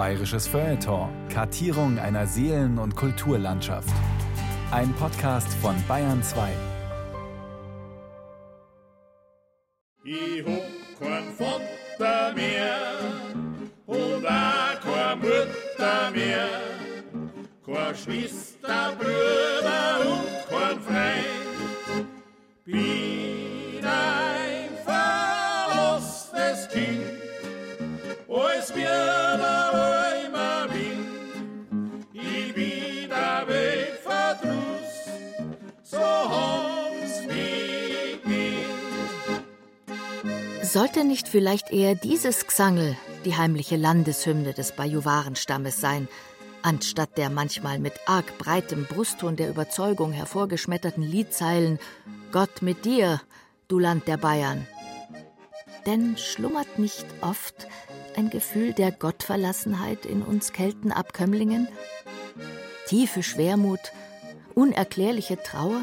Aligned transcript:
Bayerisches 0.00 0.48
Feuilleton. 0.48 1.10
Kartierung 1.28 1.98
einer 1.98 2.26
Seelen- 2.26 2.78
und 2.78 2.96
Kulturlandschaft. 2.96 3.92
Ein 4.70 4.94
Podcast 4.94 5.52
von 5.60 5.74
Bayern 5.86 6.22
2. 6.22 6.48
Ich 10.04 10.42
hab 10.42 11.00
kein 11.00 11.24
Vater 11.36 12.32
mehr 12.32 12.78
und 13.84 14.24
auch 14.26 14.80
keine 14.80 15.16
Mutter 15.16 16.10
mehr, 16.14 16.48
keine 17.66 17.94
Schwester, 17.94 18.96
Bruder 18.98 20.10
und 20.10 20.39
Sollte 40.72 41.02
nicht 41.02 41.28
vielleicht 41.28 41.72
eher 41.72 41.96
dieses 41.96 42.46
Gesangel 42.46 42.96
die 43.24 43.36
heimliche 43.36 43.76
Landeshymne 43.76 44.52
des 44.54 44.70
Bajuwarenstammes 44.70 45.80
sein, 45.80 46.06
anstatt 46.62 47.18
der 47.18 47.28
manchmal 47.28 47.80
mit 47.80 47.94
arg 48.06 48.38
breitem 48.38 48.84
Brustton 48.84 49.34
der 49.34 49.48
Überzeugung 49.48 50.12
hervorgeschmetterten 50.12 51.02
Liedzeilen 51.02 51.80
Gott 52.30 52.62
mit 52.62 52.84
dir, 52.84 53.20
du 53.66 53.80
Land 53.80 54.06
der 54.06 54.16
Bayern? 54.16 54.64
Denn 55.86 56.16
schlummert 56.16 56.78
nicht 56.78 57.04
oft 57.20 57.66
ein 58.16 58.30
Gefühl 58.30 58.72
der 58.72 58.92
Gottverlassenheit 58.92 60.06
in 60.06 60.22
uns 60.22 60.52
Keltenabkömmlingen? 60.52 61.66
Tiefe 62.86 63.24
Schwermut, 63.24 63.90
unerklärliche 64.54 65.36
Trauer? 65.42 65.80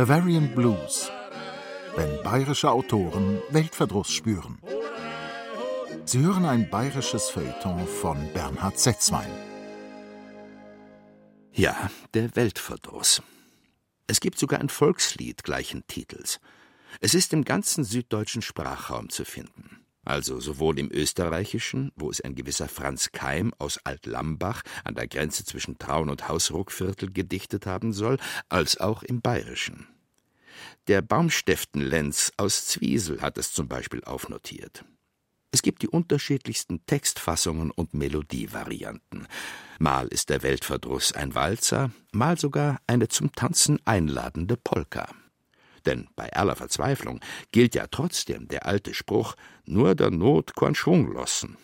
Bavarian 0.00 0.54
Blues. 0.54 1.10
Wenn 1.94 2.22
bayerische 2.22 2.70
Autoren 2.70 3.42
Weltverdruss 3.50 4.10
spüren. 4.10 4.58
Sie 6.06 6.20
hören 6.20 6.46
ein 6.46 6.70
bayerisches 6.70 7.28
Feuilleton 7.28 7.86
von 7.86 8.16
Bernhard 8.32 8.78
Setzwein. 8.78 9.28
Ja, 11.52 11.90
der 12.14 12.34
Weltverdruss. 12.34 13.20
Es 14.06 14.20
gibt 14.20 14.38
sogar 14.38 14.60
ein 14.60 14.70
Volkslied 14.70 15.44
gleichen 15.44 15.86
Titels. 15.86 16.40
Es 17.02 17.12
ist 17.12 17.34
im 17.34 17.44
ganzen 17.44 17.84
süddeutschen 17.84 18.40
Sprachraum 18.40 19.10
zu 19.10 19.26
finden. 19.26 19.79
Also 20.10 20.40
sowohl 20.40 20.80
im 20.80 20.90
Österreichischen, 20.90 21.92
wo 21.94 22.10
es 22.10 22.20
ein 22.20 22.34
gewisser 22.34 22.66
Franz 22.66 23.12
Keim 23.12 23.54
aus 23.58 23.78
Altlambach 23.84 24.62
an 24.82 24.96
der 24.96 25.06
Grenze 25.06 25.44
zwischen 25.44 25.78
Traun 25.78 26.10
und 26.10 26.26
Hausruckviertel 26.26 27.12
gedichtet 27.12 27.64
haben 27.64 27.92
soll, 27.92 28.18
als 28.48 28.80
auch 28.80 29.04
im 29.04 29.20
Bayerischen. 29.20 29.86
Der 30.88 31.00
Baumsteften-Lenz 31.00 32.32
aus 32.38 32.66
Zwiesel 32.66 33.22
hat 33.22 33.38
es 33.38 33.52
zum 33.52 33.68
Beispiel 33.68 34.02
aufnotiert. 34.02 34.84
Es 35.52 35.62
gibt 35.62 35.82
die 35.82 35.88
unterschiedlichsten 35.88 36.84
Textfassungen 36.86 37.70
und 37.70 37.94
Melodievarianten. 37.94 39.28
Mal 39.78 40.08
ist 40.08 40.28
der 40.28 40.42
Weltverdruss 40.42 41.12
ein 41.12 41.36
Walzer, 41.36 41.92
mal 42.10 42.36
sogar 42.36 42.80
eine 42.88 43.06
zum 43.06 43.30
Tanzen 43.30 43.78
einladende 43.84 44.56
Polka. 44.56 45.06
Denn 45.86 46.08
bei 46.16 46.32
aller 46.32 46.56
Verzweiflung 46.56 47.20
gilt 47.52 47.74
ja 47.74 47.86
trotzdem 47.86 48.48
der 48.48 48.66
alte 48.66 48.94
Spruch: 48.94 49.34
nur 49.64 49.94
der 49.94 50.10
Not 50.10 50.54
kann 50.56 50.74
Schwung 50.74 51.12
lassen. 51.12 51.56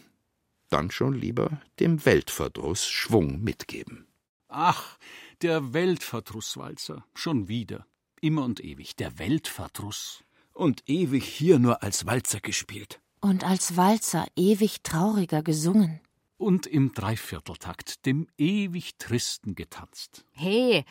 Dann 0.68 0.90
schon 0.90 1.14
lieber 1.14 1.60
dem 1.78 2.04
Weltverdruss 2.04 2.86
Schwung 2.86 3.40
mitgeben. 3.42 4.06
Ach, 4.48 4.98
der 5.42 5.72
Weltverdrusswalzer. 5.74 7.04
Schon 7.14 7.48
wieder. 7.48 7.86
Immer 8.20 8.44
und 8.44 8.64
ewig. 8.64 8.96
Der 8.96 9.18
Weltverdruss. 9.18 10.24
Und 10.52 10.82
ewig 10.88 11.24
hier 11.24 11.58
nur 11.58 11.82
als 11.82 12.06
Walzer 12.06 12.40
gespielt. 12.40 13.00
Und 13.20 13.44
als 13.44 13.76
Walzer 13.76 14.26
ewig 14.34 14.82
trauriger 14.82 15.42
gesungen. 15.42 16.00
Und 16.38 16.66
im 16.66 16.92
Dreivierteltakt, 16.92 18.06
dem 18.06 18.26
ewig 18.38 18.96
Tristen 18.98 19.54
getanzt. 19.54 20.24
Hey, 20.32 20.84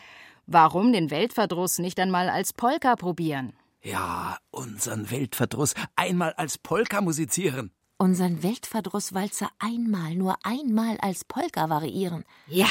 warum 0.46 0.92
den 0.92 1.10
Weltverdruss 1.10 1.78
nicht 1.78 1.98
einmal 2.00 2.28
als 2.28 2.52
Polka 2.52 2.96
probieren? 2.96 3.52
Ja, 3.82 4.38
unseren 4.50 5.10
Weltverdruss 5.10 5.74
einmal 5.94 6.32
als 6.32 6.58
Polka 6.58 7.00
musizieren. 7.00 7.70
Unseren 7.98 8.42
Weltverdrusswalzer 8.42 9.48
einmal, 9.58 10.14
nur 10.14 10.36
einmal 10.44 10.98
als 10.98 11.24
Polka 11.24 11.68
variieren. 11.70 12.24
Ja, 12.46 12.68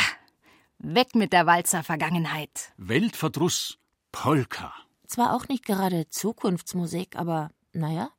weg 0.77 1.15
mit 1.15 1.33
der 1.33 1.45
Walzer-Vergangenheit. 1.45 2.73
Weltverdruss, 2.77 3.77
Polka. 4.11 4.73
Zwar 5.07 5.33
auch 5.33 5.47
nicht 5.47 5.65
gerade 5.65 6.09
Zukunftsmusik, 6.09 7.15
aber 7.15 7.49
naja. 7.73 8.09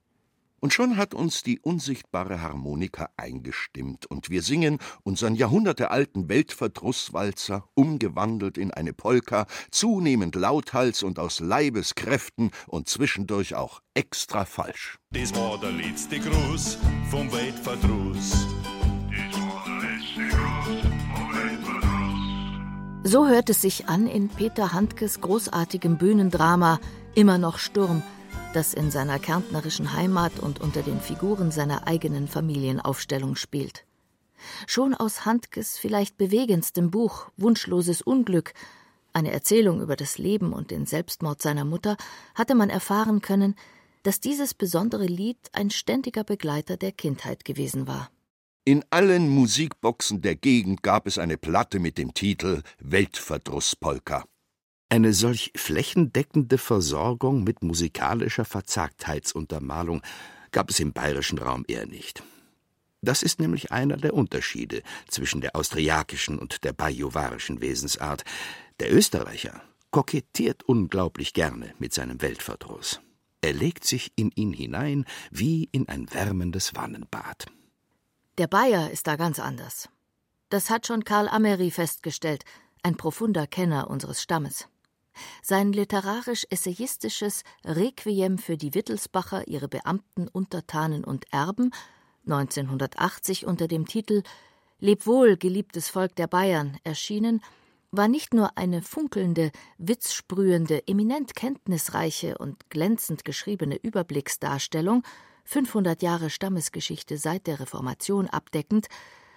Und 0.60 0.72
schon 0.72 0.96
hat 0.96 1.14
uns 1.14 1.42
die 1.42 1.60
unsichtbare 1.60 2.40
Harmonika 2.40 3.10
eingestimmt 3.16 4.06
und 4.06 4.30
wir 4.30 4.42
singen 4.42 4.78
unseren 5.02 5.34
jahrhundertealten 5.34 6.28
Weltverdrusswalzer, 6.28 7.68
umgewandelt 7.74 8.58
in 8.58 8.70
eine 8.70 8.92
Polka, 8.92 9.46
zunehmend 9.70 10.34
lauthals 10.34 11.02
und 11.02 11.18
aus 11.18 11.40
Leibeskräften 11.40 12.50
und 12.66 12.88
zwischendurch 12.88 13.54
auch 13.54 13.80
extra 13.94 14.44
falsch. 14.44 14.98
Das 15.10 15.34
war 15.34 15.58
der 15.60 15.72
letzte 15.72 16.18
Gruß 16.18 16.78
vom 17.10 17.30
Weltverdruss. 17.32 18.30
Das 18.30 19.40
war 19.40 19.64
der 19.66 19.90
letzte 19.90 20.36
Gruß 20.36 20.86
vom 21.14 21.32
Weltverdruss. 21.32 21.86
So 23.04 23.28
hört 23.28 23.50
es 23.50 23.62
sich 23.62 23.86
an 23.88 24.08
in 24.08 24.28
Peter 24.28 24.72
Handkes 24.72 25.20
großartigem 25.20 25.96
Bühnendrama 25.96 26.80
Immer 27.16 27.38
noch 27.38 27.58
Sturm, 27.58 28.02
das 28.56 28.72
in 28.72 28.90
seiner 28.90 29.18
kärntnerischen 29.18 29.92
Heimat 29.92 30.38
und 30.38 30.62
unter 30.62 30.82
den 30.82 30.98
Figuren 30.98 31.50
seiner 31.50 31.86
eigenen 31.86 32.26
Familienaufstellung 32.26 33.36
spielt. 33.36 33.84
Schon 34.66 34.94
aus 34.94 35.26
Handkes 35.26 35.76
vielleicht 35.76 36.16
bewegendstem 36.16 36.90
Buch 36.90 37.28
Wunschloses 37.36 38.00
Unglück, 38.00 38.54
eine 39.12 39.30
Erzählung 39.30 39.82
über 39.82 39.94
das 39.94 40.16
Leben 40.16 40.54
und 40.54 40.70
den 40.70 40.86
Selbstmord 40.86 41.42
seiner 41.42 41.66
Mutter, 41.66 41.98
hatte 42.34 42.54
man 42.54 42.70
erfahren 42.70 43.20
können, 43.20 43.56
dass 44.04 44.20
dieses 44.20 44.54
besondere 44.54 45.06
Lied 45.06 45.38
ein 45.52 45.68
ständiger 45.68 46.24
Begleiter 46.24 46.78
der 46.78 46.92
Kindheit 46.92 47.44
gewesen 47.44 47.86
war. 47.86 48.10
In 48.64 48.84
allen 48.88 49.28
Musikboxen 49.28 50.22
der 50.22 50.34
Gegend 50.34 50.82
gab 50.82 51.06
es 51.06 51.18
eine 51.18 51.36
Platte 51.36 51.78
mit 51.78 51.98
dem 51.98 52.14
Titel 52.14 52.62
Weltverdrusspolka. 52.78 54.24
Eine 54.88 55.12
solch 55.12 55.52
flächendeckende 55.56 56.58
Versorgung 56.58 57.42
mit 57.42 57.62
musikalischer 57.62 58.44
Verzagtheitsuntermalung 58.44 60.02
gab 60.52 60.70
es 60.70 60.78
im 60.78 60.92
bayerischen 60.92 61.38
Raum 61.38 61.64
eher 61.66 61.86
nicht. 61.86 62.22
Das 63.02 63.22
ist 63.22 63.41
nämlich 63.41 63.72
einer 63.72 63.97
der 63.97 64.14
Unterschiede 64.14 64.82
zwischen 65.08 65.41
der 65.41 65.56
austriakischen 65.56 66.38
und 66.38 66.64
der 66.64 66.72
bajuwarischen 66.72 67.60
Wesensart. 67.60 68.24
Der 68.80 68.94
Österreicher 68.94 69.60
kokettiert 69.91 70.62
unglaublich 70.62 71.34
gerne 71.34 71.74
mit 71.78 71.92
seinem 71.92 72.22
Weltverdruss. 72.22 73.00
Er 73.41 73.53
legt 73.53 73.84
sich 73.84 74.12
in 74.16 74.30
ihn 74.34 74.53
hinein 74.53 75.04
wie 75.30 75.68
in 75.72 75.88
ein 75.88 76.12
wärmendes 76.12 76.74
Wannenbad. 76.74 77.47
Der 78.38 78.47
Bayer 78.47 78.91
ist 78.91 79.06
da 79.06 79.16
ganz 79.16 79.38
anders. 79.38 79.88
Das 80.48 80.70
hat 80.70 80.86
schon 80.86 81.04
Karl 81.04 81.28
Amery 81.28 81.70
festgestellt, 81.70 82.44
ein 82.82 82.97
profunder 82.97 83.47
Kenner 83.47 83.91
unseres 83.91 84.22
Stammes. 84.22 84.68
Sein 85.42 85.72
literarisch-essayistisches 85.72 87.42
Requiem 87.65 88.39
für 88.39 88.57
die 88.57 88.74
Wittelsbacher, 88.74 89.48
ihre 89.48 89.68
Beamten, 89.68 90.28
Untertanen 90.28 91.04
und 91.04 91.24
Erben, 91.33 91.72
1980 92.27 93.47
unter 93.47 93.68
dem 93.68 93.86
Titel 93.86 94.22
Leb 94.78 95.07
wohl, 95.07 95.36
geliebtes 95.36 95.89
Volk 95.89 96.16
der 96.16 96.27
Bayern, 96.27 96.78
erschienen, 96.84 97.41
war 97.91 98.09
nicht 98.09 98.34
nur 98.34 98.59
eine 98.59 98.83
funkelnde, 98.83 99.51
witzsprühende, 99.78 100.86
eminent 100.86 101.34
kenntnisreiche 101.34 102.36
und 102.39 102.69
glänzend 102.69 103.24
geschriebene 103.24 103.77
Überblicksdarstellung, 103.77 105.03
500 105.45 106.03
Jahre 106.03 106.28
Stammesgeschichte 106.28 107.16
seit 107.19 107.47
der 107.47 107.60
Reformation 107.60 108.27
abdeckend, 108.27 108.89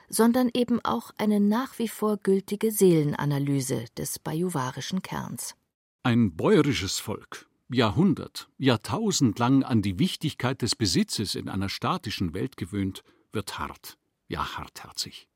sondern 0.10 0.50
eben 0.54 0.84
auch 0.84 1.12
eine 1.18 1.40
nach 1.40 1.78
wie 1.78 1.88
vor 1.88 2.18
gültige 2.18 2.72
Seelenanalyse 2.72 3.86
des 3.96 4.20
bajuwarischen 4.20 5.02
Kerns. 5.02 5.56
Ein 6.02 6.38
bäuerisches 6.38 6.98
Volk, 7.00 7.50
Jahrhundert, 7.68 8.50
Jahrtausend 8.58 9.38
lang 9.38 9.64
an 9.64 9.82
die 9.82 10.00
Wichtigkeit 10.00 10.62
des 10.62 10.78
Besitzes 10.78 11.36
in 11.36 11.50
einer 11.50 11.68
statischen 11.68 12.34
Welt 12.34 12.56
gewöhnt, 12.56 13.04
wird 13.34 13.60
hart, 13.60 13.98
ja 14.30 14.58
hartherzig. 14.58 15.28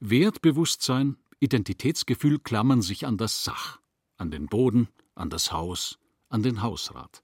Wertbewusstsein, 0.00 1.18
Identitätsgefühl 1.38 2.38
klammern 2.38 2.80
sich 2.80 3.06
an 3.06 3.18
das 3.18 3.44
Sach. 3.44 3.78
an 4.16 4.30
den 4.30 4.46
Boden, 4.46 4.88
an 5.16 5.28
das 5.28 5.52
Haus, 5.52 5.98
an 6.30 6.42
den 6.42 6.62
Hausrat. 6.62 7.22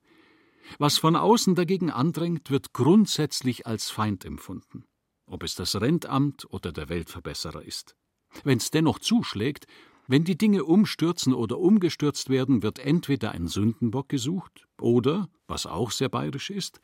Was 0.78 0.98
von 0.98 1.16
außen 1.16 1.54
dagegen 1.54 1.90
andrängt, 1.90 2.50
wird 2.50 2.74
grundsätzlich 2.74 3.66
als 3.66 3.88
Feind 3.88 4.24
empfunden, 4.26 4.84
ob 5.24 5.44
es 5.44 5.54
das 5.54 5.80
Rentamt 5.80 6.44
oder 6.50 6.72
der 6.72 6.90
Weltverbesserer 6.90 7.62
ist. 7.62 7.96
Wenn's 8.44 8.70
dennoch 8.70 8.98
zuschlägt, 8.98 9.66
wenn 10.10 10.24
die 10.24 10.36
Dinge 10.36 10.64
umstürzen 10.64 11.32
oder 11.32 11.60
umgestürzt 11.60 12.30
werden, 12.30 12.64
wird 12.64 12.80
entweder 12.80 13.30
ein 13.30 13.46
Sündenbock 13.46 14.08
gesucht 14.08 14.66
oder, 14.80 15.28
was 15.46 15.66
auch 15.66 15.92
sehr 15.92 16.08
bayerisch 16.08 16.50
ist, 16.50 16.80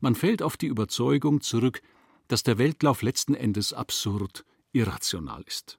man 0.00 0.14
fällt 0.14 0.42
auf 0.42 0.56
die 0.56 0.68
Überzeugung 0.68 1.42
zurück, 1.42 1.82
dass 2.28 2.42
der 2.42 2.56
Weltlauf 2.56 3.02
letzten 3.02 3.34
Endes 3.34 3.74
absurd, 3.74 4.46
irrational 4.72 5.42
ist. 5.46 5.78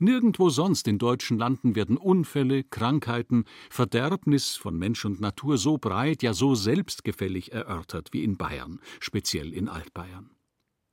Nirgendwo 0.00 0.50
sonst 0.50 0.88
in 0.88 0.98
deutschen 0.98 1.38
Landen 1.38 1.76
werden 1.76 1.96
Unfälle, 1.96 2.64
Krankheiten, 2.64 3.44
Verderbnis 3.70 4.56
von 4.56 4.76
Mensch 4.76 5.04
und 5.04 5.20
Natur 5.20 5.58
so 5.58 5.78
breit, 5.78 6.24
ja 6.24 6.34
so 6.34 6.56
selbstgefällig 6.56 7.52
erörtert 7.52 8.08
wie 8.12 8.24
in 8.24 8.36
Bayern, 8.36 8.80
speziell 8.98 9.54
in 9.54 9.68
Altbayern. 9.68 10.32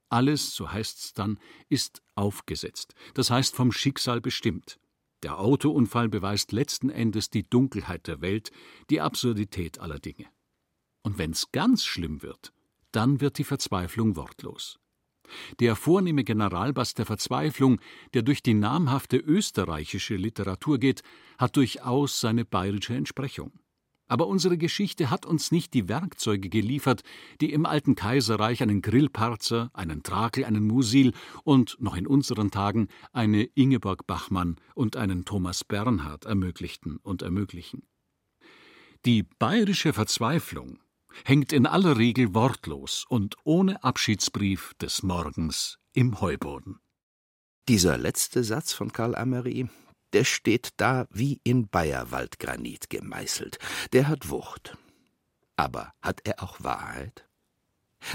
Alles, 0.09 0.53
so 0.53 0.71
heißt's 0.71 1.13
dann, 1.13 1.39
ist 1.69 2.03
aufgesetzt, 2.13 2.93
das 3.15 3.31
heißt 3.31 3.55
vom 3.55 3.71
Schicksal 3.71 4.21
bestimmt. 4.21 4.79
Der 5.23 5.39
Autounfall 5.39 6.09
beweist 6.09 6.51
letzten 6.51 6.89
Endes 6.89 7.29
die 7.29 7.43
Dunkelheit 7.43 8.07
der 8.07 8.21
Welt, 8.21 8.51
die 8.89 9.01
Absurdität 9.01 9.79
aller 9.79 9.99
Dinge. 9.99 10.25
Und 11.03 11.17
wenn's 11.17 11.51
ganz 11.51 11.85
schlimm 11.85 12.21
wird, 12.21 12.53
dann 12.91 13.19
wird 13.21 13.37
die 13.37 13.43
Verzweiflung 13.43 14.15
wortlos. 14.15 14.79
Der 15.59 15.75
vornehme 15.75 16.23
Generalbass 16.23 16.93
der 16.93 17.05
Verzweiflung, 17.05 17.81
der 18.13 18.21
durch 18.21 18.41
die 18.41 18.53
namhafte 18.53 19.17
österreichische 19.17 20.15
Literatur 20.15 20.77
geht, 20.77 21.01
hat 21.37 21.57
durchaus 21.57 22.19
seine 22.19 22.45
bayerische 22.45 22.95
Entsprechung. 22.95 23.59
Aber 24.07 24.27
unsere 24.27 24.57
Geschichte 24.57 25.09
hat 25.09 25.25
uns 25.25 25.51
nicht 25.51 25.73
die 25.73 25.89
Werkzeuge 25.89 26.49
geliefert, 26.49 27.03
die 27.41 27.51
im 27.51 27.65
alten 27.65 27.95
Kaiserreich 27.95 28.61
einen 28.63 28.81
Grillparzer, 28.81 29.69
einen 29.73 30.03
Trakel, 30.03 30.45
einen 30.45 30.65
Musil 30.65 31.13
und 31.43 31.77
noch 31.79 31.95
in 31.97 32.07
unseren 32.07 32.51
Tagen 32.51 32.87
eine 33.11 33.43
Ingeborg 33.43 34.07
Bachmann 34.07 34.55
und 34.75 34.95
einen 34.95 35.25
Thomas 35.25 35.63
Bernhard 35.63 36.25
ermöglichten 36.25 36.97
und 36.97 37.21
ermöglichen. 37.21 37.83
Die 39.05 39.23
bayerische 39.23 39.93
Verzweiflung 39.93 40.79
hängt 41.25 41.53
in 41.53 41.65
aller 41.65 41.97
Regel 41.97 42.33
wortlos 42.33 43.05
und 43.07 43.35
ohne 43.43 43.83
Abschiedsbrief 43.83 44.73
des 44.75 45.03
Morgens 45.03 45.79
im 45.93 46.21
Heuboden. 46.21 46.79
Dieser 47.67 47.97
letzte 47.97 48.43
Satz 48.43 48.71
von 48.71 48.93
Karl 48.93 49.15
Amery, 49.15 49.67
der 50.17 50.23
steht 50.23 50.69
da 50.77 51.05
wie 51.11 51.39
in 51.43 51.67
Bayerwaldgranit 51.67 52.89
gemeißelt. 52.89 53.59
Der 53.93 54.07
hat 54.07 54.31
Wucht. 54.31 54.75
Aber 55.55 55.93
hat 56.01 56.21
er 56.23 56.41
auch 56.41 56.55
Wahrheit? 56.63 57.27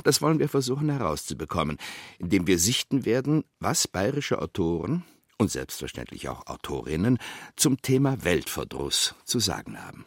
Das 0.02 0.20
wollen 0.20 0.40
wir 0.40 0.48
versuchen 0.48 0.88
herauszubekommen, 0.88 1.78
indem 2.18 2.48
wir 2.48 2.58
sichten 2.58 3.04
werden, 3.04 3.44
was 3.60 3.86
bayerische 3.86 4.42
Autoren 4.42 5.04
und 5.38 5.52
selbstverständlich 5.52 6.28
auch 6.28 6.48
Autorinnen 6.48 7.18
zum 7.54 7.80
Thema 7.80 8.24
Weltverdruss 8.24 9.14
zu 9.24 9.38
sagen 9.38 9.78
haben. 9.80 10.04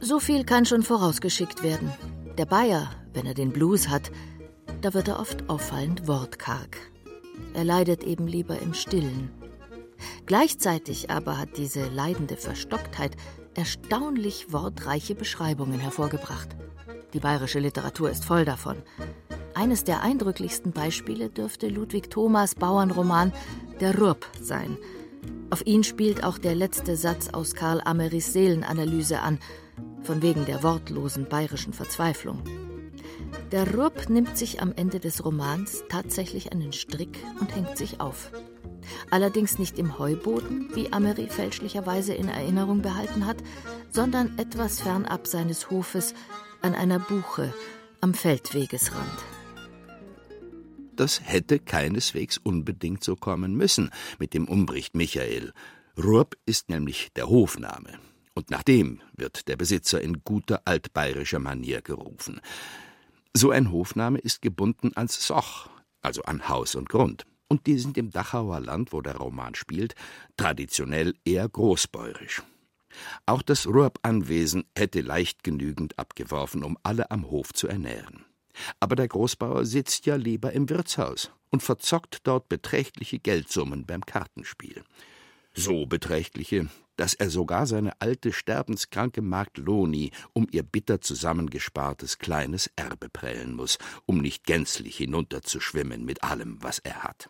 So 0.00 0.20
viel 0.20 0.44
kann 0.44 0.66
schon 0.66 0.82
vorausgeschickt 0.82 1.62
werden. 1.62 1.94
Der 2.38 2.44
Bayer, 2.44 2.90
wenn 3.14 3.24
er 3.24 3.32
den 3.32 3.50
Blues 3.50 3.88
hat, 3.88 4.10
da 4.82 4.92
wird 4.92 5.08
er 5.08 5.18
oft 5.20 5.48
auffallend 5.48 6.06
wortkarg. 6.06 6.76
Er 7.54 7.64
leidet 7.64 8.04
eben 8.04 8.26
lieber 8.26 8.58
im 8.58 8.74
Stillen. 8.74 9.30
Gleichzeitig 10.26 11.10
aber 11.10 11.38
hat 11.38 11.56
diese 11.56 11.88
leidende 11.88 12.36
Verstocktheit 12.36 13.16
erstaunlich 13.54 14.52
wortreiche 14.52 15.14
Beschreibungen 15.14 15.80
hervorgebracht. 15.80 16.56
Die 17.14 17.20
bayerische 17.20 17.58
Literatur 17.58 18.10
ist 18.10 18.26
voll 18.26 18.44
davon. 18.44 18.76
Eines 19.54 19.84
der 19.84 20.02
eindrücklichsten 20.02 20.72
Beispiele 20.72 21.30
dürfte 21.30 21.68
Ludwig 21.68 22.10
Thomas 22.10 22.54
Bauernroman 22.54 23.32
Der 23.80 23.98
Rurb 23.98 24.26
sein. 24.42 24.76
Auf 25.48 25.64
ihn 25.64 25.84
spielt 25.84 26.22
auch 26.22 26.36
der 26.36 26.54
letzte 26.54 26.96
Satz 26.96 27.30
aus 27.30 27.54
Karl 27.54 27.80
Ameris 27.82 28.34
Seelenanalyse 28.34 29.20
an, 29.20 29.38
von 30.06 30.22
wegen 30.22 30.46
der 30.46 30.62
wortlosen 30.62 31.28
bayerischen 31.28 31.72
Verzweiflung. 31.72 32.42
Der 33.50 33.74
Rupp 33.74 34.08
nimmt 34.08 34.38
sich 34.38 34.62
am 34.62 34.72
Ende 34.74 35.00
des 35.00 35.24
Romans 35.24 35.82
tatsächlich 35.88 36.52
einen 36.52 36.72
Strick 36.72 37.18
und 37.40 37.54
hängt 37.54 37.76
sich 37.76 38.00
auf. 38.00 38.30
Allerdings 39.10 39.58
nicht 39.58 39.78
im 39.78 39.98
Heuboden, 39.98 40.70
wie 40.74 40.92
Amery 40.92 41.28
fälschlicherweise 41.28 42.14
in 42.14 42.28
Erinnerung 42.28 42.82
behalten 42.82 43.26
hat, 43.26 43.38
sondern 43.90 44.38
etwas 44.38 44.80
fernab 44.80 45.26
seines 45.26 45.70
Hofes 45.70 46.14
an 46.62 46.74
einer 46.74 47.00
Buche 47.00 47.52
am 48.00 48.14
Feldwegesrand. 48.14 49.24
Das 50.94 51.20
hätte 51.22 51.58
keineswegs 51.58 52.38
unbedingt 52.38 53.02
so 53.02 53.16
kommen 53.16 53.54
müssen 53.56 53.90
mit 54.18 54.34
dem 54.34 54.46
Umbricht 54.46 54.94
Michael. 54.94 55.52
Rupp 56.02 56.36
ist 56.46 56.68
nämlich 56.68 57.08
der 57.14 57.28
Hofname 57.28 57.98
und 58.36 58.50
nach 58.50 58.62
dem 58.62 59.00
wird 59.16 59.48
der 59.48 59.56
Besitzer 59.56 60.00
in 60.00 60.22
guter 60.22 60.60
altbayerischer 60.66 61.38
Manier 61.38 61.80
gerufen. 61.80 62.40
So 63.32 63.50
ein 63.50 63.72
Hofname 63.72 64.18
ist 64.18 64.42
gebunden 64.42 64.92
ans 64.94 65.26
Soch, 65.26 65.68
also 66.02 66.22
an 66.22 66.48
Haus 66.48 66.74
und 66.74 66.88
Grund. 66.88 67.24
Und 67.48 67.66
die 67.66 67.78
sind 67.78 67.96
im 67.96 68.10
Dachauer 68.10 68.60
Land, 68.60 68.92
wo 68.92 69.00
der 69.00 69.16
Roman 69.16 69.54
spielt, 69.54 69.94
traditionell 70.36 71.14
eher 71.24 71.48
großbäuerisch. 71.48 72.42
Auch 73.24 73.42
das 73.42 73.66
Ruhrb-Anwesen 73.66 74.64
hätte 74.76 75.00
leicht 75.00 75.42
genügend 75.42 75.98
abgeworfen, 75.98 76.62
um 76.62 76.76
alle 76.82 77.10
am 77.10 77.30
Hof 77.30 77.52
zu 77.52 77.68
ernähren. 77.68 78.26
Aber 78.80 78.96
der 78.96 79.08
Großbauer 79.08 79.64
sitzt 79.64 80.06
ja 80.06 80.16
lieber 80.16 80.52
im 80.52 80.68
Wirtshaus 80.68 81.30
und 81.50 81.62
verzockt 81.62 82.20
dort 82.24 82.48
beträchtliche 82.48 83.18
Geldsummen 83.18 83.86
beim 83.86 84.04
Kartenspiel. 84.04 84.82
So 85.54 85.86
beträchtliche, 85.86 86.68
dass 86.96 87.14
er 87.14 87.30
sogar 87.30 87.66
seine 87.66 88.00
alte 88.00 88.32
sterbenskranke 88.32 89.22
Magd 89.22 89.58
Loni 89.58 90.10
um 90.32 90.46
ihr 90.50 90.62
bitter 90.62 91.00
zusammengespartes 91.00 92.18
kleines 92.18 92.70
Erbe 92.76 93.08
prellen 93.08 93.54
muss, 93.54 93.78
um 94.06 94.18
nicht 94.18 94.44
gänzlich 94.44 94.96
hinunterzuschwimmen 94.96 96.04
mit 96.04 96.22
allem, 96.24 96.62
was 96.62 96.78
er 96.78 97.02
hat. 97.02 97.28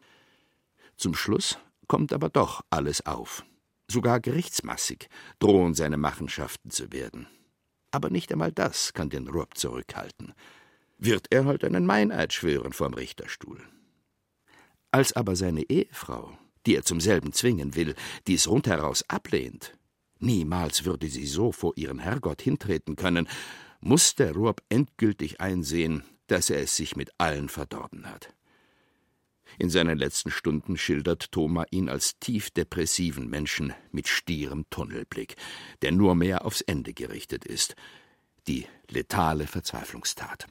Zum 0.96 1.14
Schluss 1.14 1.58
kommt 1.88 2.12
aber 2.12 2.28
doch 2.28 2.64
alles 2.70 3.04
auf. 3.06 3.44
Sogar 3.88 4.20
gerichtsmassig 4.20 5.08
drohen 5.38 5.74
seine 5.74 5.96
Machenschaften 5.96 6.70
zu 6.70 6.92
werden. 6.92 7.28
Aber 7.90 8.10
nicht 8.10 8.32
einmal 8.32 8.52
das 8.52 8.92
kann 8.92 9.10
den 9.10 9.28
Rupp 9.28 9.56
zurückhalten. 9.56 10.34
Wird 10.98 11.26
er 11.30 11.44
halt 11.44 11.62
einen 11.64 11.86
Meineid 11.86 12.32
schwören 12.32 12.72
vorm 12.72 12.94
Richterstuhl. 12.94 13.60
Als 14.90 15.14
aber 15.14 15.36
seine 15.36 15.62
Ehefrau 15.62 16.36
die 16.66 16.76
er 16.76 16.82
zum 16.82 17.00
selben 17.00 17.32
zwingen 17.32 17.74
will, 17.74 17.94
dies 18.26 18.48
rundheraus 18.48 19.08
ablehnt, 19.08 19.76
niemals 20.18 20.84
würde 20.84 21.08
sie 21.08 21.26
so 21.26 21.52
vor 21.52 21.72
ihren 21.76 21.98
Herrgott 21.98 22.42
hintreten 22.42 22.96
können, 22.96 23.28
muss 23.80 24.14
der 24.14 24.32
Ruab 24.32 24.62
endgültig 24.68 25.40
einsehen, 25.40 26.02
dass 26.26 26.50
er 26.50 26.60
es 26.60 26.76
sich 26.76 26.96
mit 26.96 27.10
allen 27.18 27.48
verdorben 27.48 28.06
hat. 28.06 28.34
In 29.58 29.70
seinen 29.70 29.96
letzten 29.96 30.30
Stunden 30.30 30.76
schildert 30.76 31.30
Thoma 31.30 31.64
ihn 31.70 31.88
als 31.88 32.18
tief 32.18 32.50
depressiven 32.50 33.28
Menschen 33.28 33.72
mit 33.92 34.08
stierem 34.08 34.68
Tunnelblick, 34.70 35.36
der 35.82 35.92
nur 35.92 36.14
mehr 36.14 36.44
aufs 36.44 36.60
Ende 36.62 36.92
gerichtet 36.92 37.44
ist. 37.44 37.76
Die 38.48 38.66
letale 38.90 39.46
Verzweiflungstat. 39.46 40.46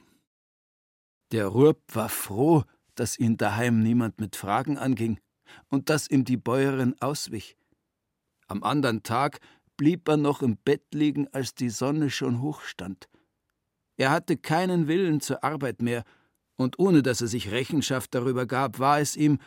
Der 1.32 1.48
Ruab 1.48 1.78
war 1.92 2.08
froh, 2.08 2.64
dass 2.94 3.18
ihn 3.18 3.36
daheim 3.36 3.82
niemand 3.82 4.18
mit 4.18 4.34
Fragen 4.34 4.78
anging 4.78 5.18
und 5.68 5.90
dass 5.90 6.10
ihm 6.10 6.24
die 6.24 6.36
Bäuerin 6.36 6.94
auswich. 7.00 7.56
Am 8.48 8.62
andern 8.62 9.02
Tag 9.02 9.40
blieb 9.76 10.08
er 10.08 10.16
noch 10.16 10.42
im 10.42 10.56
Bett 10.56 10.84
liegen, 10.92 11.28
als 11.32 11.54
die 11.54 11.70
Sonne 11.70 12.10
schon 12.10 12.40
hoch 12.40 12.62
stand. 12.62 13.08
Er 13.96 14.10
hatte 14.10 14.36
keinen 14.36 14.88
Willen 14.88 15.20
zur 15.20 15.42
Arbeit 15.42 15.82
mehr, 15.82 16.04
und 16.56 16.78
ohne 16.78 17.02
dass 17.02 17.20
er 17.20 17.26
sich 17.26 17.50
Rechenschaft 17.50 18.14
darüber 18.14 18.46
gab, 18.46 18.78
war 18.78 19.00
es 19.00 19.14
ihm, 19.14 19.38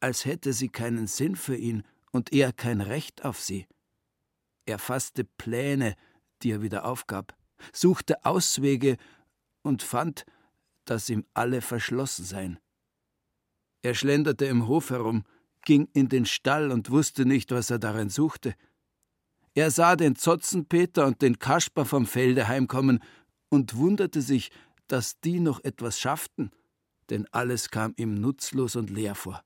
als 0.00 0.24
hätte 0.24 0.52
sie 0.52 0.68
keinen 0.68 1.06
Sinn 1.06 1.36
für 1.36 1.56
ihn 1.56 1.84
und 2.12 2.32
er 2.32 2.52
kein 2.52 2.80
Recht 2.80 3.24
auf 3.24 3.40
sie. 3.40 3.66
Er 4.66 4.78
fasste 4.78 5.24
Pläne, 5.24 5.94
die 6.42 6.50
er 6.52 6.62
wieder 6.62 6.84
aufgab, 6.84 7.34
suchte 7.72 8.24
Auswege 8.24 8.96
und 9.62 9.82
fand, 9.82 10.24
dass 10.84 11.08
ihm 11.08 11.24
alle 11.34 11.60
verschlossen 11.60 12.24
seien. 12.24 12.58
Er 13.82 13.94
schlenderte 13.94 14.46
im 14.46 14.66
Hof 14.66 14.90
herum, 14.90 15.24
ging 15.62 15.88
in 15.92 16.08
den 16.08 16.26
Stall 16.26 16.70
und 16.70 16.90
wusste 16.90 17.24
nicht, 17.24 17.50
was 17.52 17.70
er 17.70 17.78
darin 17.78 18.08
suchte. 18.08 18.54
Er 19.54 19.70
sah 19.70 19.96
den 19.96 20.16
Zotzenpeter 20.16 21.06
und 21.06 21.22
den 21.22 21.38
Kasper 21.38 21.84
vom 21.84 22.06
Felde 22.06 22.48
heimkommen 22.48 23.02
und 23.48 23.76
wunderte 23.76 24.22
sich, 24.22 24.50
dass 24.86 25.20
die 25.20 25.40
noch 25.40 25.62
etwas 25.64 25.98
schafften, 25.98 26.50
denn 27.10 27.26
alles 27.32 27.70
kam 27.70 27.94
ihm 27.96 28.14
nutzlos 28.14 28.76
und 28.76 28.90
leer 28.90 29.14
vor. 29.14 29.42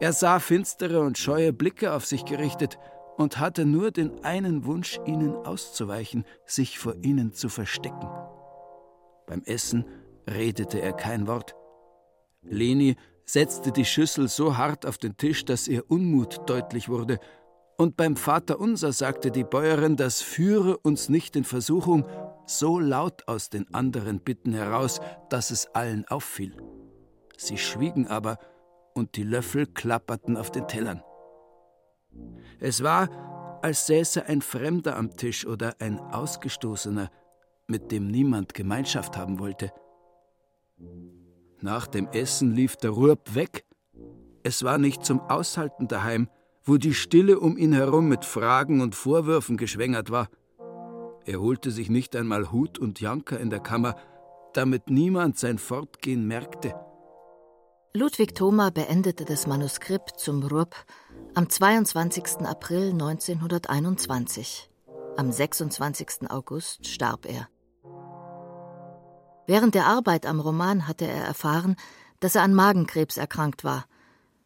Er 0.00 0.12
sah 0.12 0.40
finstere 0.40 1.00
und 1.00 1.18
scheue 1.18 1.52
Blicke 1.52 1.92
auf 1.92 2.06
sich 2.06 2.24
gerichtet 2.24 2.78
und 3.16 3.38
hatte 3.38 3.64
nur 3.64 3.90
den 3.90 4.24
einen 4.24 4.64
Wunsch, 4.64 4.98
ihnen 5.06 5.34
auszuweichen, 5.34 6.24
sich 6.44 6.78
vor 6.78 6.96
ihnen 7.02 7.32
zu 7.32 7.48
verstecken. 7.48 8.08
Beim 9.26 9.42
Essen 9.44 9.84
redete 10.28 10.80
er 10.80 10.92
kein 10.92 11.26
Wort. 11.26 11.54
Leni 12.42 12.96
setzte 13.24 13.72
die 13.72 13.84
Schüssel 13.84 14.28
so 14.28 14.56
hart 14.56 14.86
auf 14.86 14.98
den 14.98 15.16
Tisch, 15.16 15.44
dass 15.44 15.68
ihr 15.68 15.90
Unmut 15.90 16.40
deutlich 16.46 16.88
wurde, 16.88 17.18
und 17.78 17.96
beim 17.96 18.16
Vaterunser 18.16 18.92
sagte 18.92 19.30
die 19.30 19.44
Bäuerin, 19.44 19.96
das 19.96 20.20
führe 20.20 20.76
uns 20.78 21.08
nicht 21.08 21.34
in 21.34 21.42
Versuchung, 21.42 22.06
so 22.46 22.78
laut 22.78 23.26
aus 23.26 23.50
den 23.50 23.72
anderen 23.74 24.20
Bitten 24.20 24.52
heraus, 24.52 25.00
dass 25.30 25.50
es 25.50 25.66
allen 25.74 26.06
auffiel. 26.06 26.54
Sie 27.36 27.58
schwiegen 27.58 28.06
aber, 28.06 28.38
und 28.94 29.16
die 29.16 29.24
Löffel 29.24 29.66
klapperten 29.66 30.36
auf 30.36 30.50
den 30.50 30.68
Tellern. 30.68 31.02
Es 32.60 32.82
war, 32.82 33.58
als 33.62 33.86
säße 33.86 34.26
ein 34.26 34.42
Fremder 34.42 34.96
am 34.96 35.16
Tisch 35.16 35.46
oder 35.46 35.74
ein 35.80 35.98
Ausgestoßener, 35.98 37.10
mit 37.66 37.90
dem 37.90 38.06
niemand 38.06 38.54
Gemeinschaft 38.54 39.16
haben 39.16 39.38
wollte. 39.38 39.72
Nach 41.62 41.86
dem 41.86 42.08
Essen 42.08 42.56
lief 42.56 42.76
der 42.76 42.90
Ruhrb 42.90 43.36
weg. 43.36 43.64
Es 44.42 44.64
war 44.64 44.78
nicht 44.78 45.04
zum 45.04 45.20
Aushalten 45.20 45.86
daheim, 45.86 46.28
wo 46.64 46.76
die 46.76 46.92
Stille 46.92 47.38
um 47.38 47.56
ihn 47.56 47.72
herum 47.72 48.08
mit 48.08 48.24
Fragen 48.24 48.80
und 48.80 48.96
Vorwürfen 48.96 49.56
geschwängert 49.56 50.10
war. 50.10 50.28
Er 51.24 51.40
holte 51.40 51.70
sich 51.70 51.88
nicht 51.88 52.16
einmal 52.16 52.50
Hut 52.50 52.80
und 52.80 53.00
Janker 53.00 53.38
in 53.38 53.48
der 53.48 53.60
Kammer, 53.60 53.94
damit 54.54 54.90
niemand 54.90 55.38
sein 55.38 55.58
Fortgehen 55.58 56.26
merkte. 56.26 56.74
Ludwig 57.94 58.34
Thoma 58.34 58.70
beendete 58.70 59.24
das 59.24 59.46
Manuskript 59.46 60.18
zum 60.18 60.42
Rupp 60.42 60.74
am 61.34 61.48
22. 61.48 62.38
April 62.40 62.90
1921. 62.90 64.68
Am 65.16 65.30
26. 65.30 66.28
August 66.28 66.86
starb 66.88 67.26
er. 67.26 67.51
Während 69.46 69.74
der 69.74 69.86
Arbeit 69.86 70.26
am 70.26 70.40
Roman 70.40 70.86
hatte 70.86 71.06
er 71.06 71.24
erfahren, 71.24 71.76
dass 72.20 72.36
er 72.36 72.42
an 72.42 72.54
Magenkrebs 72.54 73.16
erkrankt 73.16 73.64
war. 73.64 73.86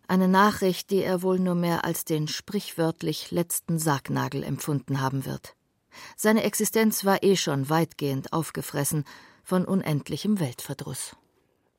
Eine 0.09 0.29
Nachricht, 0.29 0.91
die 0.91 1.03
er 1.03 1.23
wohl 1.23 1.39
nur 1.39 1.55
mehr 1.55 1.85
als 1.85 2.05
den 2.05 2.29
sprichwörtlich 2.29 3.31
letzten 3.31 3.79
Sargnagel 3.79 4.43
empfunden 4.43 5.01
haben 5.01 5.27
wird. 5.27 5.57
Seine 6.17 6.45
Existenz 6.45 7.05
war 7.05 7.23
eh 7.23 7.37
schon 7.37 7.69
weitgehend 7.69 8.33
aufgefressen 8.33 9.05
von 9.43 9.65
unendlichem 9.65 10.41
Weltverdruss. 10.41 11.17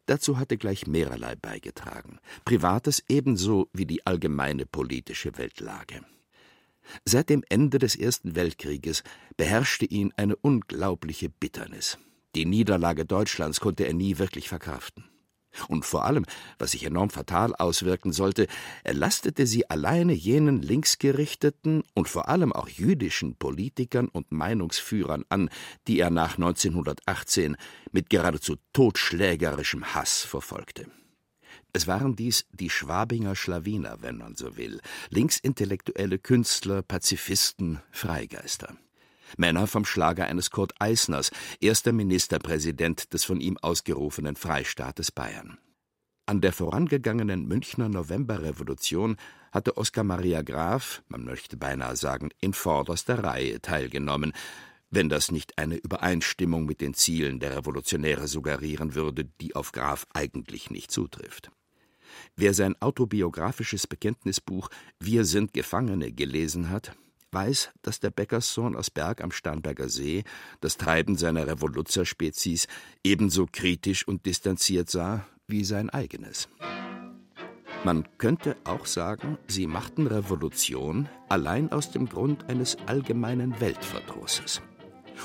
Dazu 0.06 0.38
hatte 0.38 0.58
gleich 0.58 0.88
mehrerlei 0.88 1.36
beigetragen, 1.36 2.20
privates 2.46 3.04
ebenso 3.10 3.68
wie 3.74 3.86
die 3.86 4.06
allgemeine 4.06 4.66
politische 4.66 5.38
Weltlage. 5.38 6.02
Seit 7.04 7.30
dem 7.30 7.44
Ende 7.50 7.80
des 7.80 7.96
Ersten 7.96 8.36
Weltkrieges 8.36 9.04
beherrschte 9.36 9.86
ihn 9.86 10.14
eine 10.16 10.38
unglaubliche 10.38 11.30
Bitternis. 11.30 11.98
Die 12.38 12.46
Niederlage 12.46 13.04
Deutschlands 13.04 13.60
konnte 13.60 13.88
er 13.88 13.96
nie 13.96 14.20
wirklich 14.20 14.48
verkraften. 14.48 15.06
Und 15.70 15.86
vor 15.86 16.06
allem, 16.06 16.24
was 16.60 16.74
sich 16.74 16.84
enorm 16.86 17.10
fatal 17.10 17.56
auswirken 17.56 18.14
sollte, 18.14 18.46
er 18.84 18.94
lastete 18.94 19.48
sie 19.48 19.68
alleine 19.72 20.14
jenen 20.14 20.62
linksgerichteten 20.62 21.82
und 21.96 22.08
vor 22.08 22.30
allem 22.30 22.54
auch 22.54 22.70
jüdischen 22.70 23.38
Politikern 23.38 24.08
und 24.08 24.32
Meinungsführern 24.32 25.26
an, 25.30 25.50
die 25.88 26.00
er 26.00 26.12
nach 26.12 26.38
1918 26.38 27.58
mit 27.92 28.12
geradezu 28.12 28.58
totschlägerischem 28.72 29.96
Hass 29.96 30.22
verfolgte. 30.22 30.86
Es 31.74 31.88
waren 31.88 32.16
dies 32.16 32.46
die 32.52 32.70
Schwabinger 32.70 33.36
Schlawiner, 33.36 33.98
wenn 34.02 34.18
man 34.18 34.36
so 34.36 34.58
will, 34.58 34.80
linksintellektuelle 35.10 36.20
Künstler, 36.20 36.84
Pazifisten, 36.84 37.80
Freigeister. 37.90 38.78
Männer 39.38 39.68
vom 39.68 39.86
Schlage 39.86 40.26
eines 40.26 40.52
Kurt 40.52 40.74
Eisners, 40.80 41.32
erster 41.60 41.92
Ministerpräsident 41.92 43.14
des 43.14 43.26
von 43.26 43.42
ihm 43.42 43.58
ausgerufenen 43.58 44.36
Freistaates 44.36 45.12
Bayern. 45.12 45.58
An 46.26 46.42
der 46.42 46.52
vorangegangenen 46.52 47.48
Münchner 47.48 47.88
Novemberrevolution 47.88 49.16
hatte 49.52 49.78
Oskar 49.78 50.04
Maria 50.04 50.42
Graf, 50.42 51.02
man 51.08 51.24
möchte 51.24 51.56
beinahe 51.56 51.96
sagen, 51.96 52.30
in 52.42 52.54
vorderster 52.54 53.24
Reihe 53.24 53.62
teilgenommen, 53.62 54.34
wenn 54.90 55.10
das 55.10 55.32
nicht 55.32 55.58
eine 55.58 55.76
Übereinstimmung 55.76 56.66
mit 56.66 56.82
den 56.82 56.94
Zielen 56.94 57.40
der 57.40 57.58
Revolutionäre 57.58 58.28
suggerieren 58.28 58.96
würde, 58.96 59.26
die 59.42 59.56
auf 59.56 59.72
Graf 59.72 60.06
eigentlich 60.14 60.70
nicht 60.70 60.92
zutrifft. 60.92 61.50
Wer 62.36 62.54
sein 62.54 62.76
autobiografisches 62.82 63.88
Bekenntnisbuch 63.88 64.70
Wir 65.00 65.26
sind 65.26 65.54
Gefangene 65.54 66.12
gelesen 66.12 66.70
hat, 66.70 66.96
weiß, 67.32 67.72
dass 67.82 68.00
der 68.00 68.10
Bäckerssohn 68.10 68.76
aus 68.76 68.90
Berg 68.90 69.22
am 69.22 69.32
Starnberger 69.32 69.90
See 69.90 70.24
das 70.62 70.78
Treiben 70.78 71.18
seiner 71.18 71.48
Revoluzzerspezies 71.48 72.68
ebenso 73.04 73.48
kritisch 73.52 74.08
und 74.08 74.26
distanziert 74.26 74.90
sah 74.90 75.26
wie 75.48 75.64
sein 75.64 75.90
eigenes. 75.90 76.50
Man 77.84 78.08
könnte 78.18 78.58
auch 78.64 78.86
sagen, 78.86 79.38
sie 79.48 79.68
machten 79.68 80.08
Revolution 80.08 81.08
allein 81.30 81.72
aus 81.72 81.92
dem 81.92 82.10
Grund 82.10 82.50
eines 82.50 82.78
allgemeinen 82.88 83.60
Weltverdrusses. 83.60 84.62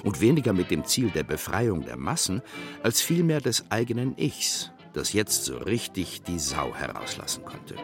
Und 0.05 0.21
weniger 0.21 0.53
mit 0.53 0.71
dem 0.71 0.85
Ziel 0.85 1.11
der 1.11 1.25
Befreiung 1.25 1.85
der 1.85 1.97
Massen, 1.97 2.41
als 2.83 3.01
vielmehr 3.01 3.41
des 3.41 3.71
eigenen 3.71 4.17
Ichs, 4.17 4.71
das 4.93 5.13
jetzt 5.13 5.45
so 5.45 5.57
richtig 5.57 6.23
die 6.23 6.39
Sau 6.39 6.75
herauslassen 6.75 7.45
konnte. 7.45 7.77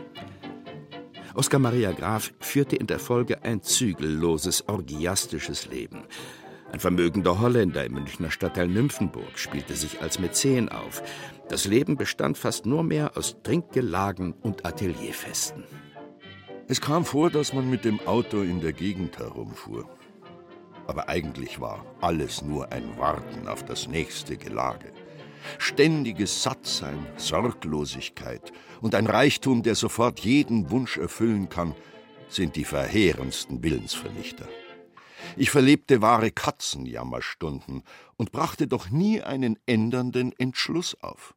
Oskar 1.39 1.61
Maria 1.61 1.93
Graf 1.93 2.33
führte 2.41 2.75
in 2.75 2.89
der 2.89 2.99
Folge 2.99 3.45
ein 3.45 3.63
zügelloses, 3.63 4.69
orgiastisches 4.69 5.69
Leben. 5.69 6.03
Ein 6.73 6.81
vermögender 6.81 7.39
Holländer 7.39 7.85
im 7.85 7.93
Münchner 7.93 8.33
Stadtteil 8.33 8.67
Nymphenburg 8.67 9.39
spielte 9.39 9.77
sich 9.77 10.03
als 10.03 10.19
Mäzen 10.19 10.69
auf. 10.69 11.01
Das 11.49 11.65
Leben 11.65 11.97
bestand 11.97 12.39
fast 12.39 12.67
nur 12.67 12.83
mehr 12.83 13.17
aus 13.17 13.37
Trinkgelagen 13.45 14.33
und 14.33 14.67
Atelierfesten. 14.67 15.63
Es 16.67 16.81
kam 16.81 17.05
vor, 17.05 17.31
dass 17.31 17.53
man 17.53 17.71
mit 17.71 17.85
dem 17.85 18.01
Auto 18.01 18.43
in 18.43 18.61
der 18.61 18.73
Gegend 18.73 19.17
herumfuhr. 19.21 19.89
Aber 20.89 21.09
eigentlich 21.09 21.61
war 21.61 21.87
alles 22.01 22.43
nur 22.43 22.73
ein 22.73 22.99
Warten 22.99 23.47
auf 23.47 23.65
das 23.65 23.87
nächste 23.87 24.37
Gelage. 24.37 24.91
Ständiges 25.59 26.43
Sattsein, 26.43 27.07
Sorglosigkeit 27.17 28.53
und 28.81 28.95
ein 28.95 29.07
Reichtum, 29.07 29.63
der 29.63 29.75
sofort 29.75 30.21
jeden 30.21 30.71
Wunsch 30.71 30.97
erfüllen 30.97 31.49
kann, 31.49 31.75
sind 32.29 32.57
die 32.57 32.65
verheerendsten 32.65 33.63
Willensvernichter. 33.63 34.49
Ich 35.37 35.51
verlebte 35.51 36.03
wahre 36.03 36.31
Katzenjammerstunden 36.31 37.83
und 38.17 38.33
brachte 38.33 38.67
doch 38.67 38.91
nie 38.91 39.23
einen 39.23 39.59
ändernden 39.67 40.33
Entschluss 40.39 40.97
auf. 41.03 41.35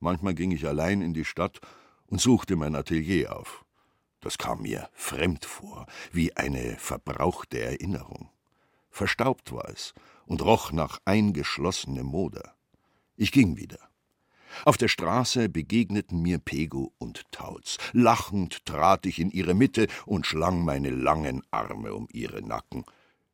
Manchmal 0.00 0.34
ging 0.34 0.50
ich 0.50 0.66
allein 0.66 1.02
in 1.02 1.14
die 1.14 1.24
Stadt 1.24 1.60
und 2.06 2.20
suchte 2.20 2.56
mein 2.56 2.74
Atelier 2.74 3.36
auf. 3.36 3.64
Das 4.20 4.38
kam 4.38 4.62
mir 4.62 4.88
fremd 4.94 5.44
vor, 5.44 5.86
wie 6.12 6.34
eine 6.36 6.76
verbrauchte 6.78 7.60
Erinnerung. 7.60 8.30
Verstaubt 8.90 9.52
war 9.52 9.68
es 9.68 9.92
und 10.26 10.42
roch 10.42 10.72
nach 10.72 11.00
eingeschlossenem 11.04 12.06
Moder. 12.06 12.53
Ich 13.16 13.32
ging 13.32 13.56
wieder. 13.56 13.78
Auf 14.64 14.76
der 14.76 14.88
Straße 14.88 15.48
begegneten 15.48 16.22
mir 16.22 16.38
Pego 16.38 16.92
und 16.98 17.30
Tauz. 17.32 17.78
Lachend 17.92 18.64
trat 18.66 19.06
ich 19.06 19.18
in 19.18 19.30
ihre 19.30 19.54
Mitte 19.54 19.88
und 20.06 20.26
schlang 20.26 20.64
meine 20.64 20.90
langen 20.90 21.42
Arme 21.50 21.94
um 21.94 22.08
ihre 22.12 22.42
Nacken. 22.42 22.84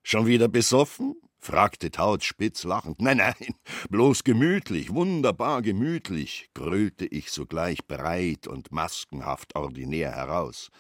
Schon 0.03 0.27
wieder 0.27 0.49
besoffen? 0.49 1.15
fragte 1.39 1.91
Tauz 1.91 2.25
spitz 2.25 2.65
lachend. 2.65 3.01
Nein, 3.01 3.19
nein, 3.19 3.55
bloß 3.89 4.25
gemütlich, 4.25 4.93
wunderbar 4.93 5.63
gemütlich, 5.63 6.51
grölte 6.55 7.07
ich 7.07 7.31
sogleich 7.31 7.87
breit 7.87 8.47
und 8.47 8.73
maskenhaft 8.73 9.57
ordinär 9.57 10.13
heraus. 10.13 10.71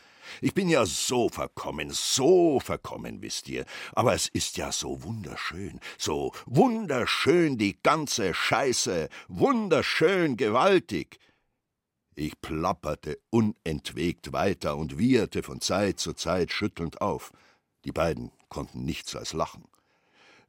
Ich 0.40 0.54
bin 0.54 0.68
ja 0.68 0.86
so 0.86 1.28
verkommen, 1.28 1.90
so 1.90 2.60
verkommen, 2.60 3.22
wisst 3.22 3.48
ihr. 3.48 3.64
Aber 3.92 4.14
es 4.14 4.28
ist 4.28 4.56
ja 4.56 4.72
so 4.72 5.02
wunderschön, 5.02 5.80
so 5.98 6.32
wunderschön 6.46 7.58
die 7.58 7.80
ganze 7.82 8.34
Scheiße, 8.34 9.08
wunderschön 9.28 10.36
gewaltig. 10.36 11.18
Ich 12.14 12.40
plapperte 12.40 13.18
unentwegt 13.30 14.32
weiter 14.32 14.76
und 14.76 14.98
wieherte 14.98 15.42
von 15.42 15.60
Zeit 15.60 16.00
zu 16.00 16.12
Zeit 16.12 16.52
schüttelnd 16.52 17.00
auf. 17.00 17.32
Die 17.84 17.92
beiden 17.92 18.30
konnten 18.48 18.84
nichts 18.84 19.16
als 19.16 19.32
lachen. 19.32 19.64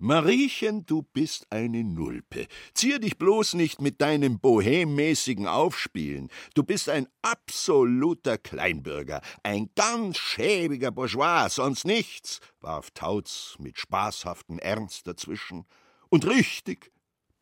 Mariechen, 0.03 0.84
du 0.88 1.03
bist 1.03 1.46
eine 1.51 1.84
Nulpe. 1.84 2.48
Zier 2.74 2.98
dich 2.98 3.20
bloß 3.20 3.53
nicht 3.53 3.81
mit 3.81 4.01
deinem 4.01 4.39
bohemmäßigen 4.39 5.48
Aufspielen. 5.48 6.29
Du 6.55 6.63
bist 6.63 6.89
ein 6.89 7.08
absoluter 7.22 8.39
Kleinbürger, 8.39 9.22
ein 9.43 9.70
ganz 9.75 10.17
schäbiger 10.17 10.89
Bourgeois, 10.89 11.50
sonst 11.50 11.86
nichts, 11.86 12.39
warf 12.62 12.89
Tauz 12.96 13.58
mit 13.60 13.77
spaßhaftem 13.77 14.58
Ernst 14.58 15.05
dazwischen. 15.05 15.65
Und 16.10 16.25
richtig, 16.25 16.91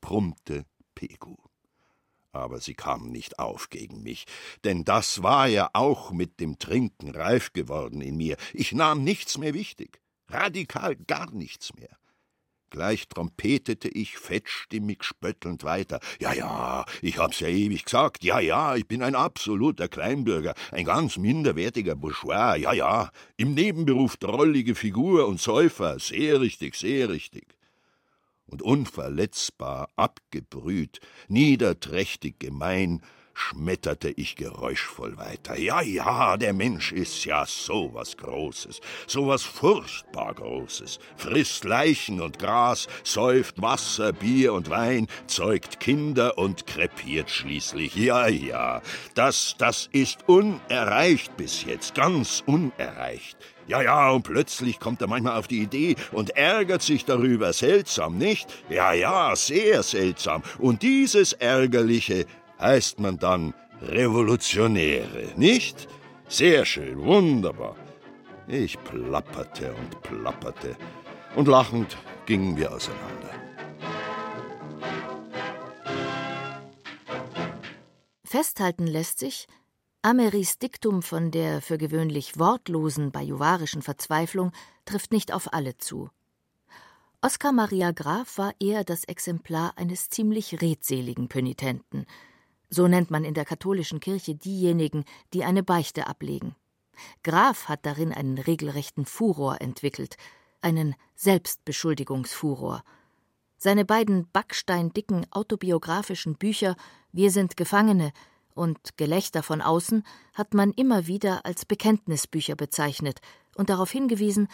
brummte 0.01 0.65
Pegu. 0.95 1.37
Aber 2.33 2.59
sie 2.59 2.73
kam 2.73 3.09
nicht 3.09 3.39
auf 3.39 3.69
gegen 3.69 4.03
mich, 4.03 4.25
denn 4.65 4.83
das 4.83 5.23
war 5.23 5.47
ja 5.47 5.69
auch 5.71 6.11
mit 6.11 6.41
dem 6.41 6.59
Trinken 6.59 7.11
reif 7.11 7.53
geworden 7.53 8.01
in 8.01 8.17
mir. 8.17 8.35
Ich 8.51 8.73
nahm 8.73 9.05
nichts 9.05 9.37
mehr 9.37 9.53
wichtig, 9.53 10.01
radikal 10.27 10.97
gar 10.97 11.31
nichts 11.31 11.73
mehr. 11.75 11.97
Gleich 12.69 13.07
trompetete 13.07 13.87
ich 13.89 14.17
fettstimmig 14.17 15.03
spöttelnd 15.03 15.63
weiter. 15.63 15.99
Ja, 16.19 16.33
ja, 16.33 16.85
ich 17.01 17.17
hab's 17.17 17.39
ja 17.39 17.47
ewig 17.47 17.85
gesagt. 17.85 18.23
Ja, 18.23 18.39
ja, 18.39 18.75
ich 18.75 18.87
bin 18.87 19.01
ein 19.03 19.15
absoluter 19.15 19.87
Kleinbürger, 19.87 20.53
ein 20.71 20.85
ganz 20.85 21.17
minderwertiger 21.17 21.95
Bourgeois. 21.95 22.57
Ja, 22.57 22.73
ja, 22.73 23.11
im 23.37 23.53
Nebenberuf 23.53 24.17
drollige 24.17 24.75
Figur 24.75 25.27
und 25.27 25.39
Säufer. 25.39 25.99
Sehr 25.99 26.41
richtig, 26.41 26.75
sehr 26.75 27.09
richtig 27.09 27.59
und 28.49 28.61
unverletzbar, 28.61 29.89
abgebrüht, 29.95 30.99
niederträchtig 31.27 32.39
gemein, 32.39 33.01
schmetterte 33.33 34.09
ich 34.09 34.35
geräuschvoll 34.35 35.17
weiter. 35.17 35.57
Ja, 35.57 35.81
ja, 35.81 36.37
der 36.37 36.53
Mensch 36.53 36.91
ist 36.91 37.25
ja 37.25 37.45
so 37.45 37.91
was 37.93 38.17
Großes, 38.17 38.81
so 39.07 39.27
was 39.27 39.43
furchtbar 39.43 40.33
Großes, 40.33 40.99
frisst 41.15 41.63
Leichen 41.63 42.21
und 42.21 42.39
Gras, 42.39 42.87
säuft 43.03 43.61
Wasser, 43.61 44.13
Bier 44.13 44.53
und 44.53 44.69
Wein, 44.69 45.07
zeugt 45.27 45.79
Kinder 45.79 46.37
und 46.37 46.67
krepiert 46.67 47.29
schließlich. 47.29 47.95
Ja, 47.95 48.27
ja, 48.27 48.81
das, 49.15 49.55
das 49.57 49.89
ist 49.91 50.27
unerreicht 50.27 51.35
bis 51.37 51.63
jetzt, 51.63 51.95
ganz 51.95 52.43
unerreicht. 52.45 53.37
Ja, 53.69 53.83
ja, 53.83 54.09
und 54.09 54.23
plötzlich 54.23 54.79
kommt 54.79 54.99
er 54.99 55.07
manchmal 55.07 55.37
auf 55.37 55.47
die 55.47 55.61
Idee 55.61 55.95
und 56.11 56.31
ärgert 56.31 56.81
sich 56.81 57.05
darüber. 57.05 57.53
Seltsam, 57.53 58.17
nicht? 58.17 58.47
Ja, 58.67 58.93
ja, 58.93 59.35
sehr 59.35 59.83
seltsam. 59.83 60.41
Und 60.57 60.81
dieses 60.81 61.33
Ärgerliche 61.33 62.25
heißt 62.59 62.99
man 62.99 63.17
dann 63.17 63.53
Revolutionäre, 63.81 65.33
nicht? 65.35 65.87
Sehr 66.27 66.65
schön, 66.65 66.99
wunderbar. 67.01 67.75
Ich 68.47 68.77
plapperte 68.83 69.73
und 69.73 70.01
plapperte, 70.01 70.75
und 71.35 71.47
lachend 71.47 71.97
gingen 72.25 72.57
wir 72.57 72.73
auseinander. 72.73 73.29
Festhalten 78.23 78.85
lässt 78.85 79.19
sich, 79.19 79.47
Ameris 80.01 80.59
Diktum 80.59 81.01
von 81.01 81.31
der 81.31 81.61
für 81.61 81.77
gewöhnlich 81.77 82.39
wortlosen 82.39 83.11
bajuwarischen 83.11 83.81
Verzweiflung 83.81 84.51
trifft 84.85 85.11
nicht 85.11 85.33
auf 85.33 85.53
alle 85.53 85.77
zu. 85.77 86.09
Oskar 87.21 87.51
Maria 87.51 87.91
Graf 87.91 88.37
war 88.37 88.53
eher 88.61 88.85
das 88.85 89.03
Exemplar 89.03 89.73
eines 89.77 90.09
ziemlich 90.09 90.61
redseligen 90.61 91.27
Pönitenten. 91.27 92.05
So 92.69 92.87
nennt 92.87 93.11
man 93.11 93.23
in 93.23 93.33
der 93.33 93.45
katholischen 93.45 93.99
Kirche 93.99 94.35
diejenigen, 94.35 95.05
die 95.33 95.43
eine 95.43 95.63
Beichte 95.63 96.07
ablegen. 96.07 96.55
Graf 97.23 97.67
hat 97.67 97.85
darin 97.85 98.13
einen 98.13 98.37
regelrechten 98.37 99.05
Furor 99.05 99.61
entwickelt, 99.61 100.17
einen 100.61 100.95
Selbstbeschuldigungsfuror. 101.15 102.83
Seine 103.57 103.85
beiden 103.85 104.27
backsteindicken 104.31 105.25
autobiografischen 105.31 106.35
Bücher 106.35 106.75
Wir 107.11 107.31
sind 107.31 107.57
Gefangene 107.57 108.11
und 108.53 108.97
Gelächter 108.97 109.43
von 109.43 109.61
außen 109.61 110.03
hat 110.33 110.53
man 110.53 110.71
immer 110.71 111.07
wieder 111.07 111.45
als 111.45 111.65
Bekenntnisbücher 111.65 112.55
bezeichnet 112.55 113.19
und 113.55 113.69
darauf 113.69 113.91
hingewiesen, 113.91 114.47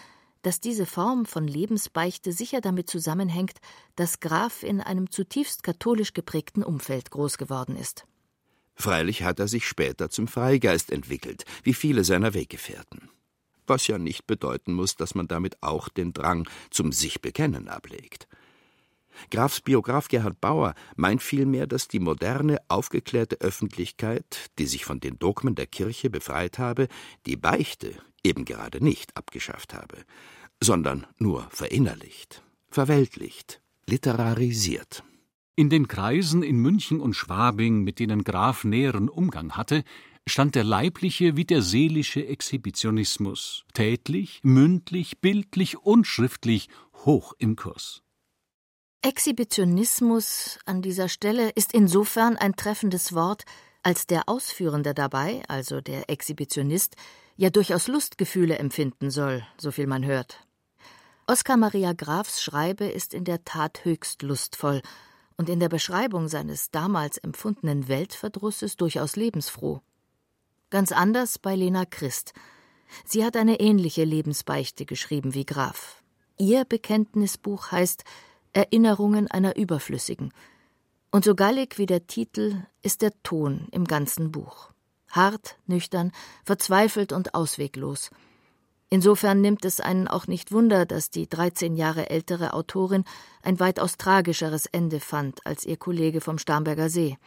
dass 0.46 0.60
diese 0.60 0.86
Form 0.86 1.26
von 1.26 1.48
Lebensbeichte 1.48 2.32
sicher 2.32 2.62
damit 2.62 2.88
zusammenhängt, 2.88 3.58
dass 3.96 4.20
Graf 4.20 4.62
in 4.62 4.80
einem 4.80 5.10
zutiefst 5.10 5.64
katholisch 5.64 6.14
geprägten 6.14 6.64
Umfeld 6.64 7.10
groß 7.10 7.40
geworden 7.40 7.76
ist. 7.76 8.06
Freilich 8.76 9.24
hat 9.24 9.40
er 9.40 9.48
sich 9.48 9.68
später 9.68 10.12
zum 10.12 10.28
Freigeist 10.28 10.92
entwickelt, 10.92 11.46
wie 11.64 11.74
viele 11.74 12.04
seiner 12.04 12.36
Weggefährten. 12.36 13.10
Was 13.66 13.88
ja 13.88 13.98
nicht 13.98 14.28
bedeuten 14.28 14.74
muss, 14.74 14.96
dass 14.96 15.16
man 15.16 15.28
damit 15.28 15.64
auch 15.64 15.90
den 15.90 16.14
Drang 16.14 16.48
zum 16.70 16.92
Sichbekennen 16.92 17.68
ablegt. 17.68 18.28
Grafs 19.32 19.62
Biograf 19.62 20.10
Gerhard 20.10 20.40
Bauer 20.42 20.76
meint 20.96 21.24
vielmehr, 21.24 21.66
dass 21.66 21.88
die 21.88 22.00
moderne, 22.00 22.60
aufgeklärte 22.68 23.42
Öffentlichkeit, 23.42 24.52
die 24.60 24.68
sich 24.68 24.86
von 24.86 25.00
den 25.00 25.18
Dogmen 25.18 25.56
der 25.56 25.66
Kirche 25.66 26.12
befreit 26.12 26.60
habe, 26.60 26.88
die 27.26 27.38
Beichte 27.38 27.96
eben 28.24 28.44
gerade 28.46 28.84
nicht 28.84 29.16
abgeschafft 29.16 29.74
habe, 29.74 30.04
sondern 30.62 31.06
nur 31.18 31.48
verinnerlicht, 31.52 32.44
verweltlicht, 32.70 33.62
literarisiert. 33.88 35.04
In 35.56 35.70
den 35.70 35.88
Kreisen 35.88 36.44
in 36.44 36.58
München 36.58 37.00
und 37.00 37.14
Schwabing, 37.14 37.84
mit 37.84 38.00
denen 38.00 38.24
Graf 38.24 38.66
näheren 38.66 39.08
Umgang 39.08 39.54
hatte, 39.54 39.84
stand 40.28 40.56
der 40.56 40.64
leibliche 40.64 41.38
wie 41.38 41.46
der 41.46 41.62
seelische 41.62 42.26
Exhibitionismus 42.26 43.64
tätlich, 43.74 44.40
mündlich, 44.44 45.22
bildlich 45.22 45.78
und 45.78 46.06
schriftlich 46.06 46.70
hoch 47.06 47.34
im 47.38 47.56
Kurs. 47.56 48.02
Exhibitionismus 49.02 50.58
an 50.66 50.82
dieser 50.82 51.10
Stelle 51.10 51.52
ist 51.52 51.74
insofern 51.74 52.38
ein 52.38 52.56
treffendes 52.56 53.14
Wort, 53.14 53.46
als 53.84 54.08
der 54.08 54.28
Ausführende 54.28 54.96
dabei, 54.96 55.44
also 55.48 55.80
der 55.80 56.10
Exhibitionist, 56.10 56.96
ja 57.38 57.52
durchaus 57.52 57.88
Lustgefühle 57.88 58.58
empfinden 58.58 59.12
soll, 59.12 59.46
so 59.58 59.70
viel 59.72 59.86
man 59.86 60.04
hört. 60.04 60.45
Oskar 61.28 61.58
Maria 61.58 61.94
Grafs 61.94 62.44
Schreibe 62.44 62.86
ist 62.86 63.16
in 63.16 63.24
der 63.24 63.44
Tat 63.44 63.84
höchst 63.84 64.22
lustvoll 64.22 64.84
und 65.38 65.50
in 65.50 65.60
der 65.60 65.70
Beschreibung 65.70 66.28
seines 66.28 66.70
damals 66.70 67.18
empfundenen 67.18 67.88
Weltverdrusses 67.88 68.78
durchaus 68.78 69.16
lebensfroh. 69.16 69.82
Ganz 70.70 70.92
anders 70.92 71.40
bei 71.40 71.56
Lena 71.56 71.86
Christ. 71.86 72.34
Sie 73.06 73.26
hat 73.26 73.38
eine 73.38 73.60
ähnliche 73.60 74.04
Lebensbeichte 74.04 74.86
geschrieben 74.86 75.34
wie 75.34 75.48
Graf. 75.48 76.04
Ihr 76.38 76.64
Bekenntnisbuch 76.64 77.72
heißt 77.72 78.04
Erinnerungen 78.54 79.28
einer 79.28 79.56
Überflüssigen. 79.56 80.32
Und 81.10 81.26
so 81.26 81.34
gallig 81.34 81.80
wie 81.80 81.88
der 81.88 82.06
Titel 82.06 82.68
ist 82.84 83.02
der 83.02 83.12
Ton 83.24 83.68
im 83.72 83.86
ganzen 83.86 84.32
Buch. 84.32 84.70
Hart, 85.10 85.58
nüchtern, 85.66 86.12
verzweifelt 86.44 87.12
und 87.14 87.34
ausweglos. 87.34 88.12
Insofern 88.96 89.42
nimmt 89.42 89.66
es 89.66 89.82
einen 89.82 90.08
auch 90.08 90.26
nicht 90.26 90.54
Wunder, 90.54 90.86
dass 90.86 91.10
die 91.10 91.28
13 91.28 91.76
Jahre 91.76 92.10
ältere 92.10 92.54
Autorin 92.54 93.04
ein 93.44 93.60
weitaus 93.60 93.98
tragischeres 93.98 94.68
Ende 94.68 95.02
fand 95.02 95.46
als 95.46 95.66
ihr 95.66 95.76
Kollege 95.76 96.22
vom 96.22 96.38
Starnberger 96.38 96.90
See. 96.90 97.18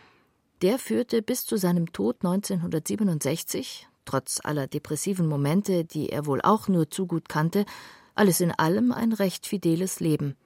Der 0.63 0.79
führte 0.79 1.21
bis 1.21 1.45
zu 1.45 1.59
seinem 1.59 1.93
Tod 1.93 2.25
1967, 2.25 3.87
trotz 4.07 4.41
aller 4.43 4.67
depressiven 4.67 5.27
Momente, 5.27 5.85
die 5.85 6.09
er 6.09 6.25
wohl 6.25 6.41
auch 6.41 6.69
nur 6.69 6.91
zu 6.91 7.07
gut 7.07 7.29
kannte, 7.29 7.67
alles 8.15 8.41
in 8.41 8.51
allem 8.53 8.91
ein 8.91 9.13
recht 9.13 9.47
fideles 9.47 10.01
Leben. 10.01 10.37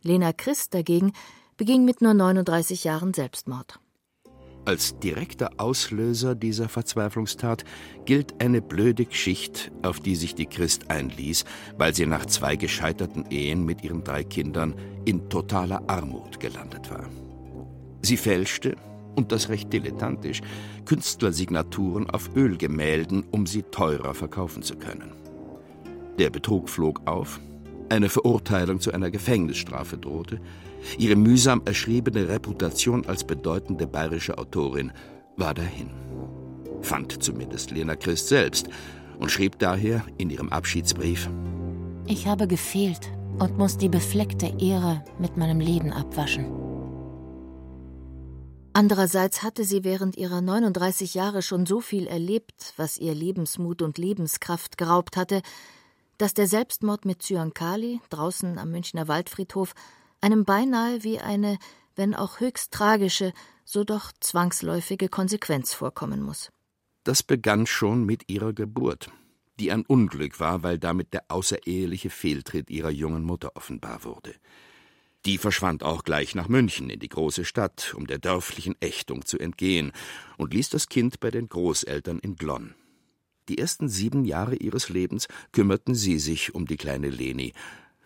Lena 0.00 0.32
Christ 0.32 0.72
dagegen 0.72 1.12
beging 1.58 1.84
mit 1.84 2.00
nur 2.00 2.14
39 2.14 2.84
Jahren 2.84 3.12
Selbstmord. 3.12 3.80
Als 4.68 4.98
direkter 4.98 5.48
Auslöser 5.56 6.34
dieser 6.34 6.68
Verzweiflungstat 6.68 7.64
gilt 8.04 8.42
eine 8.42 8.60
blöde 8.60 9.06
Geschichte, 9.06 9.70
auf 9.80 9.98
die 9.98 10.14
sich 10.14 10.34
die 10.34 10.44
Christ 10.44 10.90
einließ, 10.90 11.46
weil 11.78 11.94
sie 11.94 12.04
nach 12.04 12.26
zwei 12.26 12.54
gescheiterten 12.54 13.24
Ehen 13.30 13.64
mit 13.64 13.82
ihren 13.82 14.04
drei 14.04 14.24
Kindern 14.24 14.74
in 15.06 15.30
totaler 15.30 15.82
Armut 15.86 16.38
gelandet 16.38 16.90
war. 16.90 17.08
Sie 18.02 18.18
fälschte, 18.18 18.76
und 19.16 19.32
das 19.32 19.48
recht 19.48 19.72
dilettantisch, 19.72 20.42
Künstlersignaturen 20.84 22.10
auf 22.10 22.36
Ölgemälden, 22.36 23.24
um 23.30 23.46
sie 23.46 23.62
teurer 23.62 24.12
verkaufen 24.12 24.62
zu 24.62 24.76
können. 24.76 25.14
Der 26.18 26.28
Betrug 26.28 26.68
flog 26.68 27.00
auf, 27.06 27.40
eine 27.88 28.10
Verurteilung 28.10 28.80
zu 28.80 28.92
einer 28.92 29.10
Gefängnisstrafe 29.10 29.96
drohte, 29.96 30.42
ihre 30.98 31.16
mühsam 31.16 31.62
erschriebene 31.64 32.28
Reputation 32.28 33.06
als 33.06 33.24
bedeutende 33.24 33.86
bayerische 33.86 34.38
Autorin 34.38 34.92
war 35.36 35.54
dahin. 35.54 35.90
Fand 36.82 37.22
zumindest 37.22 37.70
Lena 37.70 37.96
Christ 37.96 38.28
selbst 38.28 38.68
und 39.18 39.30
schrieb 39.30 39.58
daher 39.58 40.04
in 40.16 40.30
ihrem 40.30 40.50
Abschiedsbrief: 40.50 41.28
Ich 42.06 42.26
habe 42.26 42.46
gefehlt 42.46 43.10
und 43.38 43.58
muss 43.58 43.76
die 43.76 43.88
befleckte 43.88 44.52
Ehre 44.58 45.04
mit 45.18 45.36
meinem 45.36 45.60
Leben 45.60 45.92
abwaschen. 45.92 46.46
Andererseits 48.72 49.42
hatte 49.42 49.64
sie 49.64 49.82
während 49.82 50.16
ihrer 50.16 50.40
39 50.40 51.14
Jahre 51.14 51.42
schon 51.42 51.66
so 51.66 51.80
viel 51.80 52.06
erlebt, 52.06 52.74
was 52.76 52.96
ihr 52.96 53.12
Lebensmut 53.12 53.82
und 53.82 53.98
Lebenskraft 53.98 54.78
geraubt 54.78 55.16
hatte, 55.16 55.42
dass 56.16 56.34
der 56.34 56.46
Selbstmord 56.46 57.04
mit 57.04 57.22
Zyankali 57.22 58.00
draußen 58.10 58.56
am 58.58 58.70
Münchner 58.70 59.08
Waldfriedhof 59.08 59.74
einem 60.20 60.44
beinahe 60.44 61.02
wie 61.04 61.18
eine, 61.18 61.58
wenn 61.94 62.14
auch 62.14 62.40
höchst 62.40 62.72
tragische, 62.72 63.32
so 63.64 63.84
doch 63.84 64.12
zwangsläufige 64.20 65.08
Konsequenz 65.08 65.74
vorkommen 65.74 66.22
muss. 66.22 66.50
Das 67.04 67.22
begann 67.22 67.66
schon 67.66 68.04
mit 68.04 68.28
ihrer 68.28 68.52
Geburt, 68.52 69.10
die 69.58 69.72
ein 69.72 69.84
Unglück 69.84 70.40
war, 70.40 70.62
weil 70.62 70.78
damit 70.78 71.12
der 71.12 71.24
außereheliche 71.28 72.10
Fehltritt 72.10 72.70
ihrer 72.70 72.90
jungen 72.90 73.24
Mutter 73.24 73.56
offenbar 73.56 74.04
wurde. 74.04 74.34
Die 75.26 75.38
verschwand 75.38 75.82
auch 75.82 76.04
gleich 76.04 76.34
nach 76.34 76.48
München 76.48 76.90
in 76.90 77.00
die 77.00 77.08
große 77.08 77.44
Stadt, 77.44 77.92
um 77.96 78.06
der 78.06 78.18
dörflichen 78.18 78.76
Ächtung 78.80 79.24
zu 79.24 79.38
entgehen, 79.38 79.92
und 80.36 80.54
ließ 80.54 80.70
das 80.70 80.88
Kind 80.88 81.20
bei 81.20 81.30
den 81.30 81.48
Großeltern 81.48 82.18
in 82.20 82.36
Glonn. 82.36 82.74
Die 83.48 83.58
ersten 83.58 83.88
sieben 83.88 84.24
Jahre 84.24 84.56
ihres 84.56 84.88
Lebens 84.88 85.26
kümmerten 85.52 85.94
sie 85.94 86.18
sich 86.18 86.54
um 86.54 86.66
die 86.66 86.76
kleine 86.76 87.08
Leni, 87.08 87.52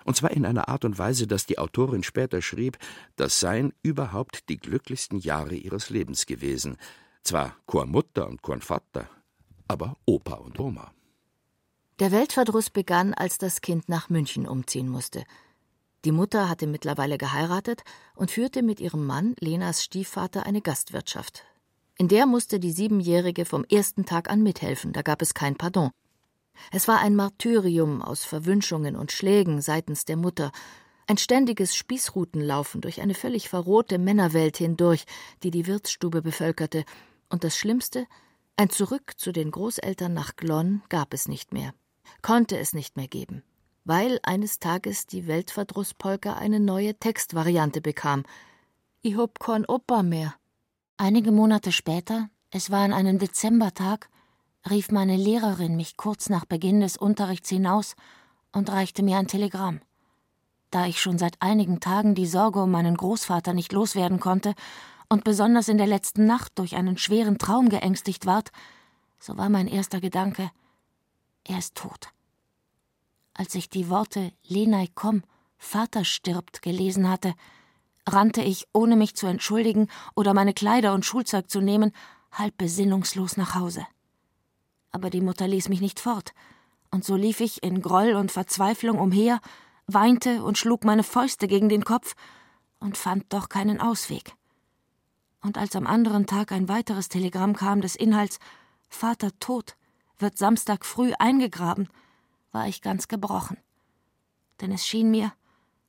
und 0.04 0.16
zwar 0.16 0.30
in 0.30 0.46
einer 0.46 0.68
Art 0.68 0.84
und 0.84 0.98
Weise, 0.98 1.26
dass 1.26 1.46
die 1.46 1.58
Autorin 1.58 2.02
später 2.02 2.42
schrieb, 2.42 2.78
das 3.16 3.40
seien 3.40 3.72
überhaupt 3.82 4.48
die 4.48 4.58
glücklichsten 4.58 5.18
Jahre 5.18 5.54
ihres 5.54 5.90
Lebens 5.90 6.26
gewesen. 6.26 6.76
Zwar 7.22 7.56
Chor 7.66 7.86
Mutter 7.86 8.28
und 8.28 8.42
Chor 8.42 8.60
Vater, 8.60 9.08
aber 9.68 9.96
Opa 10.06 10.34
und 10.34 10.58
Oma. 10.58 10.92
Der 11.98 12.10
Weltverdruss 12.10 12.70
begann, 12.70 13.14
als 13.14 13.38
das 13.38 13.60
Kind 13.60 13.88
nach 13.88 14.08
München 14.10 14.46
umziehen 14.48 14.88
musste. 14.88 15.24
Die 16.04 16.10
Mutter 16.10 16.48
hatte 16.48 16.66
mittlerweile 16.66 17.16
geheiratet 17.16 17.82
und 18.16 18.30
führte 18.30 18.62
mit 18.62 18.80
ihrem 18.80 19.06
Mann, 19.06 19.36
Lenas 19.38 19.84
Stiefvater, 19.84 20.44
eine 20.44 20.60
Gastwirtschaft. 20.60 21.44
In 21.96 22.08
der 22.08 22.26
musste 22.26 22.58
die 22.58 22.72
Siebenjährige 22.72 23.44
vom 23.44 23.64
ersten 23.70 24.04
Tag 24.04 24.28
an 24.30 24.42
mithelfen, 24.42 24.92
da 24.92 25.02
gab 25.02 25.22
es 25.22 25.34
kein 25.34 25.54
Pardon. 25.54 25.90
Es 26.70 26.88
war 26.88 27.00
ein 27.00 27.14
Martyrium 27.16 28.02
aus 28.02 28.24
Verwünschungen 28.24 28.96
und 28.96 29.12
Schlägen 29.12 29.60
seitens 29.60 30.04
der 30.04 30.16
Mutter, 30.16 30.52
ein 31.06 31.18
ständiges 31.18 31.74
Spießrutenlaufen 31.74 32.80
durch 32.80 33.00
eine 33.00 33.14
völlig 33.14 33.48
verrohte 33.48 33.98
Männerwelt 33.98 34.56
hindurch, 34.56 35.04
die 35.42 35.50
die 35.50 35.66
Wirtsstube 35.66 36.22
bevölkerte, 36.22 36.84
und 37.28 37.44
das 37.44 37.56
Schlimmste, 37.56 38.06
ein 38.56 38.70
Zurück 38.70 39.12
zu 39.16 39.32
den 39.32 39.50
Großeltern 39.50 40.12
nach 40.12 40.36
Glonn 40.36 40.82
gab 40.88 41.14
es 41.14 41.28
nicht 41.28 41.52
mehr, 41.52 41.74
konnte 42.20 42.58
es 42.58 42.72
nicht 42.72 42.96
mehr 42.96 43.08
geben 43.08 43.42
weil 43.84 44.20
eines 44.22 44.58
Tages 44.58 45.06
die 45.06 45.26
Weltverdrusspolka 45.26 46.34
eine 46.34 46.60
neue 46.60 46.94
Textvariante 46.94 47.80
bekam. 47.80 48.24
Ich 49.02 49.16
hab 49.16 49.40
kein 49.40 49.66
Opa 49.66 50.02
mehr. 50.02 50.34
Einige 50.96 51.32
Monate 51.32 51.72
später, 51.72 52.28
es 52.50 52.70
war 52.70 52.84
an 52.84 52.92
einem 52.92 53.18
Dezembertag, 53.18 54.08
rief 54.68 54.90
meine 54.90 55.16
Lehrerin 55.16 55.76
mich 55.76 55.96
kurz 55.96 56.28
nach 56.28 56.44
Beginn 56.44 56.80
des 56.80 56.96
Unterrichts 56.96 57.48
hinaus 57.48 57.94
und 58.52 58.70
reichte 58.70 59.02
mir 59.02 59.18
ein 59.18 59.26
Telegramm. 59.26 59.80
Da 60.70 60.86
ich 60.86 61.00
schon 61.00 61.18
seit 61.18 61.40
einigen 61.40 61.80
Tagen 61.80 62.14
die 62.14 62.26
Sorge 62.26 62.62
um 62.62 62.70
meinen 62.70 62.96
Großvater 62.96 63.52
nicht 63.52 63.72
loswerden 63.72 64.20
konnte 64.20 64.54
und 65.08 65.24
besonders 65.24 65.68
in 65.68 65.78
der 65.78 65.86
letzten 65.86 66.26
Nacht 66.26 66.58
durch 66.58 66.76
einen 66.76 66.96
schweren 66.96 67.38
Traum 67.38 67.68
geängstigt 67.68 68.24
ward, 68.24 68.50
so 69.18 69.36
war 69.36 69.48
mein 69.48 69.68
erster 69.68 70.00
Gedanke, 70.00 70.50
er 71.44 71.58
ist 71.58 71.74
tot. 71.74 72.08
Als 73.34 73.54
ich 73.54 73.68
die 73.68 73.88
Worte 73.88 74.32
Lenai 74.44 74.88
komm, 74.94 75.22
Vater 75.58 76.04
stirbt 76.04 76.62
gelesen 76.62 77.08
hatte, 77.08 77.34
rannte 78.08 78.42
ich, 78.42 78.66
ohne 78.72 78.96
mich 78.96 79.14
zu 79.14 79.26
entschuldigen 79.26 79.88
oder 80.14 80.34
meine 80.34 80.54
Kleider 80.54 80.92
und 80.92 81.04
Schulzeug 81.04 81.50
zu 81.50 81.60
nehmen, 81.60 81.92
halb 82.32 82.56
besinnungslos 82.56 83.36
nach 83.36 83.54
Hause. 83.54 83.86
Aber 84.92 85.10
die 85.10 85.20
Mutter 85.20 85.48
ließ 85.48 85.68
mich 85.68 85.80
nicht 85.80 86.00
fort, 86.00 86.32
und 86.90 87.04
so 87.04 87.16
lief 87.16 87.40
ich 87.40 87.62
in 87.62 87.80
Groll 87.80 88.12
und 88.14 88.30
Verzweiflung 88.30 88.98
umher, 88.98 89.40
weinte 89.86 90.44
und 90.44 90.58
schlug 90.58 90.84
meine 90.84 91.02
Fäuste 91.02 91.48
gegen 91.48 91.68
den 91.68 91.84
Kopf 91.84 92.14
und 92.78 92.96
fand 92.96 93.32
doch 93.32 93.48
keinen 93.48 93.80
Ausweg. 93.80 94.34
Und 95.40 95.58
als 95.58 95.74
am 95.74 95.86
anderen 95.86 96.26
Tag 96.26 96.52
ein 96.52 96.68
weiteres 96.68 97.08
Telegramm 97.08 97.56
kam 97.56 97.80
des 97.80 97.96
Inhalts 97.96 98.38
Vater 98.88 99.30
tot, 99.40 99.76
wird 100.18 100.38
Samstag 100.38 100.84
früh 100.84 101.12
eingegraben, 101.18 101.88
war 102.52 102.68
ich 102.68 102.82
ganz 102.82 103.08
gebrochen. 103.08 103.56
Denn 104.60 104.70
es 104.70 104.86
schien 104.86 105.10
mir, 105.10 105.32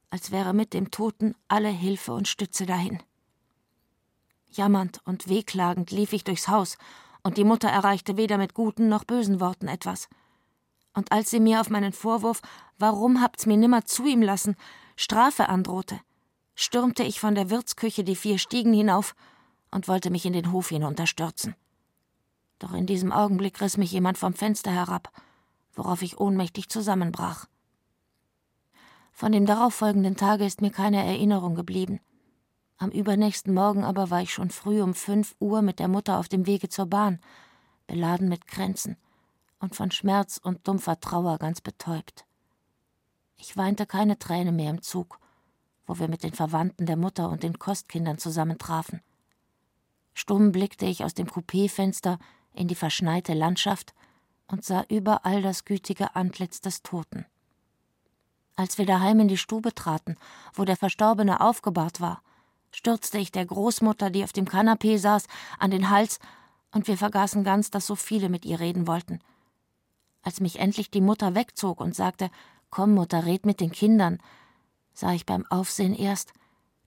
als 0.10 0.32
wäre 0.32 0.54
mit 0.54 0.74
dem 0.74 0.89
Toten 0.89 1.36
alle 1.48 1.70
Hilfe 1.70 2.13
und 2.13 2.28
Stütze 2.28 2.66
dahin. 2.66 3.04
Jammernd 4.52 5.02
und 5.06 5.28
wehklagend 5.28 5.92
lief 5.92 6.13
ich 6.13 6.24
durchs 6.24 6.48
Haus, 6.48 6.78
und 7.23 7.38
die 7.38 7.43
Mutter 7.43 7.69
erreichte 7.69 8.17
weder 8.17 8.38
mit 8.38 8.53
guten 8.53 8.89
noch 8.89 9.03
bösen 9.03 9.39
Worten 9.39 9.67
etwas. 9.67 10.07
Und 10.93 11.12
als 11.12 11.29
sie 11.29 11.39
mir 11.39 11.62
auf 11.62 11.69
meinen 11.69 11.93
Vorwurf, 11.93 12.41
warum 12.77 13.21
habt's 13.21 13.45
mir 13.45 13.57
nimmer 13.57 13.86
zu 13.86 14.05
ihm 14.05 14.21
lassen, 14.21 14.55
Strafe 14.95 15.49
androhte, 15.49 15.99
stürmte 16.53 17.03
ich 17.03 17.19
von 17.19 17.33
der 17.33 17.49
Wirtsküche 17.49 18.03
die 18.03 18.15
vier 18.15 18.38
Stiegen 18.38 18.73
hinauf 18.73 19.15
und 19.71 19.88
wollte 19.88 20.12
mich 20.12 20.25
in 20.25 20.33
den 20.33 20.51
Hof 20.51 20.69
hinunterstürzen. 20.69 21.55
Doch 22.59 22.73
in 22.73 22.86
diesem 22.86 23.12
Augenblick 23.12 23.59
riss 23.59 23.77
mich 23.77 23.91
jemand 23.91 24.17
vom 24.17 24.33
Fenster 24.33 24.71
herab 24.71 25.12
worauf 25.75 26.01
ich 26.01 26.19
ohnmächtig 26.19 26.69
zusammenbrach. 26.69 27.47
Von 29.12 29.31
dem 29.31 29.45
darauffolgenden 29.45 30.15
Tage 30.15 30.45
ist 30.45 30.62
mir 30.62 30.71
keine 30.71 31.03
Erinnerung 31.05 31.55
geblieben. 31.55 31.99
Am 32.84 32.91
übernächsten 32.91 33.54
Morgen 33.54 33.86
aber 33.86 34.10
war 34.10 34.22
ich 34.22 34.34
schon 34.34 34.50
früh 34.50 34.82
um 34.82 34.93
fünf 34.93 35.38
Uhr 35.39 35.62
mit 35.62 35.80
der 35.80 35.88
Mutter 35.88 36.19
auf 36.19 36.28
dem 36.28 36.46
Wege 36.46 36.67
zur 36.67 36.86
Bahn, 36.86 37.22
beladen 37.88 38.28
mit 38.28 38.46
Kränzen 38.46 38.98
und 39.60 39.74
von 39.74 39.89
Schmerz 39.89 40.38
und 40.43 40.67
dumpfer 40.67 41.00
Trauer 41.00 41.38
ganz 41.38 41.62
betäubt. 41.62 42.26
Ich 43.38 43.56
weinte 43.56 43.86
keine 43.86 44.19
Träne 44.19 44.52
mehr 44.52 44.69
im 44.69 44.82
Zug, 44.82 45.17
wo 45.88 45.98
wir 45.98 46.10
mit 46.10 46.24
den 46.24 46.34
Verwandten 46.34 46.86
der 46.86 46.98
Mutter 46.98 47.30
und 47.30 47.43
den 47.43 47.58
Kostkindern 47.58 48.17
zusammentrafen. 48.17 49.00
Stumm 50.13 50.52
blickte 50.52 50.86
ich 50.86 51.06
aus 51.06 51.13
dem 51.13 51.28
Coupéfenster 51.28 52.19
in 52.54 52.67
die 52.67 52.76
verschneite 52.76 53.34
Landschaft 53.34 53.93
und 54.48 54.65
sah 54.65 54.84
überall 54.89 55.41
das 55.41 55.63
gütige 55.63 56.17
Antlitz 56.17 56.60
des 56.60 56.84
Toten. 56.84 57.26
Als 58.58 58.78
wir 58.78 58.86
daheim 58.86 59.22
in 59.22 59.30
die 59.30 59.38
Stube 59.38 59.74
traten, 59.74 60.17
wo 60.54 60.65
der 60.65 60.76
Verstorbene 60.76 61.39
aufgebahrt 61.39 62.02
war, 62.02 62.22
stürzte 62.73 63.17
ich 63.19 63.31
der 63.31 63.45
Großmutter, 63.45 64.09
die 64.09 64.23
auf 64.23 64.33
dem 64.33 64.47
Kanapee 64.47 64.97
saß, 64.97 65.27
an 65.59 65.71
den 65.71 65.89
Hals, 65.89 66.19
und 66.71 66.88
wir 66.88 66.97
vergaßen 66.97 67.43
ganz, 67.43 67.69
dass 67.69 67.88
so 67.88 67.95
viele 67.95 68.29
mit 68.29 68.45
ihr 68.45 68.59
reden 68.59 68.88
wollten. 68.88 69.19
Als 70.23 70.39
mich 70.39 70.59
endlich 70.59 70.89
die 70.89 71.01
Mutter 71.01 71.36
wegzog 71.36 71.79
und 71.79 71.95
sagte, 71.95 72.29
Komm, 72.69 72.95
Mutter, 72.95 73.25
red 73.25 73.45
mit 73.45 73.59
den 73.59 73.71
Kindern, 73.71 74.17
sah 74.93 75.13
ich 75.13 75.27
beim 75.27 75.45
Aufsehen 75.49 75.93
erst, 75.93 76.33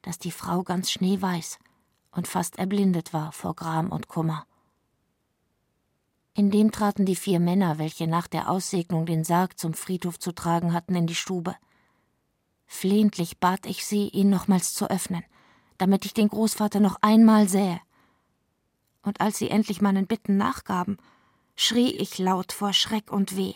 dass 0.02 0.18
die 0.18 0.32
Frau 0.32 0.64
ganz 0.64 0.90
schneeweiß 0.90 1.58
und 2.10 2.26
fast 2.26 2.58
erblindet 2.58 3.12
war 3.12 3.30
vor 3.30 3.54
Gram 3.54 3.90
und 3.90 4.08
Kummer. 4.08 4.46
In 6.34 6.50
dem 6.50 6.72
traten 6.72 7.06
die 7.06 7.16
vier 7.16 7.40
Männer, 7.40 7.78
welche 7.78 8.06
nach 8.06 8.26
der 8.26 8.50
Aussegnung 8.50 9.06
den 9.06 9.24
Sarg 9.24 9.58
zum 9.58 9.74
Friedhof 9.74 10.18
zu 10.18 10.32
tragen 10.32 10.72
hatten, 10.72 10.94
in 10.94 11.06
die 11.06 11.14
Stube. 11.14 11.54
Flehentlich 12.66 13.38
bat 13.38 13.64
ich 13.64 13.86
sie, 13.86 14.08
ihn 14.08 14.28
nochmals 14.28 14.74
zu 14.74 14.90
öffnen, 14.90 15.24
damit 15.78 16.04
ich 16.04 16.14
den 16.14 16.28
Großvater 16.28 16.80
noch 16.80 16.96
einmal 17.00 17.48
sähe. 17.48 17.80
Und 19.02 19.20
als 19.20 19.38
sie 19.38 19.50
endlich 19.50 19.80
meinen 19.80 20.06
Bitten 20.06 20.36
nachgaben, 20.36 20.98
schrie 21.54 21.90
ich 21.90 22.18
laut 22.18 22.52
vor 22.52 22.72
Schreck 22.72 23.12
und 23.12 23.36
Weh. 23.36 23.54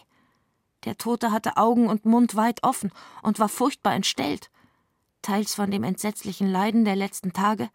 Der 0.84 0.96
Tote 0.96 1.32
hatte 1.32 1.56
Augen 1.56 1.88
und 1.88 2.06
Mund 2.06 2.36
weit 2.36 2.62
offen 2.62 2.90
und 3.22 3.38
war 3.38 3.48
furchtbar 3.48 3.94
entstellt, 3.94 4.50
teils 5.22 5.54
von 5.54 5.70
dem 5.70 5.82
entsetzlichen 5.82 6.50
Leiden 6.50 6.84
der 6.84 6.96
letzten 6.96 7.32
Tage, 7.32 7.68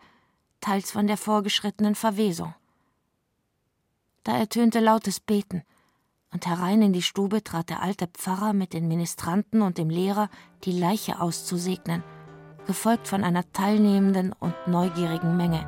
teils 0.62 0.91
von 0.91 1.05
der 1.05 1.17
vorgeschrittenen 1.17 1.95
Verwesung. 1.95 2.55
Da 4.23 4.36
ertönte 4.38 4.79
lautes 4.79 5.19
Beten, 5.19 5.63
und 6.31 6.47
herein 6.47 6.81
in 6.81 6.91
die 6.91 7.01
Stube 7.01 7.43
trat 7.43 7.69
der 7.69 7.81
alte 7.81 8.08
Pfarrer 8.08 8.51
mit 8.51 8.73
den 8.73 8.88
Ministranten 8.89 9.62
und 9.62 9.77
dem 9.77 9.89
Lehrer, 9.89 10.29
die 10.63 10.77
Leiche 10.77 11.21
auszusegnen, 11.21 12.03
gefolgt 12.65 13.08
von 13.08 13.23
einer 13.23 13.43
teilnehmenden 13.54 14.34
und 14.39 14.54
neugierigen 14.67 15.38
Menge. 15.38 15.65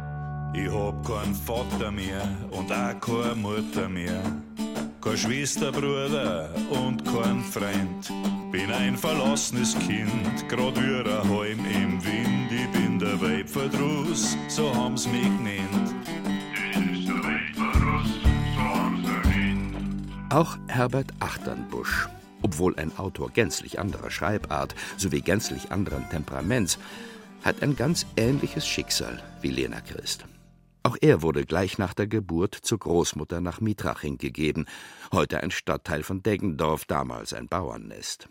Ich 0.53 0.71
hab 0.71 1.05
keinen 1.05 1.35
Vater 1.35 1.91
mehr 1.91 2.21
und 2.51 2.71
auch 2.71 2.99
keine 2.99 3.35
Mutter 3.35 3.87
mehr, 3.89 4.21
kein 5.01 5.17
Schwester, 5.17 5.71
Bruder 5.71 6.49
und 6.69 7.03
kein 7.05 7.41
Freund. 7.43 8.11
Bin 8.51 8.71
ein 8.71 8.97
verlassenes 8.97 9.77
Kind, 9.79 10.49
grad 10.49 10.75
wie 10.81 11.09
ein 11.09 11.29
Halm 11.29 11.65
im 11.65 12.03
Wind. 12.03 12.51
Ich 12.51 12.71
bin 12.71 12.97
der 12.97 13.21
Weibverdruss, 13.21 14.37
so 14.47 14.73
haben's 14.73 15.07
mich 15.07 15.23
genannt. 15.23 15.95
Auch 20.29 20.57
Herbert 20.67 21.13
Achternbusch, 21.19 22.09
obwohl 22.41 22.75
ein 22.77 22.97
Autor 22.97 23.29
gänzlich 23.31 23.79
anderer 23.79 24.11
Schreibart 24.11 24.75
sowie 24.97 25.21
gänzlich 25.21 25.71
anderen 25.71 26.09
Temperaments, 26.09 26.79
hat 27.43 27.61
ein 27.61 27.75
ganz 27.75 28.05
ähnliches 28.15 28.67
Schicksal 28.67 29.21
wie 29.41 29.49
Lena 29.49 29.81
Christ. 29.81 30.25
Auch 30.83 30.97
er 31.01 31.21
wurde 31.21 31.45
gleich 31.45 31.77
nach 31.77 31.93
der 31.93 32.07
Geburt 32.07 32.55
zur 32.55 32.79
Großmutter 32.79 33.41
nach 33.41 33.59
Mitraching 33.59 34.17
gegeben, 34.17 34.65
heute 35.11 35.41
ein 35.41 35.51
Stadtteil 35.51 36.03
von 36.03 36.23
Deggendorf, 36.23 36.85
damals 36.85 37.33
ein 37.33 37.47
Bauernnest. 37.47 38.29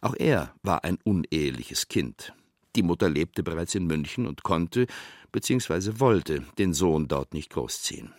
Auch 0.00 0.14
er 0.18 0.54
war 0.62 0.84
ein 0.84 0.98
uneheliches 1.04 1.88
Kind. 1.88 2.32
Die 2.74 2.82
Mutter 2.82 3.08
lebte 3.08 3.42
bereits 3.42 3.74
in 3.74 3.86
München 3.86 4.26
und 4.26 4.42
konnte 4.42 4.86
bzw. 5.30 6.00
wollte 6.00 6.42
den 6.58 6.74
Sohn 6.74 7.06
dort 7.06 7.32
nicht 7.32 7.50
großziehen. 7.50 8.12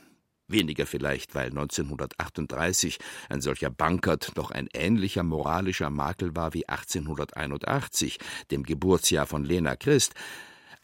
Weniger 0.48 0.86
vielleicht, 0.86 1.34
weil 1.34 1.48
1938 1.48 3.00
ein 3.30 3.42
solcher 3.42 3.72
Bankert 3.72 4.34
noch 4.36 4.52
ein 4.52 4.70
ähnlicher 4.74 5.24
moralischer 5.24 5.90
Makel 5.90 6.36
war 6.36 6.54
wie 6.54 6.70
1881, 6.70 8.20
dem 8.52 8.64
Geburtsjahr 8.64 9.26
von 9.26 9.44
Lena 9.44 9.76
Christ, 9.76 10.14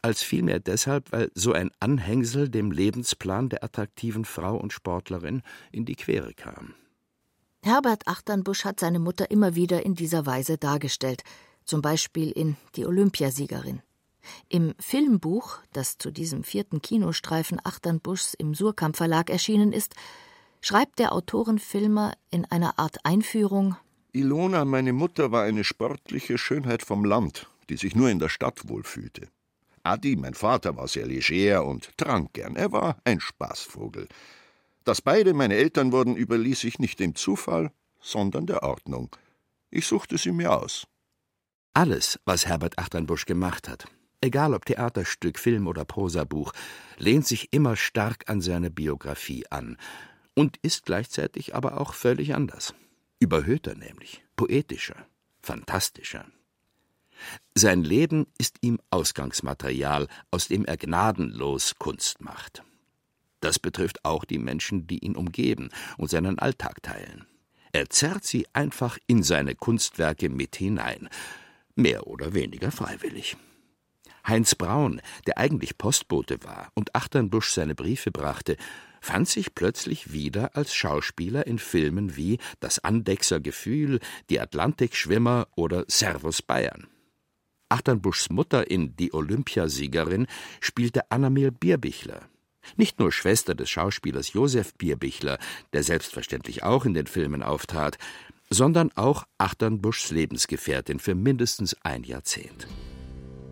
als 0.02 0.24
vielmehr 0.24 0.60
deshalb, 0.60 1.12
weil 1.12 1.32
so 1.36 1.54
ein 1.54 1.69
Anhängsel 1.80 2.50
dem 2.50 2.71
Lebensplan 2.71 3.50
der 3.50 3.63
attraktiven 3.63 4.26
Frau 4.26 4.58
und 4.58 4.74
Sportlerin 4.74 5.43
in 5.71 5.86
die 5.86 5.95
Quere 5.95 6.34
kam. 6.34 6.74
Herbert 7.63 8.08
Achternbusch 8.08 8.65
hat 8.65 8.80
seine 8.80 8.97
Mutter 8.97 9.30
immer 9.30 9.54
wieder 9.54 9.86
in 9.86 9.93
dieser 9.93 10.26
Weise 10.26 10.58
dargestellt, 10.58 11.21
zum 11.63 11.84
Beispiel 11.84 12.32
in 12.32 12.58
Die 12.76 12.88
Olympiasiegerin. 12.88 13.84
Im 14.50 14.74
Filmbuch, 14.80 15.60
das 15.74 15.98
zu 15.98 16.12
diesem 16.12 16.44
vierten 16.44 16.82
Kinostreifen 16.82 17.60
Achternbuschs 17.64 18.34
im 18.34 18.54
Surkamp 18.54 18.98
Verlag 18.98 19.30
erschienen 19.30 19.74
ist, 19.74 19.96
schreibt 20.62 21.00
der 21.00 21.14
Autorenfilmer 21.14 22.14
in 22.30 22.46
einer 22.46 22.78
Art 22.78 23.06
Einführung 23.06 23.76
Ilona, 24.14 24.66
meine 24.66 24.92
Mutter, 24.92 25.32
war 25.32 25.44
eine 25.44 25.64
sportliche 25.64 26.38
Schönheit 26.38 26.84
vom 26.84 27.06
Land, 27.06 27.48
die 27.70 27.78
sich 27.78 27.96
nur 27.96 28.10
in 28.10 28.20
der 28.20 28.28
Stadt 28.28 28.68
wohlfühlte. 28.68 29.30
Adi, 29.84 30.18
mein 30.18 30.34
Vater, 30.34 30.76
war 30.76 30.88
sehr 30.88 31.06
leger 31.08 31.66
und 31.66 31.98
trank 31.98 32.34
gern. 32.34 32.58
Er 32.58 32.72
war 32.74 32.98
ein 33.06 33.22
Spaßvogel. 33.22 34.10
Dass 34.84 35.02
beide 35.02 35.34
meine 35.34 35.56
Eltern 35.56 35.92
wurden, 35.94 36.18
überließ 36.18 36.66
ich 36.66 36.78
nicht 36.78 37.00
dem 37.00 37.16
Zufall, 37.16 37.72
sondern 38.02 38.48
der 38.48 38.64
Ordnung. 38.64 39.16
Ich 39.70 39.88
suchte 39.88 40.18
sie 40.18 40.34
mir 40.34 40.52
aus. 40.52 40.88
Alles, 41.74 42.20
was 42.26 42.46
Herbert 42.46 42.78
Achternbusch 42.78 43.26
gemacht 43.26 43.70
hat, 43.70 43.86
egal 44.22 44.54
ob 44.54 44.66
Theaterstück, 44.66 45.38
Film 45.40 45.68
oder 45.68 45.86
Prosabuch, 45.86 46.54
lehnt 46.98 47.28
sich 47.28 47.52
immer 47.52 47.76
stark 47.76 48.30
an 48.30 48.42
seine 48.42 48.70
Biografie 48.70 49.46
an 49.50 49.78
und 50.36 50.58
ist 50.62 50.86
gleichzeitig 50.86 51.56
aber 51.56 51.80
auch 51.80 51.94
völlig 51.94 52.36
anders. 52.36 52.74
Überhöhter 53.20 53.76
nämlich, 53.76 54.24
poetischer, 54.36 55.06
fantastischer. 55.42 56.26
Sein 57.54 57.84
Leben 57.84 58.28
ist 58.38 58.58
ihm 58.62 58.80
Ausgangsmaterial, 58.90 60.08
aus 60.32 60.48
dem 60.48 60.66
er 60.66 60.78
gnadenlos 60.78 61.76
Kunst 61.78 62.22
macht. 62.22 62.64
Das 63.42 63.60
betrifft 63.60 64.06
auch 64.06 64.26
die 64.26 64.40
Menschen, 64.40 64.88
die 64.88 65.00
ihn 65.00 65.16
umgeben 65.16 65.70
und 65.98 66.10
seinen 66.10 66.40
Alltag 66.40 66.82
teilen. 66.82 67.26
Er 67.74 67.90
zerrt 67.90 68.24
sie 68.24 68.48
einfach 68.54 68.98
in 69.08 69.24
seine 69.24 69.56
Kunstwerke 69.56 70.30
mit 70.30 70.56
hinein, 70.56 71.10
mehr 71.76 72.08
oder 72.08 72.34
weniger 72.34 72.72
freiwillig. 72.72 73.38
Heinz 74.28 74.56
Braun, 74.56 75.02
der 75.28 75.38
eigentlich 75.38 75.78
Postbote 75.78 76.44
war 76.44 76.72
und 76.76 76.96
Achternbusch 76.96 77.52
seine 77.52 77.76
Briefe 77.76 78.12
brachte, 78.12 78.58
fand 79.02 79.28
sich 79.28 79.56
plötzlich 79.56 80.14
wieder 80.14 80.56
als 80.56 80.74
Schauspieler 80.74 81.48
in 81.48 81.60
Filmen 81.60 82.16
wie 82.16 82.38
Das 82.60 82.80
Andechser 82.80 83.40
Gefühl, 83.40 84.00
Die 84.30 84.40
Atlantikschwimmer 84.40 85.48
oder 85.56 85.86
Servus 85.88 86.42
Bayern. 86.42 86.88
Achternbuschs 87.70 88.30
Mutter 88.30 88.70
in 88.70 88.96
Die 88.98 89.14
Olympiasiegerin 89.14 90.28
spielte 90.60 91.10
Annamel 91.10 91.52
Bierbichler. 91.52 92.30
Nicht 92.76 93.00
nur 93.00 93.12
Schwester 93.12 93.56
des 93.56 93.70
Schauspielers 93.70 94.34
Josef 94.34 94.74
Bierbichler, 94.76 95.40
der 95.74 95.84
selbstverständlich 95.84 96.64
auch 96.64 96.86
in 96.86 96.94
den 96.94 97.08
Filmen 97.08 97.42
auftrat, 97.42 97.98
sondern 98.50 98.92
auch 98.96 99.24
Achternbuschs 99.38 100.12
Lebensgefährtin 100.12 101.00
für 101.00 101.16
mindestens 101.16 101.76
ein 101.84 102.04
Jahrzehnt. 102.04 102.68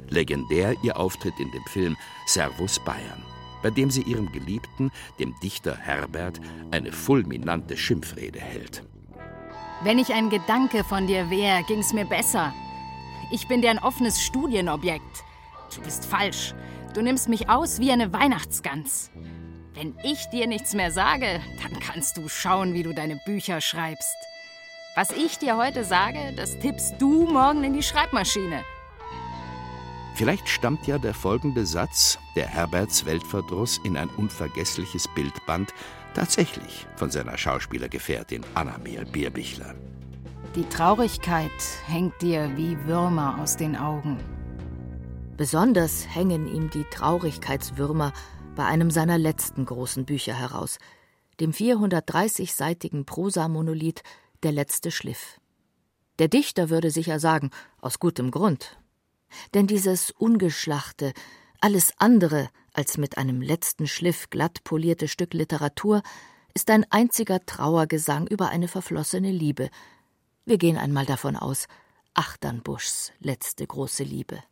Legendär 0.09 0.75
ihr 0.83 0.97
Auftritt 0.97 1.39
in 1.39 1.51
dem 1.51 1.63
Film 1.65 1.97
Servus 2.25 2.79
Bayern, 2.79 3.23
bei 3.61 3.69
dem 3.69 3.91
sie 3.91 4.01
ihrem 4.01 4.31
Geliebten, 4.31 4.91
dem 5.19 5.35
Dichter 5.41 5.75
Herbert, 5.75 6.39
eine 6.71 6.91
fulminante 6.91 7.77
Schimpfrede 7.77 8.39
hält. 8.39 8.83
Wenn 9.83 9.99
ich 9.99 10.13
ein 10.13 10.29
Gedanke 10.29 10.83
von 10.83 11.07
dir 11.07 11.29
wäre, 11.29 11.63
ging's 11.63 11.93
mir 11.93 12.05
besser. 12.05 12.53
Ich 13.31 13.47
bin 13.47 13.61
dir 13.61 13.69
ein 13.69 13.79
offenes 13.79 14.21
Studienobjekt. 14.21 15.23
Du 15.73 15.81
bist 15.81 16.05
falsch. 16.05 16.53
Du 16.93 17.01
nimmst 17.01 17.29
mich 17.29 17.49
aus 17.49 17.79
wie 17.79 17.91
eine 17.91 18.11
Weihnachtsgans. 18.11 19.11
Wenn 19.75 19.95
ich 20.03 20.25
dir 20.31 20.47
nichts 20.47 20.73
mehr 20.73 20.91
sage, 20.91 21.39
dann 21.61 21.79
kannst 21.79 22.17
du 22.17 22.27
schauen, 22.27 22.73
wie 22.73 22.83
du 22.83 22.93
deine 22.93 23.21
Bücher 23.25 23.61
schreibst. 23.61 24.17
Was 24.95 25.11
ich 25.11 25.37
dir 25.37 25.55
heute 25.55 25.85
sage, 25.85 26.33
das 26.35 26.59
tippst 26.59 26.95
du 26.99 27.27
morgen 27.31 27.63
in 27.63 27.73
die 27.73 27.83
Schreibmaschine. 27.83 28.65
Vielleicht 30.19 30.49
stammt 30.49 30.85
ja 30.85 30.97
der 30.97 31.13
folgende 31.13 31.65
Satz, 31.65 32.19
der 32.35 32.45
Herberts 32.45 33.05
Weltverdruss 33.05 33.79
in 33.85 33.95
ein 33.95 34.09
unvergessliches 34.09 35.07
Bild 35.15 35.33
band, 35.45 35.73
tatsächlich 36.13 36.85
von 36.97 37.09
seiner 37.09 37.37
Schauspielergefährtin 37.37 38.43
Annamel 38.53 39.05
Bierbichler. 39.05 39.75
Die 40.55 40.67
Traurigkeit 40.67 41.49
hängt 41.87 42.21
dir 42.21 42.51
wie 42.57 42.77
Würmer 42.85 43.39
aus 43.41 43.55
den 43.55 43.77
Augen. 43.77 44.17
Besonders 45.37 46.05
hängen 46.13 46.53
ihm 46.53 46.69
die 46.69 46.83
Traurigkeitswürmer 46.83 48.11
bei 48.57 48.65
einem 48.65 48.91
seiner 48.91 49.17
letzten 49.17 49.65
großen 49.65 50.03
Bücher 50.03 50.33
heraus, 50.33 50.79
dem 51.39 51.53
430-seitigen 51.53 53.05
Prosamonolith 53.05 54.03
Der 54.43 54.51
letzte 54.51 54.91
Schliff. 54.91 55.39
Der 56.19 56.27
Dichter 56.27 56.69
würde 56.69 56.91
sicher 56.91 57.21
sagen, 57.21 57.51
aus 57.79 57.99
gutem 57.99 58.31
Grund. 58.31 58.77
Denn 59.53 59.67
dieses 59.67 60.11
ungeschlachte, 60.11 61.13
alles 61.61 61.93
andere 61.97 62.49
als 62.73 62.97
mit 62.97 63.17
einem 63.17 63.41
letzten 63.41 63.87
Schliff 63.87 64.29
glatt 64.29 64.63
polierte 64.63 65.07
Stück 65.07 65.33
Literatur 65.33 66.01
ist 66.53 66.69
ein 66.69 66.85
einziger 66.89 67.45
Trauergesang 67.45 68.27
über 68.27 68.49
eine 68.49 68.67
verflossene 68.67 69.31
Liebe. 69.31 69.69
Wir 70.45 70.57
gehen 70.57 70.77
einmal 70.77 71.05
davon 71.05 71.35
aus, 71.35 71.67
Achternbuschs 72.13 73.11
letzte 73.19 73.65
große 73.65 74.03
Liebe. 74.03 74.43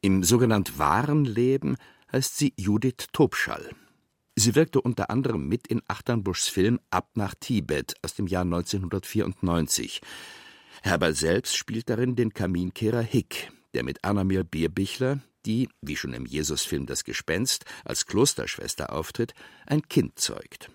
Im 0.00 0.22
sogenannt 0.22 0.78
wahren 0.78 1.24
Leben 1.24 1.76
heißt 2.12 2.36
sie 2.36 2.52
Judith 2.56 3.06
Tobschall. 3.12 3.70
Sie 4.36 4.54
wirkte 4.54 4.80
unter 4.80 5.10
anderem 5.10 5.48
mit 5.48 5.68
in 5.68 5.80
Achternbuschs 5.86 6.48
Film 6.48 6.80
Ab 6.90 7.10
nach 7.14 7.34
Tibet 7.38 7.94
aus 8.02 8.14
dem 8.14 8.26
Jahr 8.26 8.42
1994. 8.42 10.00
Herbert 10.82 11.16
selbst 11.16 11.56
spielt 11.56 11.88
darin 11.88 12.16
den 12.16 12.34
Kaminkehrer 12.34 13.00
Hick, 13.00 13.52
der 13.74 13.84
mit 13.84 14.04
Annamir 14.04 14.44
Bierbichler, 14.44 15.20
die, 15.46 15.68
wie 15.82 15.96
schon 15.96 16.14
im 16.14 16.26
Jesusfilm 16.26 16.86
Das 16.86 17.04
Gespenst, 17.04 17.64
als 17.84 18.06
Klosterschwester 18.06 18.92
auftritt, 18.92 19.34
ein 19.66 19.82
Kind 19.88 20.18
zeugt. 20.18 20.70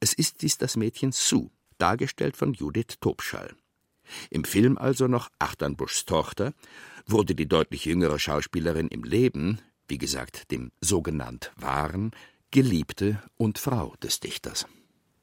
Es 0.00 0.12
ist 0.12 0.42
dies 0.42 0.58
das 0.58 0.76
Mädchen 0.76 1.12
Sue, 1.12 1.50
dargestellt 1.78 2.36
von 2.36 2.52
Judith 2.52 2.98
Tobschall. 3.00 3.56
Im 4.30 4.44
Film 4.44 4.78
also 4.78 5.08
noch 5.08 5.30
Achternbuschs 5.38 6.04
Tochter, 6.04 6.52
wurde 7.06 7.34
die 7.34 7.48
deutlich 7.48 7.84
jüngere 7.84 8.18
Schauspielerin 8.18 8.88
im 8.88 9.02
Leben, 9.02 9.60
wie 9.88 9.98
gesagt, 9.98 10.50
dem 10.50 10.70
sogenannt 10.80 11.52
Wahren, 11.56 12.12
Geliebte 12.50 13.22
und 13.36 13.58
Frau 13.58 13.94
des 14.02 14.20
Dichters. 14.20 14.66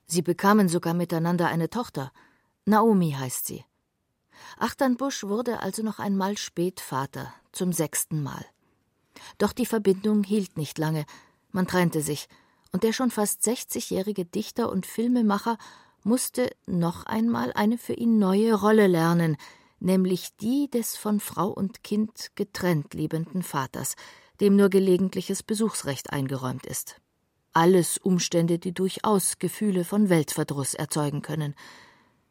Sie 0.06 0.22
bekamen 0.22 0.68
sogar 0.68 0.94
miteinander 0.94 1.48
eine 1.48 1.70
Tochter. 1.70 2.12
Naomi 2.66 3.12
heißt 3.12 3.48
sie. 3.48 3.64
Achternbusch 4.58 5.24
wurde 5.24 5.60
also 5.62 5.84
noch 5.84 6.00
einmal 6.00 6.38
spät 6.38 6.80
Vater, 6.80 7.34
zum 7.52 7.74
sechsten 7.74 8.22
Mal. 8.24 8.46
Doch 9.38 9.54
die 9.54 9.66
Verbindung 9.66 10.24
hielt 10.24 10.58
nicht 10.58 10.78
lange, 10.78 11.06
man 11.52 11.68
trennte 11.68 12.02
sich, 12.02 12.28
und 12.72 12.84
der 12.84 12.94
schon 12.94 13.12
fast 13.12 13.42
60-jährige 13.48 14.26
Dichter 14.26 14.72
und 14.72 14.86
Filmemacher 14.86 15.58
musste 16.04 16.50
noch 16.66 17.06
einmal 17.06 17.54
eine 17.54 17.78
für 17.78 17.94
ihn 17.94 18.18
neue 18.18 18.56
Rolle 18.56 18.88
lernen, 18.88 19.38
nämlich 19.80 20.36
die 20.38 20.70
des 20.70 20.98
von 20.98 21.20
Frau 21.20 21.50
und 21.50 21.84
Kind 21.84 22.32
getrennt 22.36 22.94
liebenden 22.94 23.44
Vaters, 23.44 23.96
dem 24.42 24.56
nur 24.56 24.70
gelegentliches 24.70 25.44
Besuchsrecht 25.44 26.12
eingeräumt 26.12 26.66
ist. 26.66 27.00
Alles 27.54 28.00
Umstände, 28.00 28.58
die 28.58 28.74
durchaus 28.74 29.38
Gefühle 29.38 29.86
von 29.86 30.10
Weltverdruss 30.10 30.74
erzeugen 30.74 31.22
können. 31.22 31.54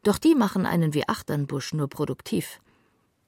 Doch 0.02 0.18
die 0.18 0.34
machen 0.34 0.66
einen 0.66 0.94
wie 0.94 1.08
Achternbusch 1.08 1.74
nur 1.74 1.88
produktiv. 1.88 2.60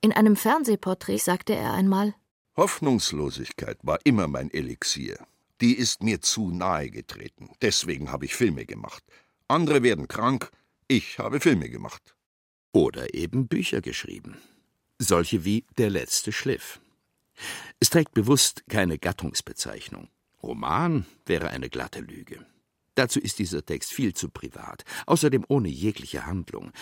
In 0.00 0.12
einem 0.12 0.36
Fernsehporträt 0.36 1.18
sagte 1.18 1.54
er 1.54 1.72
einmal 1.72 2.14
Hoffnungslosigkeit 2.56 3.78
war 3.82 3.98
immer 4.04 4.28
mein 4.28 4.50
Elixier. 4.52 5.18
Die 5.60 5.74
ist 5.74 6.02
mir 6.02 6.20
zu 6.20 6.50
nahe 6.50 6.90
getreten. 6.90 7.50
Deswegen 7.62 8.12
habe 8.12 8.26
ich 8.26 8.34
Filme 8.34 8.64
gemacht. 8.64 9.02
Andere 9.48 9.82
werden 9.82 10.08
krank, 10.08 10.50
ich 10.86 11.18
habe 11.18 11.40
Filme 11.40 11.68
gemacht. 11.68 12.14
Oder 12.72 13.14
eben 13.14 13.48
Bücher 13.48 13.80
geschrieben. 13.80 14.36
Solche 14.98 15.44
wie 15.44 15.64
Der 15.78 15.90
letzte 15.90 16.32
Schliff. 16.32 16.80
Es 17.80 17.90
trägt 17.90 18.14
bewusst 18.14 18.64
keine 18.68 18.98
Gattungsbezeichnung. 18.98 20.08
Roman 20.42 21.06
wäre 21.26 21.50
eine 21.50 21.68
glatte 21.68 22.00
Lüge. 22.00 22.46
Dazu 22.94 23.20
ist 23.20 23.38
dieser 23.38 23.64
Text 23.64 23.92
viel 23.92 24.14
zu 24.14 24.28
privat, 24.28 24.84
außerdem 25.06 25.44
ohne 25.48 25.68
jegliche 25.68 26.26
Handlung. 26.26 26.72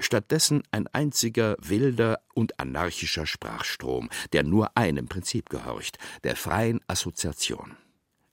Stattdessen 0.00 0.62
ein 0.70 0.86
einziger 0.88 1.56
wilder 1.60 2.20
und 2.34 2.60
anarchischer 2.60 3.26
Sprachstrom, 3.26 4.10
der 4.32 4.44
nur 4.44 4.76
einem 4.76 5.08
Prinzip 5.08 5.48
gehorcht, 5.48 5.98
der 6.22 6.36
freien 6.36 6.80
Assoziation. 6.86 7.76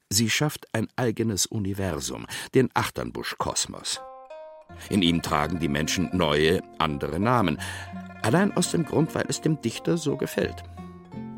Sie 0.09 0.29
schafft 0.29 0.67
ein 0.73 0.87
eigenes 0.95 1.47
Universum, 1.47 2.27
den 2.53 2.69
Achternbusch-Kosmos. 2.75 3.99
In 4.89 5.01
ihm 5.01 5.21
tragen 5.21 5.59
die 5.59 5.67
Menschen 5.67 6.09
neue, 6.13 6.61
andere 6.77 7.19
Namen, 7.19 7.59
allein 8.21 8.55
aus 8.55 8.71
dem 8.71 8.85
Grund, 8.85 9.15
weil 9.15 9.25
es 9.27 9.41
dem 9.41 9.61
Dichter 9.61 9.97
so 9.97 10.17
gefällt. 10.17 10.63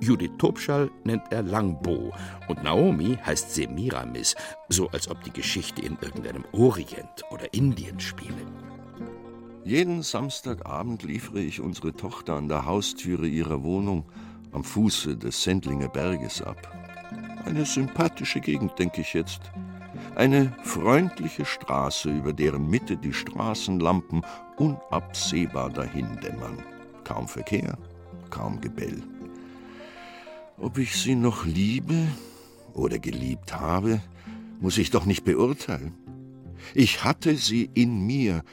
Judith 0.07 0.37
Tobschall 0.37 0.89
nennt 1.03 1.23
er 1.31 1.43
Langbo 1.43 2.13
und 2.47 2.63
Naomi 2.63 3.17
heißt 3.25 3.53
Semiramis, 3.53 4.37
so 4.69 4.87
als 4.91 5.09
ob 5.09 5.21
die 5.25 5.33
Geschichte 5.33 5.81
in 5.81 5.97
irgendeinem 5.99 6.45
Orient 6.53 7.25
oder 7.29 7.53
Indien 7.53 7.99
spiele. 7.99 8.45
Jeden 9.65 10.03
Samstagabend 10.03 11.03
liefere 11.03 11.41
ich 11.41 11.59
unsere 11.59 11.91
Tochter 11.91 12.35
an 12.35 12.47
der 12.47 12.65
Haustüre 12.65 13.27
ihrer 13.27 13.63
Wohnung 13.63 14.05
am 14.53 14.63
Fuße 14.63 15.17
des 15.17 15.43
Sendlinger 15.43 15.89
Berges 15.89 16.41
ab. 16.41 16.73
Eine 17.43 17.65
sympathische 17.65 18.39
Gegend, 18.39 18.79
denke 18.79 19.01
ich 19.01 19.13
jetzt. 19.13 19.41
Eine 20.15 20.53
freundliche 20.63 21.43
Straße, 21.43 22.09
über 22.09 22.31
deren 22.31 22.69
Mitte 22.69 22.95
die 22.95 23.11
Straßenlampen 23.11 24.21
unabsehbar 24.55 25.69
dahindämmern. 25.69 26.63
Kaum 27.03 27.27
Verkehr, 27.27 27.77
kaum 28.29 28.61
Gebell. 28.61 29.03
Ob 30.59 30.79
ich 30.79 30.95
sie 30.95 31.13
noch 31.13 31.45
liebe 31.45 32.07
oder 32.73 32.97
geliebt 32.97 33.53
habe, 33.53 34.01
muss 34.59 34.79
ich 34.79 34.89
doch 34.89 35.05
nicht 35.05 35.23
beurteilen. 35.23 35.93
Ich 36.73 37.03
hatte 37.03 37.35
sie 37.35 37.69
in 37.75 38.07
mir 38.07 38.43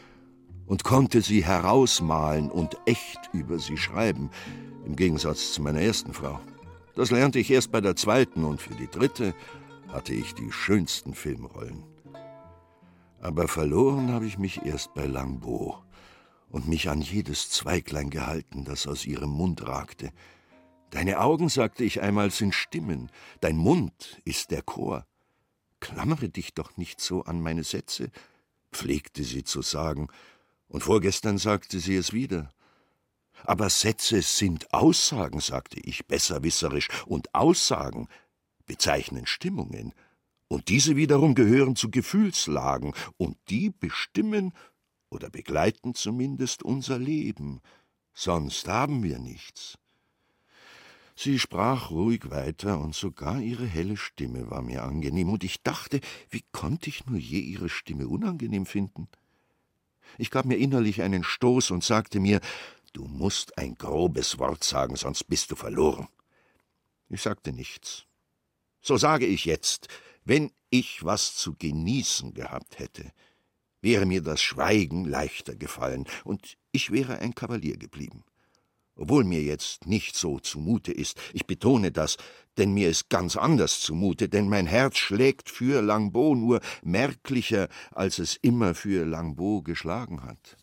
und 0.67 0.85
konnte 0.85 1.23
sie 1.23 1.45
herausmalen 1.45 2.51
und 2.51 2.77
echt 2.85 3.31
über 3.33 3.59
sie 3.59 3.79
schreiben, 3.79 4.31
im 4.85 4.97
Gegensatz 4.97 5.55
zu 5.55 5.63
meiner 5.63 5.81
ersten 5.81 6.13
Frau. 6.13 6.41
Das 6.95 7.11
lernte 7.11 7.39
ich 7.39 7.51
erst 7.51 7.73
bei 7.73 7.81
der 7.81 7.97
zweiten 7.97 8.45
und 8.45 8.61
für 8.61 8.75
die 8.75 8.89
dritte 8.89 9.35
hatte 9.89 10.13
ich 10.13 10.35
die 10.35 10.53
schönsten 10.53 11.15
Filmrollen. 11.15 11.85
Aber 13.21 13.49
verloren 13.49 14.13
habe 14.13 14.27
ich 14.27 14.37
mich 14.37 14.67
erst 14.67 14.93
bei 14.93 15.07
Langbo 15.07 15.79
und 16.51 16.69
mich 16.69 16.91
an 16.91 17.01
jedes 17.01 17.49
Zweiglein 17.49 18.11
gehalten, 18.11 18.65
das 18.65 18.87
aus 18.87 19.07
ihrem 19.07 19.31
Mund 19.31 19.67
ragte. 19.67 20.13
Deine 20.95 21.19
Augen, 21.19 21.49
sagte 21.49 21.83
ich 21.83 22.03
einmal, 22.03 22.31
sind 22.31 22.55
Stimmen, 22.55 23.11
dein 23.41 23.57
Mund 23.57 24.23
ist 24.25 24.53
der 24.53 24.63
Chor. 24.63 25.09
Klammere 25.81 26.29
dich 26.29 26.55
doch 26.55 26.77
nicht 26.77 27.01
so 27.01 27.25
an 27.25 27.41
meine 27.41 27.65
Sätze, 27.65 28.13
pflegte 28.71 29.25
sie 29.25 29.43
zu 29.43 29.61
sagen, 29.61 30.07
und 30.69 30.85
vorgestern 30.85 31.37
sagte 31.37 31.81
sie 31.81 31.97
es 31.97 32.13
wieder. 32.13 32.49
Aber 33.43 33.71
Sätze 33.71 34.23
sind 34.23 34.73
Aussagen, 34.73 35.41
sagte 35.41 35.81
ich 35.81 36.07
besserwisserisch, 36.07 36.87
und 37.07 37.35
Aussagen 37.35 38.07
bezeichnen 38.65 39.27
Stimmungen, 39.27 39.95
und 40.47 40.69
diese 40.69 40.95
wiederum 40.95 41.35
gehören 41.35 41.75
zu 41.75 41.91
Gefühlslagen, 41.91 42.95
und 43.17 43.37
die 43.49 43.71
bestimmen 43.71 44.53
oder 45.11 45.29
begleiten 45.29 45.97
zumindest 45.97 46.63
unser 46.63 47.01
Leben, 47.01 47.61
sonst 48.13 48.69
haben 48.69 49.03
wir 49.03 49.19
nichts. 49.19 49.77
Sie 51.17 51.39
sprach 51.39 51.91
ruhig 51.91 52.31
weiter, 52.31 52.81
und 52.81 52.95
sogar 52.95 53.41
ihre 53.41 53.67
helle 53.67 53.97
Stimme 53.97 54.51
war 54.51 54.63
mir 54.63 54.83
angenehm, 54.83 55.29
und 55.29 55.45
ich 55.45 55.63
dachte, 55.63 56.01
wie 56.29 56.45
konnte 56.51 56.89
ich 56.89 57.07
nur 57.07 57.19
je 57.19 57.39
ihre 57.39 57.69
Stimme 57.69 58.09
unangenehm 58.09 58.67
finden? 58.67 59.09
Ich 60.19 60.31
gab 60.31 60.45
mir 60.45 60.57
innerlich 60.57 61.03
einen 61.03 61.25
Stoß 61.25 61.71
und 61.71 61.85
sagte 61.85 62.19
mir, 62.19 62.41
du 62.93 63.05
musst 63.05 63.59
ein 63.59 63.75
grobes 63.77 64.39
Wort 64.39 64.65
sagen, 64.65 64.97
sonst 64.97 65.25
bist 65.25 65.51
du 65.51 65.57
verloren. 65.57 66.09
Ich 67.09 67.23
sagte 67.23 67.53
nichts. 67.53 68.07
So 68.81 68.97
sage 68.97 69.27
ich 69.27 69.45
jetzt, 69.45 69.89
wenn 70.25 70.51
ich 70.71 71.05
was 71.05 71.37
zu 71.37 71.55
genießen 71.55 72.35
gehabt 72.35 72.79
hätte, 72.79 73.13
wäre 73.81 74.07
mir 74.07 74.23
das 74.23 74.43
Schweigen 74.43 75.05
leichter 75.05 75.55
gefallen, 75.55 76.07
und 76.25 76.57
ich 76.73 76.91
wäre 76.91 77.19
ein 77.19 77.35
Kavalier 77.35 77.77
geblieben. 77.77 78.25
Obwohl 78.97 79.25
mir 79.25 79.43
jetzt 79.43 79.87
nicht 79.87 80.17
so 80.17 80.39
zumute 80.39 80.93
ist, 80.93 81.21
ich 81.33 81.47
betone 81.47 81.91
das, 81.91 82.17
denn 82.57 82.73
mir 82.73 82.89
ist 82.89 83.11
ganz 83.11 83.37
anders 83.37 83.81
zumute, 83.81 84.29
denn 84.29 84.49
mein 84.49 84.67
Herz 84.67 84.99
schlägt 84.99 85.51
für 85.51 85.83
Langbo 85.83 86.35
nur 86.37 86.61
merklicher, 86.83 87.69
als 87.91 88.19
es 88.19 88.37
immer 88.37 88.75
für 88.75 89.05
Langbo 89.05 89.63
geschlagen 89.63 90.23
hat. 90.23 90.57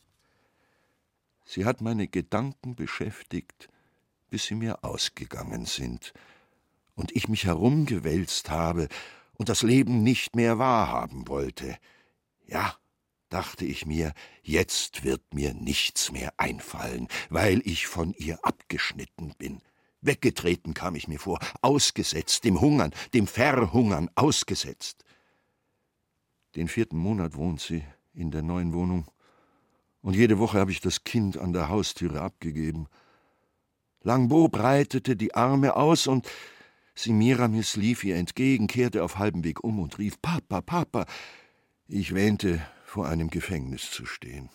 Sie 1.44 1.66
hat 1.66 1.82
meine 1.82 2.08
Gedanken 2.08 2.76
beschäftigt, 2.76 3.68
bis 4.30 4.46
sie 4.46 4.56
mir 4.56 4.86
ausgegangen 4.86 5.66
sind, 5.66 6.14
und 6.96 7.14
ich 7.14 7.28
mich 7.28 7.46
herumgewälzt 7.46 8.50
habe 8.50 8.88
und 9.34 9.50
das 9.50 9.64
Leben 9.64 10.04
nicht 10.04 10.36
mehr 10.36 10.60
wahrhaben 10.60 11.28
wollte. 11.28 11.78
Ja, 12.48 12.76
dachte 13.32 13.66
ich 13.66 13.86
mir, 13.86 14.14
jetzt 14.44 15.04
wird 15.04 15.34
mir 15.34 15.54
nichts 15.54 16.12
mehr 16.12 16.34
einfallen, 16.38 17.08
weil 17.30 17.62
ich 17.66 17.88
von 17.88 18.14
ihr 18.14 18.44
abgeschnitten 18.46 19.34
bin. 19.38 19.62
Weggetreten 20.02 20.74
kam 20.74 20.96
ich 20.96 21.08
mir 21.08 21.20
vor, 21.20 21.40
ausgesetzt, 21.62 22.44
dem 22.44 22.60
Hungern, 22.60 22.92
dem 23.14 23.28
Verhungern 23.28 24.10
ausgesetzt. 24.16 25.04
Den 26.56 26.68
vierten 26.68 26.98
Monat 26.98 27.36
wohnt 27.36 27.62
sie 27.62 27.84
in 28.14 28.32
der 28.32 28.42
neuen 28.42 28.74
Wohnung, 28.74 29.08
und 30.02 30.16
jede 30.16 30.40
Woche 30.40 30.60
habe 30.60 30.72
ich 30.72 30.82
das 30.82 31.04
Kind 31.04 31.38
an 31.38 31.54
der 31.54 31.70
Haustüre 31.70 32.22
abgegeben. 32.22 32.88
Langbo 34.02 34.48
breitete 34.48 35.16
die 35.16 35.36
Arme 35.36 35.76
aus 35.76 36.08
und 36.08 36.28
Semiramis 36.96 37.76
lief 37.76 38.04
ihr 38.04 38.16
entgegen, 38.16 38.68
kehrte 38.68 39.04
auf 39.04 39.20
halbem 39.20 39.44
Weg 39.44 39.64
um 39.64 39.80
und 39.80 40.00
rief 40.00 40.20
Papa, 40.22 40.62
Papa. 40.62 41.06
Ich 41.88 42.16
wähnte, 42.16 42.62
vor 42.92 43.08
einem 43.08 43.30
Gefängnis 43.30 43.90
zu 43.90 44.06
stehen. 44.06 44.50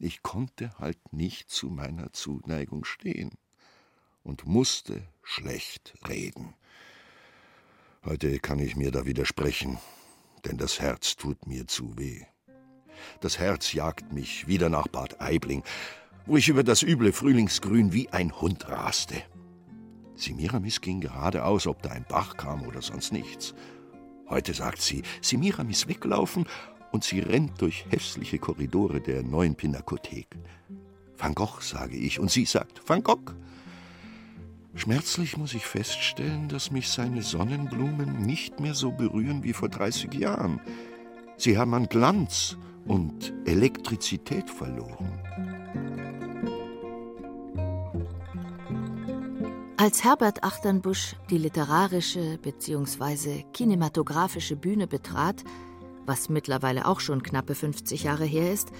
Ich 0.00 0.24
konnte 0.24 0.76
halt 0.80 1.12
nicht 1.12 1.50
zu 1.50 1.68
meiner 1.68 2.12
Zuneigung 2.12 2.84
stehen 2.84 3.30
und 4.24 4.44
musste 4.44 5.06
schlecht 5.22 5.94
reden. 6.08 6.54
Heute 8.04 8.40
kann 8.40 8.58
ich 8.58 8.74
mir 8.74 8.90
da 8.90 9.06
widersprechen, 9.06 9.78
denn 10.44 10.58
das 10.58 10.80
Herz 10.80 11.14
tut 11.14 11.46
mir 11.46 11.68
zu 11.68 11.96
weh. 11.96 12.24
Das 13.20 13.38
Herz 13.38 13.72
jagt 13.72 14.12
mich 14.12 14.48
wieder 14.48 14.68
nach 14.68 14.88
Bad 14.88 15.20
Aibling, 15.20 15.62
wo 16.26 16.36
ich 16.36 16.48
über 16.48 16.64
das 16.64 16.82
üble 16.82 17.12
Frühlingsgrün 17.12 17.92
wie 17.92 18.08
ein 18.08 18.32
Hund 18.40 18.68
raste. 18.68 19.22
Semiramis 20.16 20.80
ging 20.80 21.00
geradeaus, 21.00 21.68
ob 21.68 21.82
da 21.82 21.90
ein 21.90 22.04
Bach 22.08 22.36
kam 22.36 22.66
oder 22.66 22.82
sonst 22.82 23.12
nichts. 23.12 23.54
Heute 24.28 24.54
sagt 24.54 24.80
sie, 24.80 25.02
Semiramis 25.20 25.86
weglaufen 25.86 26.46
und 26.94 27.02
sie 27.02 27.18
rennt 27.18 27.60
durch 27.60 27.86
hässliche 27.90 28.38
Korridore 28.38 29.00
der 29.00 29.24
neuen 29.24 29.56
Pinakothek. 29.56 30.28
Van 31.18 31.34
Gogh, 31.34 31.60
sage 31.60 31.96
ich, 31.96 32.20
und 32.20 32.30
sie 32.30 32.44
sagt, 32.44 32.88
Van 32.88 33.02
Gogh. 33.02 33.32
Schmerzlich 34.76 35.36
muss 35.36 35.54
ich 35.54 35.66
feststellen, 35.66 36.48
dass 36.48 36.70
mich 36.70 36.88
seine 36.88 37.22
Sonnenblumen 37.22 38.24
nicht 38.24 38.60
mehr 38.60 38.74
so 38.74 38.92
berühren 38.92 39.42
wie 39.42 39.52
vor 39.52 39.68
30 39.68 40.14
Jahren. 40.14 40.60
Sie 41.36 41.58
haben 41.58 41.74
an 41.74 41.88
Glanz 41.88 42.56
und 42.84 43.34
Elektrizität 43.44 44.48
verloren. 44.48 45.20
Als 49.76 50.04
Herbert 50.04 50.44
Achternbusch 50.44 51.16
die 51.28 51.38
literarische 51.38 52.38
bzw. 52.38 53.42
kinematografische 53.52 54.54
Bühne 54.54 54.86
betrat, 54.86 55.42
was 56.06 56.28
mittlerweile 56.28 56.86
auch 56.86 57.00
schon 57.00 57.22
knappe 57.22 57.54
50 57.54 58.04
Jahre 58.04 58.24
her 58.24 58.52
ist, 58.52 58.70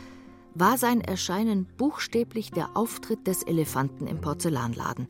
war 0.55 0.79
sein 0.79 1.01
Erscheinen 1.01 1.67
buchstäblich 1.77 2.51
der 2.51 2.77
Auftritt 2.77 3.27
des 3.27 3.43
Elefanten 3.43 4.07
im 4.07 4.21
Porzellanladen. 4.21 5.09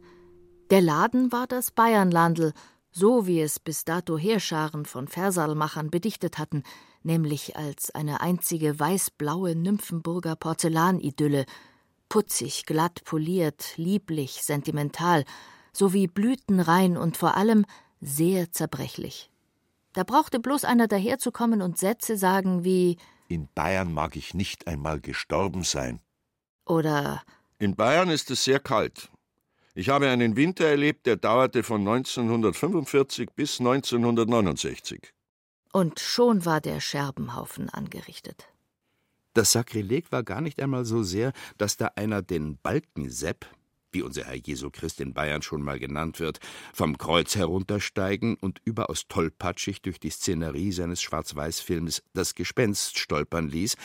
Der 0.70 0.80
Laden 0.80 1.32
war 1.32 1.46
das 1.46 1.70
Bayernlandl, 1.70 2.52
so 2.90 3.26
wie 3.26 3.40
es 3.40 3.60
bis 3.60 3.84
dato 3.84 4.16
Heerscharen 4.16 4.86
von 4.86 5.08
Versalmachern 5.08 5.90
bedichtet 5.90 6.38
hatten, 6.38 6.62
nämlich 7.02 7.56
als 7.56 7.90
eine 7.94 8.20
einzige 8.20 8.78
weißblaue 8.78 9.54
Nymphenburger 9.54 10.36
Porzellanidylle, 10.36 11.44
putzig, 12.08 12.64
glatt 12.66 13.04
poliert, 13.04 13.74
lieblich, 13.76 14.42
sentimental, 14.42 15.24
sowie 15.72 16.06
blütenrein 16.06 16.96
und 16.96 17.16
vor 17.16 17.36
allem 17.36 17.66
sehr 18.00 18.52
zerbrechlich. 18.52 19.30
Da 19.94 20.02
brauchte 20.02 20.40
bloß 20.40 20.64
einer 20.64 20.88
daherzukommen 20.88 21.62
und 21.62 21.78
Sätze 21.78 22.18
sagen 22.18 22.64
wie 22.64 22.98
In 23.28 23.48
Bayern 23.54 23.92
mag 23.92 24.16
ich 24.16 24.34
nicht 24.34 24.66
einmal 24.66 25.00
gestorben 25.00 25.62
sein. 25.62 26.00
Oder 26.66 27.22
In 27.58 27.76
Bayern 27.76 28.10
ist 28.10 28.30
es 28.30 28.44
sehr 28.44 28.60
kalt. 28.60 29.08
Ich 29.76 29.88
habe 29.88 30.08
einen 30.08 30.36
Winter 30.36 30.66
erlebt, 30.66 31.06
der 31.06 31.16
dauerte 31.16 31.62
von 31.62 31.80
1945 31.80 33.30
bis 33.34 33.60
1969. 33.60 35.12
Und 35.72 35.98
schon 35.98 36.44
war 36.44 36.60
der 36.60 36.80
Scherbenhaufen 36.80 37.68
angerichtet. 37.68 38.48
Das 39.32 39.52
Sakrileg 39.52 40.12
war 40.12 40.22
gar 40.22 40.40
nicht 40.40 40.60
einmal 40.60 40.84
so 40.84 41.02
sehr, 41.02 41.32
dass 41.58 41.76
da 41.76 41.90
einer 41.96 42.22
den 42.22 42.58
Balkensepp, 42.62 43.46
wie 43.94 44.02
unser 44.02 44.24
Herr 44.24 44.36
Jesu 44.36 44.70
Christ 44.70 45.00
in 45.00 45.14
Bayern 45.14 45.42
schon 45.42 45.62
mal 45.62 45.78
genannt 45.78 46.20
wird, 46.20 46.40
vom 46.72 46.98
Kreuz 46.98 47.36
heruntersteigen 47.36 48.36
und 48.40 48.60
überaus 48.64 49.06
tollpatschig 49.08 49.82
durch 49.82 49.98
die 49.98 50.10
Szenerie 50.10 50.72
seines 50.72 51.00
Schwarz-Weiß-Films 51.02 52.02
Das 52.12 52.34
Gespenst 52.34 52.98
stolpern 52.98 53.48
ließ, 53.48 53.76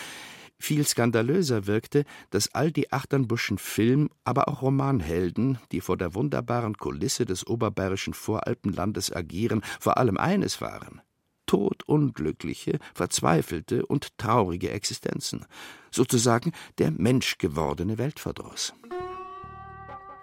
viel 0.62 0.86
skandalöser 0.86 1.68
wirkte, 1.68 2.03
dass 2.32 2.53
all 2.53 2.72
die 2.72 2.91
Achternbuschen 2.91 3.57
Film-, 3.57 4.10
aber 4.26 4.49
auch 4.49 4.62
Romanhelden, 4.62 5.57
die 5.72 5.80
vor 5.80 5.95
der 5.95 6.14
wunderbaren 6.14 6.76
Kulisse 6.76 7.26
des 7.26 7.47
oberbayerischen 7.47 8.14
Voralpenlandes 8.14 9.16
agieren, 9.16 9.62
vor 9.80 9.97
allem 9.97 10.18
eines 10.18 10.60
waren: 10.60 11.01
todunglückliche, 11.45 12.80
verzweifelte 12.93 13.86
und 13.86 14.18
traurige 14.18 14.72
Existenzen, 14.72 15.45
sozusagen 15.91 16.51
der 16.78 16.91
menschgewordene 16.91 17.97
Weltverdruss. 17.97 18.74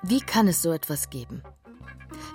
Wie 0.03 0.21
kann 0.21 0.49
es 0.49 0.63
so 0.63 0.73
etwas 0.73 1.11
geben? 1.11 1.43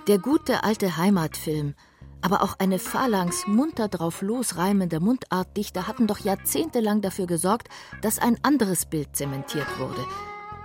Der 0.06 0.18
gute 0.18 0.64
alte 0.64 0.96
Heimatfilm, 0.96 1.74
aber 2.20 2.42
auch 2.42 2.58
eine 2.58 2.78
Phalanx 2.78 3.46
munter 3.46 3.88
drauf 3.88 4.22
losreimender 4.22 5.00
Mundartdichter 5.00 5.86
hatten 5.86 6.06
doch 6.06 6.18
jahrzehntelang 6.18 7.00
dafür 7.00 7.26
gesorgt, 7.26 7.68
dass 8.00 8.18
ein 8.18 8.38
anderes 8.42 8.86
Bild 8.86 9.16
zementiert 9.16 9.66
wurde, 9.78 10.04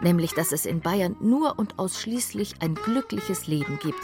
nämlich 0.01 0.33
dass 0.33 0.51
es 0.51 0.65
in 0.65 0.81
Bayern 0.81 1.15
nur 1.19 1.57
und 1.57 1.79
ausschließlich 1.79 2.61
ein 2.61 2.75
glückliches 2.75 3.47
Leben 3.47 3.79
gibt, 3.79 3.99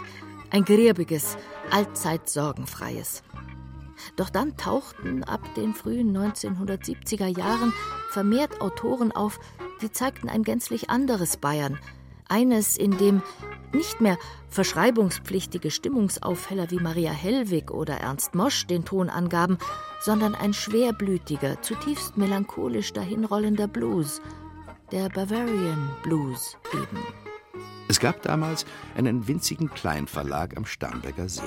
ein 0.51 0.63
griebiges, 0.63 1.37
allzeit 1.71 2.29
sorgenfreies. 2.29 3.23
Doch 4.15 4.29
dann 4.29 4.57
tauchten 4.57 5.23
ab 5.23 5.41
den 5.55 5.73
frühen 5.73 6.15
1970er 6.15 7.27
Jahren 7.27 7.73
vermehrt 8.09 8.61
Autoren 8.61 9.11
auf, 9.11 9.39
die 9.81 9.91
zeigten 9.91 10.29
ein 10.29 10.43
gänzlich 10.43 10.89
anderes 10.89 11.37
Bayern– 11.37 11.79
eines, 12.33 12.77
in 12.77 12.97
dem 12.97 13.21
nicht 13.73 14.01
mehr 14.01 14.17
verschreibungspflichtige 14.49 15.71
Stimmungsaufheller 15.71 16.69
wie 16.71 16.79
Maria 16.79 17.11
Hellwig 17.11 17.71
oder 17.71 17.97
Ernst 17.97 18.33
Mosch 18.35 18.65
den 18.65 18.85
Ton 18.85 19.09
angaben, 19.09 19.57
sondern 20.01 20.35
ein 20.35 20.53
schwerblütiger, 20.53 21.61
zutiefst 21.61 22.17
melancholisch 22.17 22.91
dahinrollender 22.93 23.67
Blues, 23.67 24.21
der 24.91 25.09
Bavarian 25.09 25.89
Blues 26.01 26.57
eben. 26.73 26.99
Es 27.87 27.99
gab 27.99 28.21
damals 28.23 28.65
einen 28.95 29.27
winzigen 29.27 29.69
Kleinverlag 29.69 30.57
am 30.57 30.65
Starnberger 30.65 31.29
See. 31.29 31.41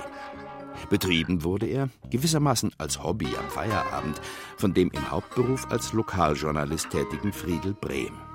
Betrieben 0.91 1.43
wurde 1.43 1.67
er 1.67 1.89
gewissermaßen 2.11 2.73
als 2.79 3.03
Hobby 3.03 3.29
am 3.39 3.49
Feierabend 3.49 4.21
von 4.57 4.75
dem 4.75 4.91
im 4.91 5.11
Hauptberuf 5.11 5.67
als 5.71 5.93
Lokaljournalist 5.93 6.91
tätigen 6.91 7.33
Friedel 7.33 7.75
Brehm. 7.75 8.26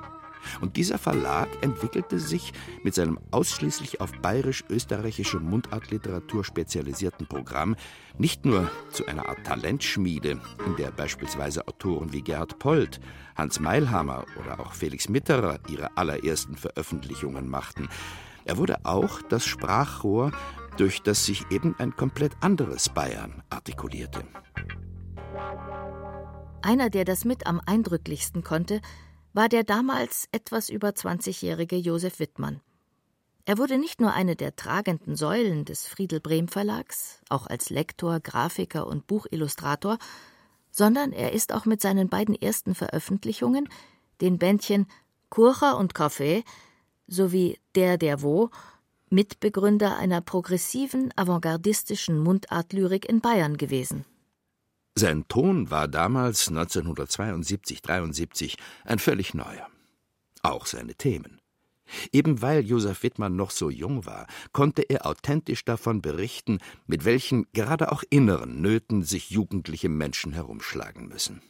Und 0.61 0.77
dieser 0.77 0.97
Verlag 0.97 1.47
entwickelte 1.61 2.19
sich 2.19 2.53
mit 2.83 2.95
seinem 2.95 3.19
ausschließlich 3.31 4.01
auf 4.01 4.11
bayerisch-österreichische 4.21 5.39
Mundartliteratur 5.39 6.43
spezialisierten 6.43 7.27
Programm 7.27 7.75
nicht 8.17 8.45
nur 8.45 8.69
zu 8.91 9.05
einer 9.05 9.29
Art 9.29 9.43
Talentschmiede, 9.45 10.39
in 10.65 10.75
der 10.77 10.91
beispielsweise 10.91 11.67
Autoren 11.67 12.13
wie 12.13 12.21
Gerhard 12.21 12.59
Polt, 12.59 12.99
Hans 13.35 13.59
Meilhammer 13.59 14.25
oder 14.39 14.59
auch 14.59 14.73
Felix 14.73 15.09
Mitterer 15.09 15.59
ihre 15.69 15.97
allerersten 15.97 16.55
Veröffentlichungen 16.55 17.49
machten. 17.49 17.89
Er 18.45 18.57
wurde 18.57 18.85
auch 18.85 19.21
das 19.21 19.45
Sprachrohr, 19.45 20.31
durch 20.77 21.01
das 21.01 21.25
sich 21.25 21.45
eben 21.51 21.75
ein 21.77 21.95
komplett 21.95 22.33
anderes 22.41 22.89
Bayern 22.89 23.43
artikulierte. 23.49 24.23
Einer, 26.61 26.89
der 26.89 27.05
das 27.05 27.25
mit 27.25 27.47
am 27.47 27.59
eindrücklichsten 27.65 28.43
konnte, 28.43 28.81
war 29.33 29.49
der 29.49 29.63
damals 29.63 30.27
etwas 30.31 30.69
über 30.69 30.89
20-jährige 30.89 31.77
Josef 31.77 32.19
Wittmann. 32.19 32.61
Er 33.45 33.57
wurde 33.57 33.77
nicht 33.77 33.99
nur 33.99 34.13
eine 34.13 34.35
der 34.35 34.55
tragenden 34.55 35.15
Säulen 35.15 35.65
des 35.65 35.87
Friedel 35.87 36.19
Brehm 36.19 36.47
Verlags, 36.47 37.19
auch 37.29 37.47
als 37.47 37.69
Lektor, 37.69 38.19
Grafiker 38.19 38.85
und 38.85 39.07
Buchillustrator, 39.07 39.97
sondern 40.69 41.11
er 41.11 41.33
ist 41.33 41.53
auch 41.53 41.65
mit 41.65 41.81
seinen 41.81 42.07
beiden 42.07 42.35
ersten 42.35 42.75
Veröffentlichungen, 42.75 43.67
den 44.21 44.37
Bändchen 44.37 44.87
Kurcher 45.29 45.77
und 45.77 45.95
Kaffee 45.95 46.43
sowie 47.07 47.57
Der 47.75 47.97
der 47.97 48.21
Wo, 48.21 48.49
Mitbegründer 49.09 49.97
einer 49.97 50.21
progressiven, 50.21 51.11
avantgardistischen 51.17 52.19
Mundartlyrik 52.19 53.09
in 53.09 53.19
Bayern 53.19 53.57
gewesen. 53.57 54.05
Sein 54.95 55.27
Ton 55.27 55.71
war 55.71 55.87
damals 55.87 56.49
1972, 56.49 57.81
73 57.81 58.57
ein 58.83 58.99
völlig 58.99 59.33
neuer. 59.33 59.67
Auch 60.41 60.65
seine 60.65 60.95
Themen. 60.95 61.39
Eben 62.11 62.41
weil 62.41 62.65
Josef 62.65 63.03
Wittmann 63.03 63.35
noch 63.35 63.51
so 63.51 63.69
jung 63.69 64.05
war, 64.05 64.27
konnte 64.53 64.81
er 64.83 65.05
authentisch 65.05 65.65
davon 65.65 66.01
berichten, 66.01 66.59
mit 66.87 67.05
welchen 67.05 67.47
gerade 67.53 67.91
auch 67.91 68.03
inneren 68.09 68.61
Nöten 68.61 69.03
sich 69.03 69.29
jugendliche 69.29 69.89
Menschen 69.89 70.33
herumschlagen 70.33 71.07
müssen. 71.07 71.41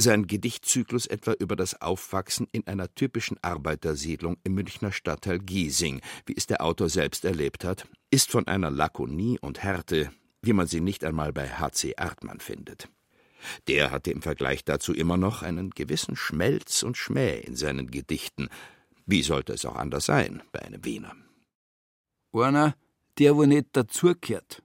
Sein 0.00 0.28
Gedichtzyklus 0.28 1.06
etwa 1.06 1.32
über 1.32 1.56
das 1.56 1.82
Aufwachsen 1.82 2.46
in 2.52 2.64
einer 2.68 2.94
typischen 2.94 3.36
Arbeitersiedlung 3.42 4.36
im 4.44 4.54
Münchner 4.54 4.92
Stadtteil 4.92 5.40
Giesing, 5.40 6.00
wie 6.24 6.36
es 6.36 6.46
der 6.46 6.62
Autor 6.62 6.88
selbst 6.88 7.24
erlebt 7.24 7.64
hat, 7.64 7.88
ist 8.10 8.30
von 8.30 8.46
einer 8.46 8.70
Lakonie 8.70 9.40
und 9.40 9.64
Härte, 9.64 10.12
wie 10.42 10.52
man 10.52 10.66
sie 10.66 10.80
nicht 10.80 11.04
einmal 11.04 11.32
bei 11.32 11.48
H.C. 11.48 11.94
Erdmann 11.96 12.40
findet. 12.40 12.88
Der 13.66 13.90
hatte 13.90 14.10
im 14.10 14.22
Vergleich 14.22 14.64
dazu 14.64 14.92
immer 14.92 15.16
noch 15.16 15.42
einen 15.42 15.70
gewissen 15.70 16.16
Schmelz 16.16 16.82
und 16.82 16.96
Schmäh 16.96 17.40
in 17.40 17.56
seinen 17.56 17.90
Gedichten. 17.90 18.48
Wie 19.06 19.22
sollte 19.22 19.52
es 19.52 19.64
auch 19.64 19.76
anders 19.76 20.06
sein 20.06 20.42
bei 20.52 20.60
einem 20.62 20.84
Wiener? 20.84 21.14
Einer, 22.32 22.76
der 23.18 23.36
wo 23.36 23.44
nicht 23.44 23.68
dazugehört. 23.72 24.62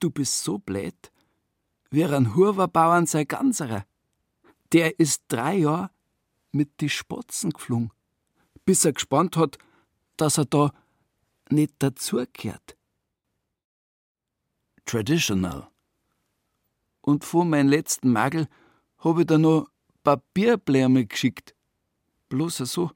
Du 0.00 0.10
bist 0.10 0.44
so 0.44 0.58
blöd, 0.58 1.12
wie 1.90 2.04
ein 2.04 2.34
Hurverbauern 2.34 3.06
sei 3.06 3.24
ganzerer. 3.24 3.84
Der 4.72 4.98
ist 4.98 5.24
drei 5.28 5.56
Jahre 5.56 5.90
mit 6.52 6.80
die 6.80 6.90
Spatzen 6.90 7.50
geflogen, 7.50 7.90
bis 8.64 8.84
er 8.84 8.92
gespannt 8.92 9.36
hat, 9.36 9.58
dass 10.16 10.38
er 10.38 10.44
da 10.44 10.72
nicht 11.50 11.74
dazugehört 11.78 12.77
traditional. 14.88 15.68
Und 17.02 17.24
von 17.24 17.50
meinem 17.50 17.68
letzten 17.68 18.10
Magel 18.10 18.48
hab 18.98 19.18
ich 19.18 19.26
da 19.26 19.38
noch 19.38 19.68
Papierbläme 20.02 21.06
geschickt. 21.06 21.54
Bloß 22.28 22.56
so. 22.58 22.90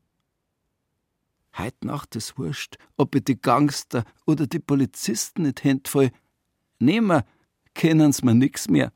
Heut 1.57 1.85
Nacht 1.85 2.17
ist 2.17 2.39
wurscht, 2.39 2.79
ob 2.97 3.15
ich 3.15 3.25
die 3.25 3.41
Gangster 3.41 4.05
oder 4.27 4.47
die 4.47 4.59
Polizisten 4.59 5.43
nicht 5.43 5.65
händvoll. 5.65 6.11
Nehmen 6.79 7.23
kennen's 7.75 8.23
mir 8.23 8.35
nix 8.35 8.69
mehr. 8.69 8.93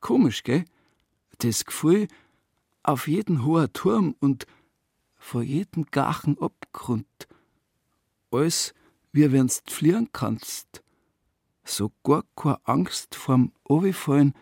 Komisch, 0.00 0.44
gell? 0.44 0.64
Das 1.38 1.64
Gefühl, 1.64 2.06
auf 2.84 3.08
jeden 3.08 3.44
hoher 3.44 3.72
Turm 3.72 4.14
und 4.20 4.46
vor 5.16 5.42
jedem 5.42 5.86
Gachen 5.90 6.38
Abgrund. 6.40 7.26
Alles 8.30 8.75
wie 9.16 9.32
wenn's 9.32 9.62
fliehen 9.66 10.10
kannst. 10.12 10.84
So 11.64 11.90
gar 12.04 12.22
keine 12.36 12.60
Angst 12.64 13.14
vorm 13.14 13.50
Oberfallen 13.64 14.34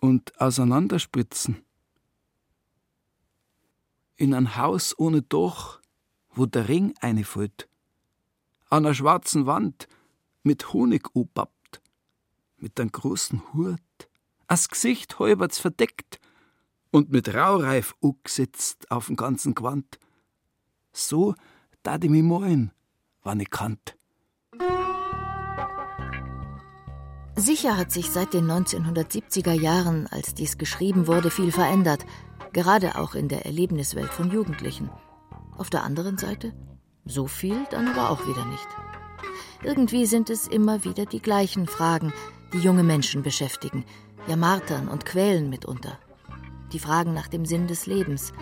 und 0.00 0.40
Auseinanderspritzen. 0.40 1.62
In 4.16 4.32
ein 4.32 4.56
Haus 4.56 4.98
ohne 4.98 5.20
Dach, 5.20 5.80
wo 6.30 6.46
der 6.46 6.66
Ring 6.68 6.94
einfällt. 7.00 7.68
An 8.70 8.86
einer 8.86 8.94
schwarzen 8.94 9.44
Wand 9.46 9.86
mit 10.42 10.72
Honig 10.72 11.14
obappt, 11.14 11.82
mit 12.56 12.80
einem 12.80 12.90
großen 12.90 13.52
Hut, 13.52 13.80
das 14.48 14.68
Gesicht 14.68 15.18
halberts 15.18 15.58
verdeckt 15.58 16.20
und 16.90 17.10
mit 17.10 17.34
Raureif 17.34 17.94
angesetzt 18.02 18.90
auf 18.90 19.06
dem 19.06 19.16
ganzen 19.16 19.54
Gewand. 19.54 19.98
So 20.92 21.34
da 21.82 21.96
ich 21.96 22.08
mich 22.08 22.22
moin 22.22 22.73
wann 23.24 23.40
ich 23.40 23.50
kannt. 23.50 23.96
Sicher 27.36 27.76
hat 27.76 27.90
sich 27.90 28.10
seit 28.10 28.32
den 28.32 28.48
1970er 28.48 29.52
Jahren, 29.52 30.06
als 30.06 30.34
dies 30.34 30.56
geschrieben 30.56 31.08
wurde, 31.08 31.30
viel 31.30 31.50
verändert, 31.50 32.06
gerade 32.52 32.96
auch 32.96 33.16
in 33.16 33.28
der 33.28 33.44
Erlebniswelt 33.44 34.12
von 34.12 34.30
Jugendlichen. 34.30 34.88
Auf 35.58 35.68
der 35.68 35.82
anderen 35.82 36.16
Seite, 36.16 36.52
so 37.04 37.26
viel 37.26 37.66
dann 37.70 37.88
aber 37.88 38.10
auch 38.10 38.26
wieder 38.28 38.44
nicht. 38.44 38.68
Irgendwie 39.64 40.06
sind 40.06 40.30
es 40.30 40.46
immer 40.46 40.84
wieder 40.84 41.06
die 41.06 41.20
gleichen 41.20 41.66
Fragen, 41.66 42.12
die 42.52 42.58
junge 42.58 42.84
Menschen 42.84 43.22
beschäftigen, 43.22 43.84
ja 44.28 44.36
martern 44.36 44.86
und 44.86 45.04
quälen 45.04 45.50
mitunter. 45.50 45.98
Die 46.72 46.78
Fragen 46.78 47.14
nach 47.14 47.28
dem 47.28 47.46
Sinn 47.46 47.66
des 47.66 47.86
Lebens, 47.86 48.32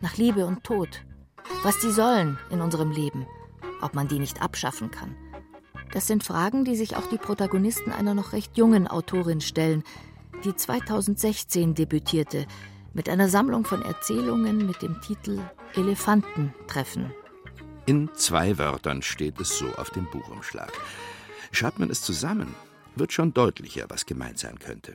nach 0.00 0.16
Liebe 0.16 0.46
und 0.46 0.64
Tod, 0.64 1.04
was 1.62 1.78
die 1.78 1.92
sollen 1.92 2.38
in 2.50 2.60
unserem 2.60 2.90
Leben– 2.90 3.24
ob 3.82 3.94
man 3.94 4.08
die 4.08 4.18
nicht 4.18 4.42
abschaffen 4.42 4.90
kann. 4.90 5.16
Das 5.92 6.06
sind 6.06 6.24
Fragen, 6.24 6.64
die 6.64 6.76
sich 6.76 6.96
auch 6.96 7.06
die 7.06 7.18
Protagonisten 7.18 7.92
einer 7.92 8.14
noch 8.14 8.32
recht 8.32 8.56
jungen 8.56 8.88
Autorin 8.88 9.40
stellen, 9.40 9.84
die 10.44 10.56
2016 10.56 11.74
debütierte, 11.74 12.46
mit 12.94 13.08
einer 13.08 13.28
Sammlung 13.28 13.64
von 13.64 13.82
Erzählungen 13.82 14.66
mit 14.66 14.82
dem 14.82 15.00
Titel 15.00 15.40
Elefantentreffen. 15.74 17.12
In 17.86 18.10
zwei 18.14 18.58
Wörtern 18.58 19.02
steht 19.02 19.40
es 19.40 19.58
so 19.58 19.66
auf 19.76 19.90
dem 19.90 20.06
Buchumschlag. 20.10 20.72
Schreibt 21.50 21.78
man 21.78 21.90
es 21.90 22.02
zusammen, 22.02 22.54
wird 22.96 23.12
schon 23.12 23.34
deutlicher, 23.34 23.86
was 23.88 24.06
gemeint 24.06 24.38
sein 24.38 24.58
könnte. 24.58 24.94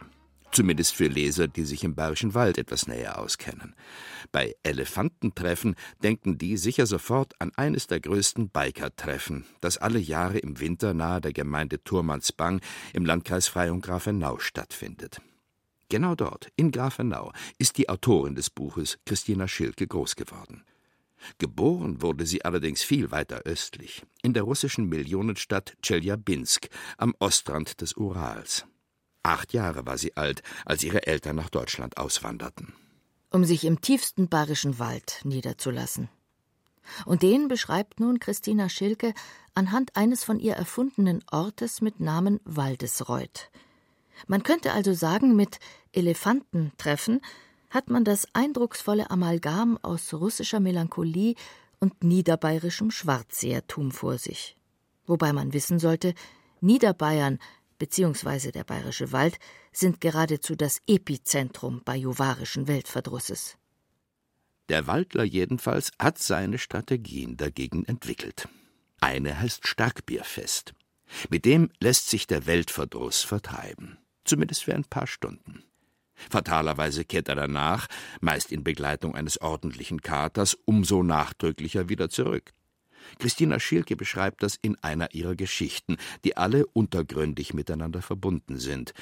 Zumindest 0.51 0.95
für 0.95 1.07
Leser, 1.07 1.47
die 1.47 1.65
sich 1.65 1.83
im 1.83 1.93
Bayerischen 1.93 2.33
Wald 2.33 2.57
etwas 2.57 2.87
näher 2.87 3.19
auskennen. 3.19 3.75
Bei 4.31 4.55
Elefantentreffen 4.63 5.75
denken 6.01 6.37
die 6.37 6.57
sicher 6.57 6.85
sofort 6.85 7.33
an 7.39 7.51
eines 7.55 7.87
der 7.87 7.99
größten 7.99 8.49
Biker-Treffen, 8.49 9.45
das 9.61 9.77
alle 9.77 9.99
Jahre 9.99 10.39
im 10.39 10.59
Winter 10.59 10.93
nahe 10.93 11.21
der 11.21 11.33
Gemeinde 11.33 11.83
Turmansbang 11.83 12.61
im 12.93 13.05
Landkreis 13.05 13.47
Freyung 13.47 13.81
Grafenau 13.81 14.39
stattfindet. 14.39 15.21
Genau 15.89 16.15
dort, 16.15 16.49
in 16.55 16.71
Grafenau, 16.71 17.31
ist 17.57 17.77
die 17.77 17.87
Autorin 17.87 18.35
des 18.35 18.49
Buches, 18.49 18.97
Christina 19.05 19.47
Schilke, 19.47 19.87
groß 19.87 20.15
geworden. 20.15 20.63
Geboren 21.37 22.01
wurde 22.01 22.25
sie 22.25 22.43
allerdings 22.43 22.83
viel 22.83 23.11
weiter 23.11 23.41
östlich, 23.45 24.03
in 24.21 24.33
der 24.33 24.43
russischen 24.43 24.87
Millionenstadt 24.87 25.77
Tscheljabinsk 25.81 26.67
am 26.97 27.15
Ostrand 27.19 27.81
des 27.81 27.93
Urals. 27.93 28.65
Acht 29.27 29.51
Jahre 29.51 29.85
war 29.85 29.97
sie 29.97 30.15
alt, 30.15 30.41
als 30.65 30.85
ihre 30.85 31.05
Eltern 31.05 31.35
nach 31.35 31.49
Deutschland 31.49 31.97
auswanderten. 31.97 32.73
Um 33.29 33.43
sich 33.43 33.65
im 33.65 33.81
tiefsten 33.81 34.29
bayerischen 34.29 34.79
Wald 34.79 35.19
niederzulassen. 35.25 36.07
Und 37.05 37.23
den 37.23 37.49
beschreibt 37.49 37.99
nun 37.99 38.21
Christina 38.21 38.69
Schilke 38.69 39.13
anhand 39.53 39.97
eines 39.97 40.23
von 40.23 40.39
ihr 40.39 40.53
erfundenen 40.53 41.25
Ortes 41.29 41.81
mit 41.81 41.99
Namen 41.99 42.39
Waldesreuth. 42.45 43.51
Man 44.27 44.43
könnte 44.43 44.71
also 44.71 44.93
sagen, 44.93 45.35
mit 45.35 45.59
Elefantentreffen 45.91 47.19
hat 47.69 47.89
man 47.89 48.05
das 48.05 48.27
eindrucksvolle 48.33 49.11
Amalgam 49.11 49.77
aus 49.81 50.13
russischer 50.13 50.61
Melancholie 50.61 51.35
und 51.79 52.01
niederbayerischem 52.01 52.91
Schwarzsehertum 52.91 53.91
vor 53.91 54.17
sich. 54.17 54.55
Wobei 55.05 55.33
man 55.33 55.51
wissen 55.51 55.79
sollte, 55.79 56.13
Niederbayern 56.61 57.39
bzw. 57.77 58.51
der 58.51 58.63
Bayerische 58.63 59.11
Wald 59.11 59.37
sind 59.71 60.01
geradezu 60.01 60.55
das 60.55 60.81
Epizentrum 60.87 61.81
bajuwarischen 61.83 62.67
Weltverdrusses. 62.67 63.57
Der 64.69 64.87
Waldler 64.87 65.23
jedenfalls 65.23 65.91
hat 65.97 66.17
seine 66.17 66.57
Strategien 66.57 67.37
dagegen 67.37 67.85
entwickelt. 67.85 68.47
Eine 68.99 69.39
heißt 69.39 69.67
Starkbierfest. 69.67 70.73
Mit 71.29 71.45
dem 71.45 71.69
lässt 71.79 72.09
sich 72.09 72.27
der 72.27 72.45
Weltverdruss 72.45 73.23
vertreiben, 73.23 73.97
zumindest 74.25 74.63
für 74.63 74.75
ein 74.75 74.83
paar 74.83 75.07
Stunden. 75.07 75.63
Fatalerweise 76.15 77.05
kehrt 77.05 77.29
er 77.29 77.35
danach, 77.35 77.87
meist 78.19 78.51
in 78.51 78.63
Begleitung 78.63 79.15
eines 79.15 79.39
ordentlichen 79.39 80.01
Katers, 80.01 80.57
umso 80.65 81.03
nachdrücklicher 81.03 81.89
wieder 81.89 82.09
zurück. 82.09 82.53
Christina 83.19 83.59
Schielke 83.59 83.95
beschreibt 83.95 84.43
das 84.43 84.57
in 84.61 84.75
einer 84.83 85.13
ihrer 85.13 85.35
Geschichten, 85.35 85.97
die 86.23 86.37
alle 86.37 86.65
untergründig 86.67 87.53
miteinander 87.53 88.01
verbunden 88.01 88.57
sind. 88.57 88.93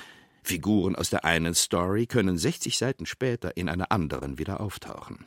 Figuren 0.43 0.95
aus 0.95 1.09
der 1.09 1.25
einen 1.25 1.55
Story 1.55 2.05
können 2.05 2.37
60 2.37 2.77
Seiten 2.77 3.05
später 3.05 3.57
in 3.57 3.67
einer 3.67 3.91
anderen 3.91 4.37
wieder 4.37 4.61
auftauchen. 4.61 5.25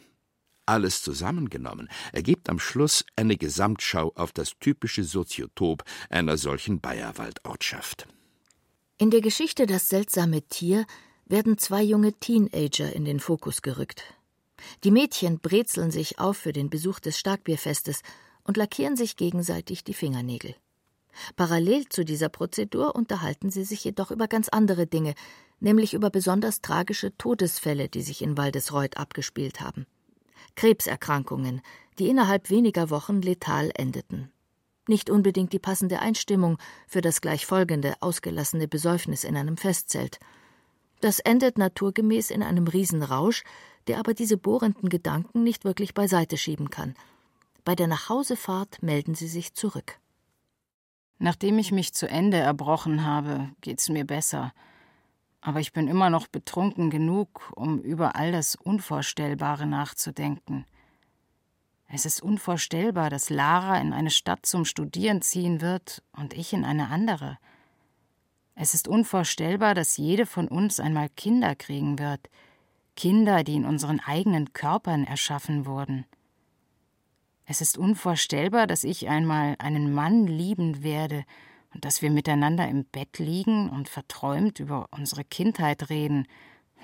Alles 0.65 1.03
zusammengenommen 1.03 1.89
ergibt 2.13 2.51
am 2.51 2.59
Schluss 2.59 3.05
eine 3.17 3.37
Gesamtschau 3.37 4.13
auf 4.15 4.33
das 4.33 4.53
typische 4.61 5.03
Soziotop 5.03 5.83
einer 6.11 6.37
solchen 6.37 6.81
Bayerwaldortschaft. 6.81 8.07
In 8.99 9.11
der 9.11 9.23
Geschichte 9.23 9.67
Das 9.67 9.89
seltsame 9.89 10.43
Tier 10.43 10.85
werden 11.25 11.57
zwei 11.57 11.83
junge 11.83 12.13
Teenager 12.13 12.93
in 12.93 13.05
den 13.05 13.19
Fokus 13.19 13.63
gerückt. 13.63 14.03
Die 14.85 14.91
Mädchen 14.91 15.39
brezeln 15.39 15.91
sich 15.91 16.19
auf 16.19 16.37
für 16.37 16.53
den 16.53 16.69
Besuch 16.69 17.01
des 17.01 17.19
Starkbierfestes 17.19 18.03
und 18.49 18.57
lackieren 18.57 18.97
sich 18.97 19.17
gegenseitig 19.17 19.85
die 19.85 19.95
Fingernägel. 19.95 20.57
Parallel 21.37 21.87
zu 21.89 22.05
dieser 22.05 22.31
Prozedur 22.31 22.95
unterhalten 22.95 23.51
sie 23.51 23.65
sich 23.65 23.85
jedoch 23.85 24.11
über 24.11 24.27
ganz 24.27 24.49
andere 24.49 24.87
Dinge, 24.87 25.15
nämlich 25.61 25.93
über 25.93 26.09
besonders 26.09 26.63
tragische 26.63 27.17
Todesfälle, 27.19 27.89
die 27.89 28.01
sich 28.01 28.23
in 28.23 28.39
Waldesreuth 28.39 28.97
abgespielt 28.97 29.61
haben. 29.61 29.87
Krebserkrankungen, 30.57 31.61
die 31.99 32.09
innerhalb 32.09 32.49
weniger 32.49 32.89
Wochen 32.89 33.21
letal 33.21 33.71
endeten. 33.75 34.33
Nicht 34.89 35.11
unbedingt 35.11 35.53
die 35.53 35.59
passende 35.59 35.99
Einstimmung 35.99 36.57
für 36.87 37.03
das 37.03 37.21
gleich 37.21 37.45
folgende 37.45 37.97
ausgelassene 38.01 38.67
Besäufnis 38.67 39.25
in 39.25 39.37
einem 39.37 39.59
Festzelt. 39.59 40.21
Das 41.03 41.19
endet 41.19 41.59
naturgemäß 41.59 42.31
in 42.31 42.43
einem 42.43 42.67
Riesenrausch, 42.67 43.45
der 43.89 43.99
aber 43.99 44.15
diese 44.15 44.39
bohrenden 44.39 44.89
Gedanken 44.89 45.43
nicht 45.43 45.65
wirklich 45.65 45.93
beiseite 45.93 46.39
schieben 46.39 46.71
kann– 46.71 46.95
bei 47.69 47.75
der 47.75 47.87
Nachhausefahrt 47.87 48.83
melden 48.83 49.15
sie 49.15 49.29
sich 49.29 49.53
zurück. 49.53 50.01
Nachdem 51.19 51.59
ich 51.59 51.71
mich 51.71 51.93
zu 51.93 52.09
Ende 52.09 52.39
erbrochen 52.39 53.05
habe, 53.05 53.51
geht's 53.61 53.91
mir 53.91 54.07
besser. 54.07 54.55
Aber 55.43 55.61
ich 55.61 55.75
bin 55.75 55.87
immer 55.87 56.09
noch 56.09 56.29
betrunken 56.29 56.89
genug, 56.89 57.53
um 57.55 57.79
über 57.81 58.17
all 58.17 58.33
das 58.33 58.55
Unvorstellbare 58.55 59.67
nachzudenken. 59.67 60.65
Es 61.89 62.07
ist 62.07 62.23
unvorstellbar, 62.23 63.11
dass 63.11 63.29
Lara 63.29 63.79
in 63.79 63.93
eine 63.93 64.09
Stadt 64.09 64.47
zum 64.47 64.65
Studieren 64.65 65.21
ziehen 65.21 65.61
wird 65.61 66.03
und 66.13 66.33
ich 66.33 66.55
in 66.55 66.65
eine 66.65 66.89
andere. 66.89 67.37
Es 68.55 68.73
ist 68.73 68.89
unvorstellbar, 68.89 69.75
dass 69.75 69.99
jede 69.99 70.25
von 70.25 70.49
uns 70.49 70.81
einmal 70.81 71.11
Kinder 71.11 71.55
kriegen 71.55 71.99
wird, 71.99 72.31
Kinder, 72.97 73.45
die 73.45 73.57
in 73.57 73.67
unseren 73.67 74.01
eigenen 74.01 74.55
Körpern 74.55 75.05
erschaffen 75.05 75.67
wurden. 75.67 76.07
Es 77.51 77.63
ist 77.63 77.79
unvorstellbar, 77.79 78.67
dass 78.67 78.85
ich 78.85 79.09
einmal 79.09 79.57
einen 79.59 79.95
Mann 79.95 80.27
lieben 80.27 80.83
werde 80.83 81.25
und 81.73 81.87
dass 81.87 82.03
wir 82.03 82.11
miteinander 82.11 82.69
im 82.69 82.85
Bett 82.85 83.19
liegen 83.19 83.71
und 83.71 83.89
verträumt 83.89 84.61
über 84.61 84.87
unsere 84.91 85.25
Kindheit 85.25 85.89
reden, 85.89 86.29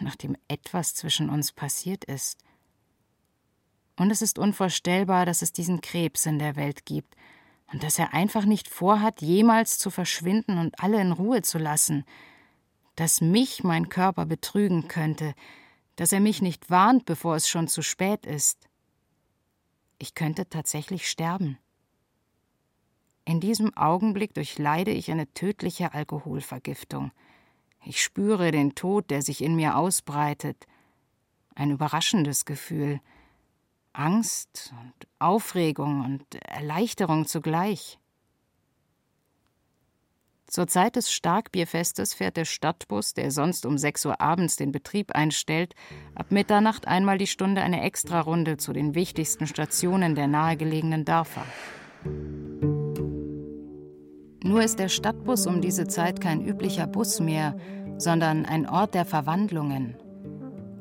nachdem 0.00 0.38
etwas 0.48 0.94
zwischen 0.94 1.28
uns 1.28 1.52
passiert 1.52 2.04
ist. 2.06 2.38
Und 3.96 4.10
es 4.10 4.22
ist 4.22 4.38
unvorstellbar, 4.38 5.26
dass 5.26 5.42
es 5.42 5.52
diesen 5.52 5.82
Krebs 5.82 6.24
in 6.24 6.38
der 6.38 6.56
Welt 6.56 6.86
gibt 6.86 7.14
und 7.70 7.82
dass 7.82 7.98
er 7.98 8.14
einfach 8.14 8.46
nicht 8.46 8.66
vorhat, 8.66 9.20
jemals 9.20 9.78
zu 9.78 9.90
verschwinden 9.90 10.56
und 10.56 10.80
alle 10.80 10.98
in 10.98 11.12
Ruhe 11.12 11.42
zu 11.42 11.58
lassen, 11.58 12.06
dass 12.96 13.20
mich 13.20 13.64
mein 13.64 13.90
Körper 13.90 14.24
betrügen 14.24 14.88
könnte, 14.88 15.34
dass 15.96 16.10
er 16.10 16.20
mich 16.20 16.40
nicht 16.40 16.70
warnt, 16.70 17.04
bevor 17.04 17.36
es 17.36 17.50
schon 17.50 17.68
zu 17.68 17.82
spät 17.82 18.24
ist. 18.24 18.66
Ich 19.98 20.14
könnte 20.14 20.48
tatsächlich 20.48 21.08
sterben. 21.08 21.58
In 23.24 23.40
diesem 23.40 23.74
Augenblick 23.76 24.34
durchleide 24.34 24.90
ich 24.90 25.10
eine 25.10 25.32
tödliche 25.32 25.94
Alkoholvergiftung. 25.94 27.10
Ich 27.84 28.02
spüre 28.02 28.50
den 28.50 28.74
Tod, 28.74 29.10
der 29.10 29.22
sich 29.22 29.42
in 29.42 29.56
mir 29.56 29.76
ausbreitet. 29.76 30.66
Ein 31.54 31.70
überraschendes 31.70 32.44
Gefühl. 32.44 33.00
Angst 33.92 34.74
und 34.80 35.08
Aufregung 35.18 36.04
und 36.04 36.34
Erleichterung 36.44 37.26
zugleich. 37.26 37.98
Zur 40.46 40.66
Zeit 40.66 40.96
des 40.96 41.10
Starkbierfestes 41.10 42.14
fährt 42.14 42.36
der 42.36 42.44
Stadtbus, 42.44 43.14
der 43.14 43.30
sonst 43.30 43.66
um 43.66 43.78
6 43.78 44.06
Uhr 44.06 44.20
abends 44.20 44.56
den 44.56 44.72
Betrieb 44.72 45.12
einstellt, 45.12 45.74
ab 46.14 46.30
Mitternacht 46.30 46.86
einmal 46.86 47.18
die 47.18 47.26
Stunde 47.26 47.62
eine 47.62 47.82
Extrarunde 47.82 48.56
zu 48.56 48.72
den 48.72 48.94
wichtigsten 48.94 49.46
Stationen 49.46 50.14
der 50.14 50.28
nahegelegenen 50.28 51.04
Dörfer. 51.04 51.44
Nur 54.44 54.62
ist 54.62 54.78
der 54.78 54.90
Stadtbus 54.90 55.46
um 55.46 55.62
diese 55.62 55.86
Zeit 55.86 56.20
kein 56.20 56.46
üblicher 56.46 56.86
Bus 56.86 57.18
mehr, 57.18 57.56
sondern 57.96 58.44
ein 58.44 58.68
Ort 58.68 58.94
der 58.94 59.06
Verwandlungen, 59.06 59.96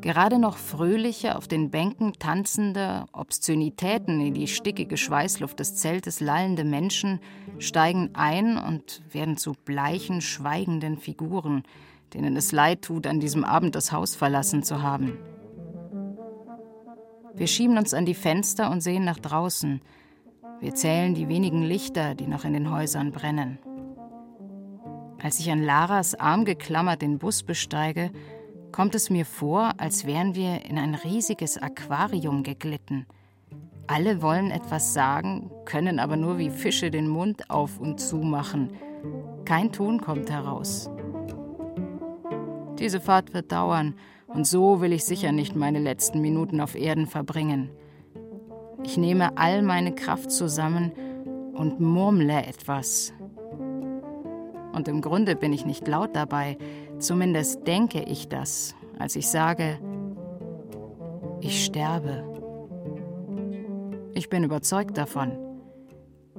Gerade 0.03 0.37
noch 0.37 0.57
fröhliche, 0.57 1.37
auf 1.37 1.47
den 1.47 1.71
Bänken 1.71 2.11
tanzende, 2.19 3.05
Obszönitäten 3.13 4.19
in 4.19 4.33
die 4.33 4.49
stickige 4.49 4.97
Schweißluft 4.97 5.57
des 5.57 5.75
Zeltes 5.75 6.19
lallende 6.19 6.65
Menschen 6.65 7.21
steigen 7.57 8.09
ein 8.11 8.57
und 8.57 9.01
werden 9.13 9.37
zu 9.37 9.53
bleichen, 9.53 10.19
schweigenden 10.19 10.97
Figuren, 10.97 11.63
denen 12.13 12.35
es 12.35 12.51
leid 12.51 12.81
tut, 12.81 13.07
an 13.07 13.21
diesem 13.21 13.45
Abend 13.45 13.75
das 13.75 13.93
Haus 13.93 14.13
verlassen 14.13 14.61
zu 14.61 14.81
haben. 14.81 15.17
Wir 17.33 17.47
schieben 17.47 17.77
uns 17.77 17.93
an 17.93 18.05
die 18.05 18.13
Fenster 18.13 18.71
und 18.71 18.81
sehen 18.81 19.05
nach 19.05 19.19
draußen. 19.19 19.81
Wir 20.59 20.75
zählen 20.75 21.15
die 21.15 21.29
wenigen 21.29 21.63
Lichter, 21.63 22.13
die 22.13 22.27
noch 22.27 22.43
in 22.43 22.51
den 22.51 22.69
Häusern 22.69 23.13
brennen. 23.13 23.57
Als 25.23 25.39
ich 25.39 25.49
an 25.49 25.63
Laras 25.63 26.13
Arm 26.15 26.43
geklammert 26.43 27.01
den 27.01 27.19
Bus 27.19 27.43
besteige, 27.43 28.11
kommt 28.73 28.95
es 28.95 29.09
mir 29.09 29.25
vor, 29.25 29.71
als 29.77 30.05
wären 30.05 30.35
wir 30.35 30.65
in 30.65 30.77
ein 30.77 30.95
riesiges 30.95 31.57
Aquarium 31.57 32.43
geglitten. 32.43 33.05
Alle 33.87 34.21
wollen 34.21 34.51
etwas 34.51 34.93
sagen, 34.93 35.49
können 35.63 35.99
aber 35.99 36.17
nur 36.17 36.37
wie 36.39 36.49
Fische 36.49 36.91
den 36.91 37.07
Mund 37.07 37.49
auf 37.49 37.79
und 37.79 37.99
zu 37.99 38.17
machen. 38.17 38.71
Kein 39.45 39.71
Ton 39.71 40.01
kommt 40.01 40.29
heraus. 40.29 40.89
Diese 42.79 42.99
Fahrt 42.99 43.33
wird 43.33 43.51
dauern 43.51 43.93
Und 44.27 44.47
so 44.47 44.81
will 44.81 44.93
ich 44.93 45.05
sicher 45.05 45.31
nicht 45.31 45.55
meine 45.55 45.79
letzten 45.79 46.19
Minuten 46.19 46.59
auf 46.59 46.73
Erden 46.73 47.05
verbringen. 47.05 47.69
Ich 48.83 48.97
nehme 48.97 49.37
all 49.37 49.61
meine 49.61 49.93
Kraft 49.93 50.31
zusammen 50.31 50.91
und 51.53 51.79
murmle 51.79 52.43
etwas. 52.47 53.13
Und 54.73 54.87
im 54.87 55.01
Grunde 55.01 55.35
bin 55.35 55.53
ich 55.53 55.67
nicht 55.67 55.87
laut 55.87 56.15
dabei, 56.15 56.57
zumindest 57.03 57.67
denke 57.67 58.01
ich 58.03 58.29
das, 58.29 58.75
als 58.97 59.15
ich 59.15 59.27
sage, 59.29 59.79
ich 61.41 61.65
sterbe. 61.65 62.23
Ich 64.13 64.29
bin 64.29 64.43
überzeugt 64.43 64.97
davon. 64.97 65.37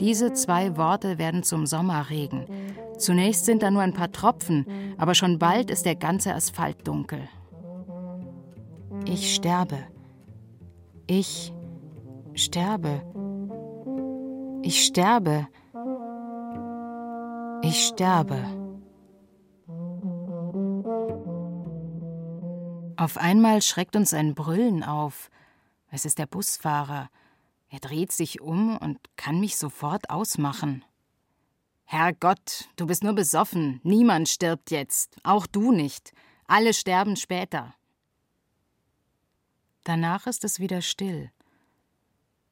Diese 0.01 0.33
zwei 0.33 0.77
Worte 0.77 1.19
werden 1.19 1.43
zum 1.43 1.67
Sommerregen. 1.67 2.47
Zunächst 2.99 3.45
sind 3.45 3.62
da 3.62 3.71
nur 3.71 3.83
ein 3.83 3.93
paar 3.93 4.11
Tropfen, 4.11 4.67
aber 4.99 5.15
schon 5.15 5.39
bald 5.39 5.71
ist 5.71 5.85
der 5.85 5.97
ganze 5.97 6.35
Asphalt 6.35 6.87
dunkel. 6.87 7.21
Ich 9.07 9.35
sterbe. 9.35 9.79
Ich 11.07 11.53
sterbe. 12.35 13.03
Ich 14.62 14.85
sterbe. 14.87 15.47
Ich 17.62 17.87
sterbe. 17.87 18.64
Auf 22.97 23.18
einmal 23.18 23.62
schreckt 23.62 23.97
uns 23.97 24.14
ein 24.14 24.34
Brüllen 24.34 24.82
auf. 24.82 25.30
Es 25.90 26.05
ist 26.05 26.18
der 26.18 26.26
Busfahrer. 26.26 27.11
Er 27.68 27.80
dreht 27.80 28.12
sich 28.12 28.40
um 28.40 28.76
und 28.76 28.99
kann 29.16 29.40
mich 29.40 29.57
sofort 29.57 30.11
ausmachen. 30.11 30.84
Herrgott, 31.84 32.68
du 32.76 32.86
bist 32.86 33.03
nur 33.03 33.14
besoffen. 33.14 33.80
Niemand 33.82 34.28
stirbt 34.28 34.70
jetzt. 34.70 35.16
Auch 35.22 35.47
du 35.47 35.72
nicht. 35.72 36.12
Alle 36.47 36.72
sterben 36.72 37.16
später. 37.16 37.74
Danach 39.82 40.26
ist 40.26 40.45
es 40.45 40.61
wieder 40.61 40.82
still. 40.82 41.30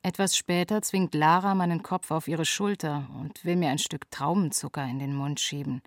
Etwas 0.02 0.36
später 0.36 0.82
zwingt 0.82 1.14
Lara 1.14 1.54
meinen 1.54 1.82
Kopf 1.82 2.10
auf 2.10 2.26
ihre 2.26 2.44
Schulter 2.44 3.08
und 3.20 3.44
will 3.44 3.56
mir 3.56 3.70
ein 3.70 3.78
Stück 3.78 4.10
Traubenzucker 4.10 4.84
in 4.84 4.98
den 4.98 5.14
Mund 5.14 5.38
schieben. 5.38 5.82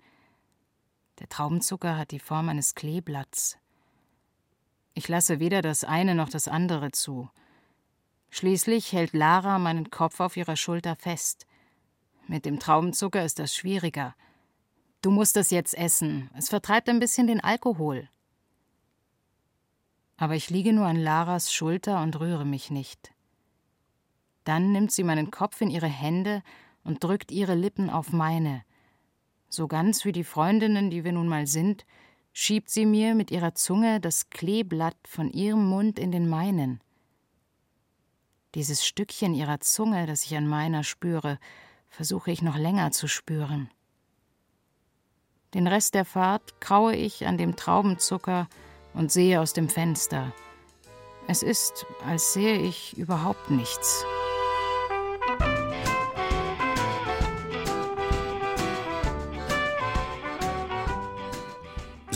Der 1.18 1.28
Traubenzucker 1.28 1.96
hat 1.96 2.10
die 2.10 2.18
Form 2.18 2.48
eines 2.48 2.74
Kleeblatts. 2.74 3.58
Ich 4.96 5.06
lasse 5.06 5.38
weder 5.38 5.62
das 5.62 5.84
eine 5.84 6.16
noch 6.16 6.28
das 6.28 6.48
andere 6.48 6.90
zu. 6.90 7.30
Schließlich 8.30 8.92
hält 8.92 9.12
Lara 9.12 9.60
meinen 9.60 9.90
Kopf 9.90 10.18
auf 10.18 10.36
ihrer 10.36 10.56
Schulter 10.56 10.96
fest. 10.96 11.46
Mit 12.26 12.44
dem 12.44 12.58
Traubenzucker 12.58 13.24
ist 13.24 13.38
das 13.38 13.54
schwieriger. 13.54 14.16
Du 15.02 15.12
musst 15.12 15.36
das 15.36 15.50
jetzt 15.52 15.74
essen. 15.74 16.28
Es 16.34 16.48
vertreibt 16.48 16.88
ein 16.88 16.98
bisschen 16.98 17.28
den 17.28 17.40
Alkohol 17.40 18.08
aber 20.16 20.34
ich 20.34 20.50
liege 20.50 20.72
nur 20.72 20.86
an 20.86 20.96
Laras 20.96 21.52
Schulter 21.52 22.02
und 22.02 22.18
rühre 22.18 22.46
mich 22.46 22.70
nicht. 22.70 23.12
Dann 24.44 24.72
nimmt 24.72 24.92
sie 24.92 25.04
meinen 25.04 25.30
Kopf 25.30 25.60
in 25.60 25.70
ihre 25.70 25.88
Hände 25.88 26.42
und 26.84 27.02
drückt 27.04 27.30
ihre 27.32 27.54
Lippen 27.54 27.90
auf 27.90 28.12
meine. 28.12 28.64
So 29.48 29.68
ganz 29.68 30.04
wie 30.04 30.12
die 30.12 30.24
Freundinnen, 30.24 30.90
die 30.90 31.04
wir 31.04 31.12
nun 31.12 31.28
mal 31.28 31.46
sind, 31.46 31.84
schiebt 32.38 32.68
sie 32.68 32.84
mir 32.84 33.14
mit 33.14 33.30
ihrer 33.30 33.54
Zunge 33.54 33.98
das 33.98 34.28
Kleeblatt 34.28 34.98
von 35.08 35.30
ihrem 35.30 35.64
Mund 35.64 35.98
in 35.98 36.12
den 36.12 36.28
meinen. 36.28 36.82
Dieses 38.54 38.86
Stückchen 38.86 39.32
ihrer 39.32 39.60
Zunge, 39.60 40.04
das 40.04 40.22
ich 40.22 40.36
an 40.36 40.46
meiner 40.46 40.84
spüre, 40.84 41.38
versuche 41.88 42.30
ich 42.30 42.42
noch 42.42 42.58
länger 42.58 42.90
zu 42.90 43.08
spüren. 43.08 43.70
Den 45.54 45.66
Rest 45.66 45.94
der 45.94 46.04
Fahrt 46.04 46.60
kaue 46.60 46.94
ich 46.94 47.26
an 47.26 47.38
dem 47.38 47.56
Traubenzucker 47.56 48.48
und 48.92 49.10
sehe 49.10 49.40
aus 49.40 49.54
dem 49.54 49.70
Fenster. 49.70 50.34
Es 51.28 51.42
ist, 51.42 51.86
als 52.04 52.34
sehe 52.34 52.58
ich 52.58 52.98
überhaupt 52.98 53.48
nichts. 53.48 54.04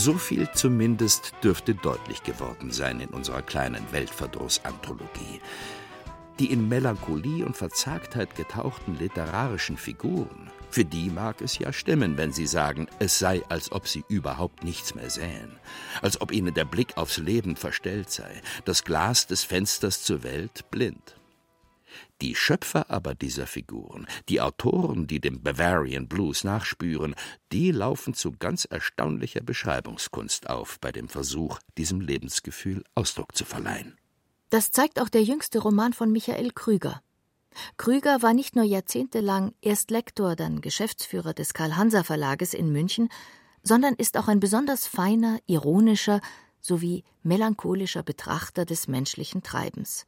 So 0.03 0.15
viel 0.15 0.49
zumindest 0.51 1.33
dürfte 1.43 1.75
deutlich 1.75 2.23
geworden 2.23 2.71
sein 2.71 3.01
in 3.01 3.09
unserer 3.09 3.43
kleinen 3.43 3.85
Weltverdruss-Anthologie. 3.91 5.39
Die 6.39 6.51
in 6.51 6.67
Melancholie 6.67 7.45
und 7.45 7.55
Verzagtheit 7.55 8.35
getauchten 8.35 8.97
literarischen 8.97 9.77
Figuren 9.77 10.49
für 10.71 10.85
die 10.85 11.11
mag 11.11 11.41
es 11.41 11.59
ja 11.59 11.71
stimmen, 11.71 12.17
wenn 12.17 12.31
sie 12.31 12.47
sagen, 12.47 12.87
es 12.97 13.19
sei, 13.19 13.43
als 13.49 13.71
ob 13.73 13.87
sie 13.87 14.03
überhaupt 14.07 14.63
nichts 14.63 14.95
mehr 14.95 15.09
sähen, 15.09 15.59
als 16.01 16.19
ob 16.21 16.31
ihnen 16.31 16.53
der 16.53 16.65
Blick 16.65 16.97
aufs 16.97 17.17
Leben 17.17 17.57
verstellt 17.57 18.09
sei, 18.09 18.41
das 18.65 18.85
Glas 18.85 19.27
des 19.27 19.43
Fensters 19.43 20.01
zur 20.01 20.23
Welt 20.23 20.71
blind. 20.71 21.20
Die 22.21 22.35
Schöpfer 22.35 22.91
aber 22.91 23.15
dieser 23.15 23.47
Figuren, 23.47 24.05
die 24.29 24.41
Autoren, 24.41 25.07
die 25.07 25.19
dem 25.19 25.41
Bavarian 25.41 26.07
Blues 26.07 26.43
nachspüren, 26.43 27.15
die 27.51 27.71
laufen 27.71 28.13
zu 28.13 28.31
ganz 28.31 28.65
erstaunlicher 28.65 29.41
Beschreibungskunst 29.41 30.47
auf 30.47 30.79
bei 30.79 30.91
dem 30.91 31.09
Versuch, 31.09 31.57
diesem 31.79 31.99
Lebensgefühl 31.99 32.83
Ausdruck 32.93 33.35
zu 33.35 33.43
verleihen. 33.43 33.97
Das 34.51 34.71
zeigt 34.71 35.01
auch 35.01 35.09
der 35.09 35.23
jüngste 35.23 35.59
Roman 35.59 35.93
von 35.93 36.11
Michael 36.11 36.51
Krüger. 36.51 37.01
Krüger 37.77 38.21
war 38.21 38.33
nicht 38.33 38.55
nur 38.55 38.65
jahrzehntelang 38.65 39.53
erst 39.61 39.89
Lektor, 39.89 40.35
dann 40.35 40.61
Geschäftsführer 40.61 41.33
des 41.33 41.55
Karl-Hanser-Verlages 41.55 42.53
in 42.53 42.71
München, 42.71 43.09
sondern 43.63 43.95
ist 43.95 44.15
auch 44.15 44.27
ein 44.27 44.39
besonders 44.39 44.85
feiner, 44.85 45.39
ironischer 45.47 46.21
sowie 46.59 47.03
melancholischer 47.23 48.03
Betrachter 48.03 48.65
des 48.65 48.87
menschlichen 48.87 49.41
Treibens. 49.41 50.05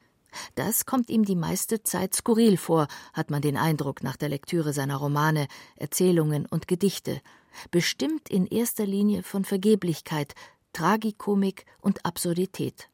Das 0.55 0.85
kommt 0.85 1.09
ihm 1.09 1.25
die 1.25 1.35
meiste 1.35 1.83
Zeit 1.83 2.13
skurril 2.13 2.57
vor, 2.57 2.87
hat 3.13 3.29
man 3.29 3.41
den 3.41 3.57
Eindruck 3.57 4.03
nach 4.03 4.15
der 4.15 4.29
Lektüre 4.29 4.73
seiner 4.73 4.97
Romane, 4.97 5.47
Erzählungen 5.75 6.45
und 6.45 6.67
Gedichte, 6.67 7.21
bestimmt 7.71 8.29
in 8.29 8.45
erster 8.45 8.85
Linie 8.85 9.23
von 9.23 9.45
Vergeblichkeit, 9.45 10.33
Tragikomik 10.73 11.65
und 11.81 12.05
Absurdität. 12.05 12.89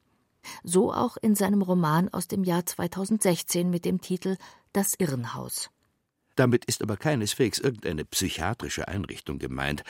So 0.62 0.92
auch 0.92 1.16
in 1.16 1.34
seinem 1.34 1.62
Roman 1.62 2.08
aus 2.08 2.28
dem 2.28 2.44
Jahr 2.44 2.64
2016 2.64 3.68
mit 3.70 3.84
dem 3.84 4.00
Titel 4.00 4.36
Das 4.72 4.94
Irrenhaus. 4.98 5.70
Damit 6.36 6.64
ist 6.64 6.82
aber 6.82 6.96
keineswegs 6.96 7.58
irgendeine 7.58 8.04
psychiatrische 8.04 8.88
Einrichtung 8.88 9.38
gemeint, 9.38 9.84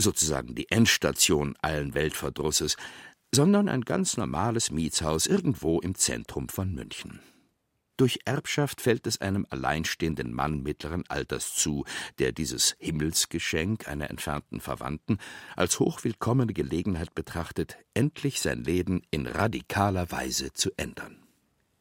sozusagen 0.00 0.54
die 0.54 0.70
Endstation 0.70 1.56
allen 1.60 1.94
Weltverdrusses, 1.94 2.76
sondern 3.34 3.68
ein 3.68 3.82
ganz 3.82 4.16
normales 4.16 4.70
Mietshaus 4.70 5.26
irgendwo 5.26 5.80
im 5.80 5.94
Zentrum 5.94 6.48
von 6.48 6.74
München. 6.74 7.20
Durch 7.98 8.20
Erbschaft 8.24 8.80
fällt 8.80 9.08
es 9.08 9.20
einem 9.20 9.44
alleinstehenden 9.50 10.32
Mann 10.32 10.62
mittleren 10.62 11.04
Alters 11.08 11.54
zu, 11.54 11.84
der 12.20 12.30
dieses 12.30 12.76
Himmelsgeschenk 12.78 13.88
einer 13.88 14.08
entfernten 14.08 14.60
Verwandten 14.60 15.18
als 15.56 15.80
hochwillkommene 15.80 16.52
Gelegenheit 16.52 17.12
betrachtet, 17.16 17.76
endlich 17.94 18.40
sein 18.40 18.62
Leben 18.62 19.02
in 19.10 19.26
radikaler 19.26 20.12
Weise 20.12 20.52
zu 20.52 20.70
ändern. 20.76 21.24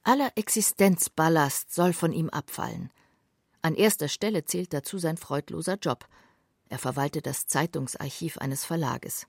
Aller 0.02 0.32
Existenzballast 0.36 1.72
soll 1.72 1.94
von 1.94 2.12
ihm 2.12 2.30
abfallen. 2.32 2.92
An 3.62 3.76
erster 3.76 4.08
Stelle 4.08 4.44
zählt 4.44 4.74
dazu 4.74 4.98
sein 4.98 5.18
freudloser 5.18 5.78
Job. 5.80 6.08
Er 6.68 6.80
verwaltet 6.80 7.28
das 7.28 7.46
Zeitungsarchiv 7.46 8.40
eines 8.40 8.66
Verlages. 8.66 9.28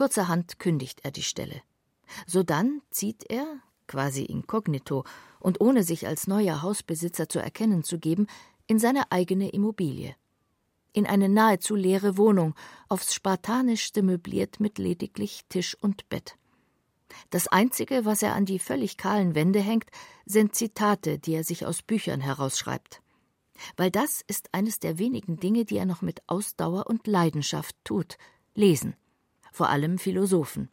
Kurzerhand 0.00 0.58
kündigt 0.58 1.00
er 1.02 1.10
die 1.10 1.22
Stelle. 1.22 1.60
Sodann 2.26 2.80
zieht 2.90 3.30
er, 3.30 3.44
quasi 3.86 4.22
inkognito 4.22 5.04
und 5.40 5.60
ohne 5.60 5.82
sich 5.82 6.06
als 6.06 6.26
neuer 6.26 6.62
Hausbesitzer 6.62 7.28
zu 7.28 7.38
erkennen 7.38 7.84
zu 7.84 7.98
geben, 7.98 8.26
in 8.66 8.78
seine 8.78 9.12
eigene 9.12 9.50
Immobilie. 9.50 10.16
In 10.94 11.06
eine 11.06 11.28
nahezu 11.28 11.74
leere 11.74 12.16
Wohnung, 12.16 12.54
aufs 12.88 13.12
spartanischste 13.12 14.02
möbliert 14.02 14.58
mit 14.58 14.78
lediglich 14.78 15.42
Tisch 15.50 15.76
und 15.82 16.08
Bett. 16.08 16.38
Das 17.28 17.48
Einzige, 17.48 18.06
was 18.06 18.22
er 18.22 18.34
an 18.34 18.46
die 18.46 18.58
völlig 18.58 18.96
kahlen 18.96 19.34
Wände 19.34 19.60
hängt, 19.60 19.90
sind 20.24 20.54
Zitate, 20.54 21.18
die 21.18 21.34
er 21.34 21.44
sich 21.44 21.66
aus 21.66 21.82
Büchern 21.82 22.22
herausschreibt. 22.22 23.02
Weil 23.76 23.90
das 23.90 24.22
ist 24.26 24.48
eines 24.54 24.80
der 24.80 24.98
wenigen 24.98 25.36
Dinge, 25.36 25.66
die 25.66 25.76
er 25.76 25.84
noch 25.84 26.00
mit 26.00 26.22
Ausdauer 26.26 26.86
und 26.86 27.06
Leidenschaft 27.06 27.76
tut 27.84 28.16
lesen, 28.54 28.96
vor 29.52 29.68
allem 29.68 29.98
Philosophen. 29.98 30.68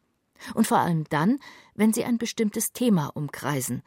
Und 0.53 0.67
vor 0.67 0.79
allem 0.79 1.05
dann, 1.09 1.39
wenn 1.75 1.93
sie 1.93 2.03
ein 2.03 2.17
bestimmtes 2.17 2.71
Thema 2.71 3.07
umkreisen, 3.07 3.81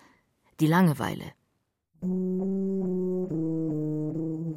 die 0.58 0.66
Langeweile. 0.66 1.32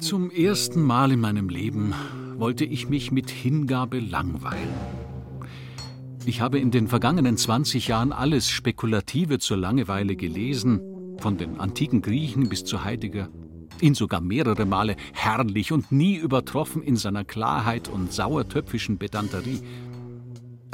Zum 0.00 0.30
ersten 0.30 0.82
Mal 0.82 1.12
in 1.12 1.20
meinem 1.20 1.48
Leben 1.48 1.94
wollte 2.36 2.64
ich 2.64 2.88
mich 2.88 3.10
mit 3.10 3.30
Hingabe 3.30 4.00
langweilen. 4.00 4.74
Ich 6.26 6.40
habe 6.40 6.58
in 6.58 6.70
den 6.70 6.88
vergangenen 6.88 7.36
20 7.36 7.88
Jahren 7.88 8.12
alles 8.12 8.48
Spekulative 8.48 9.38
zur 9.38 9.58
Langeweile 9.58 10.16
gelesen, 10.16 10.80
von 11.18 11.36
den 11.36 11.60
antiken 11.60 12.02
Griechen 12.02 12.48
bis 12.48 12.64
zu 12.64 12.82
Heidegger, 12.82 13.28
ihn 13.80 13.94
sogar 13.94 14.20
mehrere 14.20 14.64
Male 14.64 14.96
herrlich 15.12 15.70
und 15.72 15.92
nie 15.92 16.16
übertroffen 16.16 16.82
in 16.82 16.96
seiner 16.96 17.24
Klarheit 17.24 17.88
und 17.88 18.12
sauertöpfischen 18.12 18.98
Pedanterie. 18.98 19.60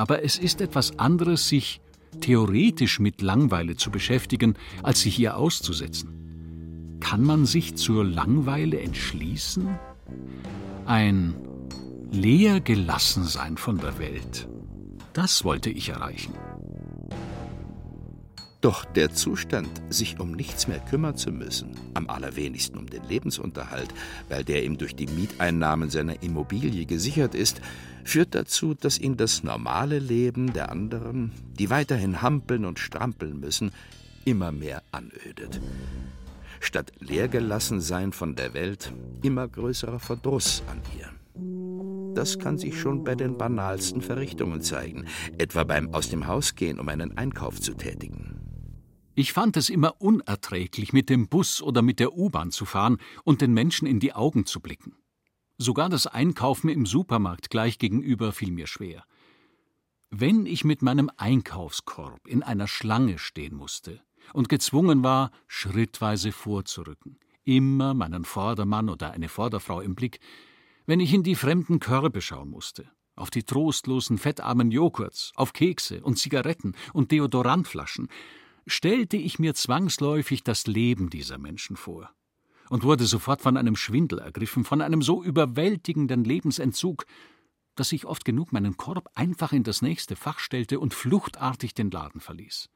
Aber 0.01 0.25
es 0.25 0.39
ist 0.39 0.63
etwas 0.63 0.99
anderes, 0.99 1.47
sich 1.47 1.83
theoretisch 2.23 3.01
mit 3.01 3.21
Langweile 3.21 3.77
zu 3.77 3.91
beschäftigen, 3.91 4.55
als 4.83 5.03
sich 5.03 5.19
ihr 5.19 5.37
auszusetzen. 5.37 6.97
Kann 7.01 7.23
man 7.23 7.45
sich 7.45 7.75
zur 7.75 8.03
Langweile 8.03 8.81
entschließen? 8.81 9.79
Ein 10.87 11.35
Leergelassensein 12.11 13.59
von 13.59 13.77
der 13.77 13.99
Welt. 13.99 14.49
Das 15.13 15.45
wollte 15.45 15.69
ich 15.69 15.91
erreichen. 15.91 16.33
Doch 18.61 18.85
der 18.85 19.15
Zustand, 19.15 19.69
sich 19.89 20.21
um 20.21 20.33
nichts 20.33 20.69
mehr 20.69 20.81
kümmern 20.81 21.17
zu 21.17 21.33
müssen, 21.33 21.71
am 21.95 22.11
allerwenigsten 22.11 22.79
um 22.79 22.87
den 22.91 23.03
Lebensunterhalt, 23.05 23.89
weil 24.29 24.45
der 24.45 24.65
ihm 24.65 24.77
durch 24.77 24.95
die 24.95 25.07
Mieteinnahmen 25.07 25.89
seiner 25.89 26.23
Immobilie 26.23 26.85
gesichert 26.85 27.35
ist, 27.35 27.63
führt 28.05 28.35
dazu, 28.35 28.75
dass 28.75 28.99
ihn 28.99 29.17
das 29.17 29.43
normale 29.45 29.99
Leben 29.99 30.53
der 30.53 30.71
anderen, 30.71 31.33
die 31.59 31.71
weiterhin 31.71 32.21
hampeln 32.21 32.67
und 32.67 32.79
strampeln 32.79 33.41
müssen, 33.41 33.73
immer 34.27 34.53
mehr 34.53 34.83
anödet. 34.93 35.59
Statt 36.61 36.93
leergelassen 37.01 37.81
sein 37.81 38.13
von 38.13 38.37
der 38.37 38.53
Welt, 38.53 38.93
immer 39.23 39.49
größerer 39.49 39.99
Verdruss 39.99 40.63
an 40.67 40.83
ihr. 40.99 41.09
Das 42.15 42.39
kann 42.39 42.59
sich 42.59 42.79
schon 42.79 43.05
bei 43.05 43.15
den 43.15 43.39
banalsten 43.39 44.03
Verrichtungen 44.03 44.61
zeigen, 44.61 45.07
etwa 45.39 45.65
beim 45.65 45.95
Aus 45.95 46.11
dem 46.11 46.27
Haus 46.27 46.57
gehen, 46.57 46.79
um 46.79 46.89
einen 46.89 47.17
Einkauf 47.17 47.59
zu 47.59 47.73
tätigen. 47.73 48.40
Ich 49.15 49.33
fand 49.33 49.57
es 49.57 49.71
immer 49.71 50.01
unerträglich, 50.01 50.93
mit 50.93 51.11
dem 51.11 51.29
Bus 51.29 51.61
oder 51.63 51.83
mit 51.83 51.99
der 51.99 52.17
U-Bahn 52.17 52.53
zu 52.53 52.65
fahren 52.65 52.99
und 53.25 53.41
den 53.41 53.53
Menschen 53.53 53.87
in 53.87 54.01
die 54.01 54.13
Augen 54.13 54.47
zu 54.47 54.61
blicken. 54.61 54.97
Sogar 55.59 55.89
das 55.89 56.07
Einkaufen 56.07 56.69
im 56.69 56.87
Supermarkt 56.87 57.51
gleich 57.51 57.79
gegenüber 57.79 58.33
fiel 58.33 58.51
mir 58.53 58.67
schwer. 58.67 59.05
Wenn 60.11 60.47
ich 60.47 60.65
mit 60.65 60.83
meinem 60.83 61.11
Einkaufskorb 61.17 62.27
in 62.27 62.43
einer 62.43 62.67
Schlange 62.67 63.19
stehen 63.19 63.55
musste 63.55 64.01
und 64.33 64.49
gezwungen 64.49 65.03
war, 65.03 65.31
schrittweise 65.47 66.33
vorzurücken, 66.33 67.19
immer 67.45 67.95
meinen 67.95 68.25
Vordermann 68.25 68.89
oder 68.89 69.11
eine 69.13 69.29
Vorderfrau 69.29 69.81
im 69.81 69.95
Blick, 69.95 70.21
wenn 70.87 71.01
ich 71.01 71.13
in 71.13 71.23
die 71.23 71.35
fremden 71.35 71.79
Körbe 71.79 72.21
schauen 72.23 72.51
musste, 72.51 72.91
auf 73.15 73.31
die 73.31 73.43
trostlosen, 73.43 74.19
fettarmen 74.19 74.71
Joghurts, 74.71 75.33
auf 75.35 75.53
Kekse 75.53 76.03
und 76.03 76.17
Zigaretten 76.17 76.75
und 76.93 77.13
Deodorantflaschen, 77.13 78.09
stellte 78.67 79.17
ich 79.17 79.39
mir 79.39 79.55
zwangsläufig 79.55 80.45
das 80.45 80.67
Leben 80.67 81.11
dieser 81.11 81.39
Menschen 81.39 81.77
vor 81.77 82.11
und 82.69 82.85
wurde 82.85 83.05
sofort 83.05 83.43
von 83.43 83.57
einem 83.57 83.77
Schwindel 83.77 84.21
ergriffen, 84.21 84.65
von 84.65 84.81
einem 84.81 85.03
so 85.03 85.23
überwältigenden 85.23 86.25
Lebensentzug, 86.25 87.05
dass 87.75 87.93
ich 87.93 88.07
oft 88.07 88.25
genug 88.25 88.53
meinen 88.53 88.77
Korb 88.77 89.11
einfach 89.15 89.53
in 89.53 89.65
das 89.65 89.83
nächste 89.83 90.17
Fach 90.17 90.39
stellte 90.39 90.79
und 90.81 90.95
fluchtartig 90.95 91.75
den 91.75 91.91
Laden 91.91 92.21
verließ. 92.21 92.69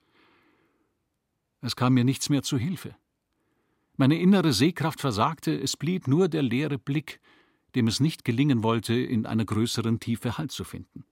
Es 1.60 1.76
kam 1.76 1.94
mir 1.94 2.04
nichts 2.04 2.28
mehr 2.28 2.42
zu 2.42 2.58
Hilfe. 2.58 2.96
Meine 3.96 4.18
innere 4.18 4.52
Sehkraft 4.52 5.00
versagte, 5.00 5.54
es 5.58 5.76
blieb 5.76 6.08
nur 6.08 6.28
der 6.28 6.42
leere 6.42 6.78
Blick, 6.78 7.20
dem 7.74 7.86
es 7.86 8.00
nicht 8.00 8.24
gelingen 8.24 8.62
wollte, 8.62 8.94
in 8.94 9.26
einer 9.26 9.44
größeren 9.44 10.00
Tiefe 10.00 10.36
Halt 10.36 10.50
zu 10.50 10.64
finden. 10.64 11.04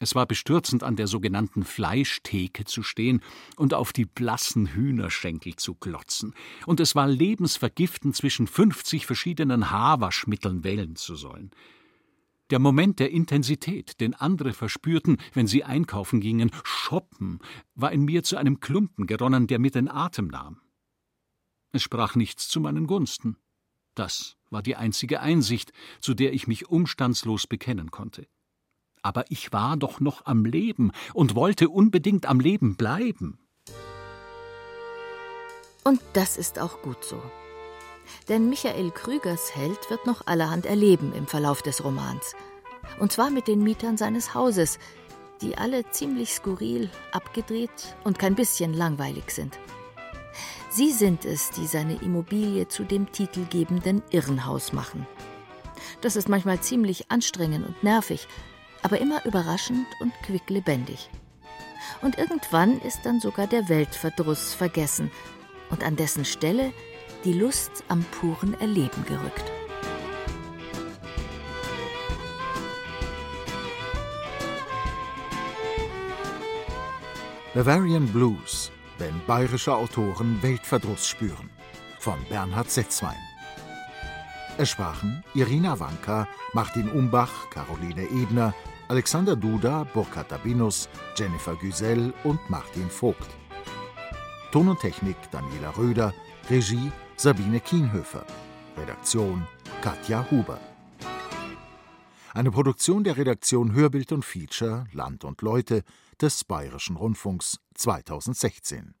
Es 0.00 0.14
war 0.14 0.26
bestürzend, 0.26 0.84
an 0.84 0.94
der 0.94 1.08
sogenannten 1.08 1.64
Fleischtheke 1.64 2.64
zu 2.64 2.82
stehen 2.82 3.20
und 3.56 3.74
auf 3.74 3.92
die 3.92 4.04
blassen 4.04 4.68
Hühnerschenkel 4.68 5.56
zu 5.56 5.74
glotzen. 5.74 6.34
Und 6.66 6.78
es 6.78 6.94
war 6.94 7.08
lebensvergiftend, 7.08 8.14
zwischen 8.14 8.46
fünfzig 8.46 9.06
verschiedenen 9.06 9.70
Haarwaschmitteln 9.70 10.62
wählen 10.62 10.94
zu 10.94 11.16
sollen. 11.16 11.50
Der 12.50 12.60
Moment 12.60 13.00
der 13.00 13.10
Intensität, 13.10 14.00
den 14.00 14.14
andere 14.14 14.52
verspürten, 14.52 15.18
wenn 15.34 15.48
sie 15.48 15.64
einkaufen 15.64 16.20
gingen, 16.20 16.50
shoppen, 16.62 17.40
war 17.74 17.92
in 17.92 18.04
mir 18.04 18.22
zu 18.22 18.36
einem 18.36 18.60
Klumpen 18.60 19.06
geronnen, 19.06 19.48
der 19.48 19.58
mir 19.58 19.70
den 19.70 19.88
Atem 19.88 20.28
nahm. 20.28 20.60
Es 21.72 21.82
sprach 21.82 22.14
nichts 22.14 22.48
zu 22.48 22.60
meinen 22.60 22.86
Gunsten. 22.86 23.36
Das 23.94 24.36
war 24.48 24.62
die 24.62 24.76
einzige 24.76 25.20
Einsicht, 25.20 25.72
zu 26.00 26.14
der 26.14 26.32
ich 26.32 26.46
mich 26.46 26.68
umstandslos 26.68 27.46
bekennen 27.46 27.90
konnte 27.90 28.28
aber 29.02 29.24
ich 29.30 29.52
war 29.52 29.76
doch 29.76 30.00
noch 30.00 30.26
am 30.26 30.44
Leben 30.44 30.92
und 31.14 31.34
wollte 31.34 31.68
unbedingt 31.68 32.26
am 32.26 32.40
Leben 32.40 32.76
bleiben. 32.76 33.38
Und 35.84 36.00
das 36.12 36.36
ist 36.36 36.58
auch 36.58 36.82
gut 36.82 37.02
so. 37.04 37.20
Denn 38.28 38.48
Michael 38.48 38.90
Krügers 38.90 39.54
Held 39.54 39.90
wird 39.90 40.06
noch 40.06 40.26
allerhand 40.26 40.66
erleben 40.66 41.12
im 41.14 41.26
Verlauf 41.26 41.62
des 41.62 41.82
Romans. 41.84 42.34
Und 43.00 43.12
zwar 43.12 43.30
mit 43.30 43.48
den 43.48 43.62
Mietern 43.62 43.96
seines 43.96 44.34
Hauses, 44.34 44.78
die 45.40 45.56
alle 45.56 45.88
ziemlich 45.90 46.32
skurril, 46.32 46.90
abgedreht 47.12 47.96
und 48.04 48.18
kein 48.18 48.34
bisschen 48.34 48.74
langweilig 48.74 49.30
sind. 49.30 49.58
Sie 50.70 50.92
sind 50.92 51.24
es, 51.24 51.50
die 51.50 51.66
seine 51.66 51.94
Immobilie 52.02 52.68
zu 52.68 52.84
dem 52.84 53.10
titelgebenden 53.10 54.02
Irrenhaus 54.10 54.72
machen. 54.72 55.06
Das 56.00 56.16
ist 56.16 56.28
manchmal 56.28 56.60
ziemlich 56.60 57.10
anstrengend 57.10 57.66
und 57.66 57.82
nervig, 57.82 58.28
aber 58.88 59.02
immer 59.02 59.22
überraschend 59.26 59.86
und 60.00 60.14
quicklebendig. 60.22 61.10
Und 62.00 62.16
irgendwann 62.16 62.80
ist 62.80 63.04
dann 63.04 63.20
sogar 63.20 63.46
der 63.46 63.68
Weltverdruss 63.68 64.54
vergessen 64.54 65.10
und 65.68 65.84
an 65.84 65.94
dessen 65.96 66.24
Stelle 66.24 66.72
die 67.22 67.34
Lust 67.34 67.84
am 67.88 68.02
puren 68.04 68.58
Erleben 68.58 69.04
gerückt. 69.04 69.44
Bavarian 77.52 78.06
Blues, 78.06 78.72
wenn 78.96 79.20
bayerische 79.26 79.74
Autoren 79.74 80.42
Weltverdruss 80.42 81.06
spüren, 81.06 81.50
von 81.98 82.16
Bernhard 82.30 82.70
Setzwein. 82.70 83.18
Es 84.56 84.70
sprachen 84.70 85.22
Irina 85.34 85.78
Wanka, 85.78 86.26
Martin 86.54 86.88
Umbach, 86.88 87.50
Caroline 87.50 88.04
Ebner, 88.04 88.54
Alexander 88.88 89.36
Duda, 89.36 89.84
Burkhard 89.84 90.32
Dabinus, 90.32 90.88
Jennifer 91.14 91.54
Güsell 91.56 92.14
und 92.24 92.40
Martin 92.48 92.88
Vogt. 92.88 93.28
Ton 94.50 94.68
und 94.68 94.80
Technik 94.80 95.16
Daniela 95.30 95.76
Röder, 95.76 96.14
Regie 96.48 96.90
Sabine 97.16 97.60
Kienhöfer, 97.60 98.24
Redaktion 98.78 99.46
Katja 99.82 100.26
Huber. 100.30 100.58
Eine 102.32 102.50
Produktion 102.50 103.04
der 103.04 103.18
Redaktion 103.18 103.74
Hörbild 103.74 104.10
und 104.12 104.24
Feature 104.24 104.86
Land 104.92 105.22
und 105.22 105.42
Leute 105.42 105.82
des 106.18 106.44
Bayerischen 106.44 106.96
Rundfunks 106.96 107.60
2016. 107.74 108.94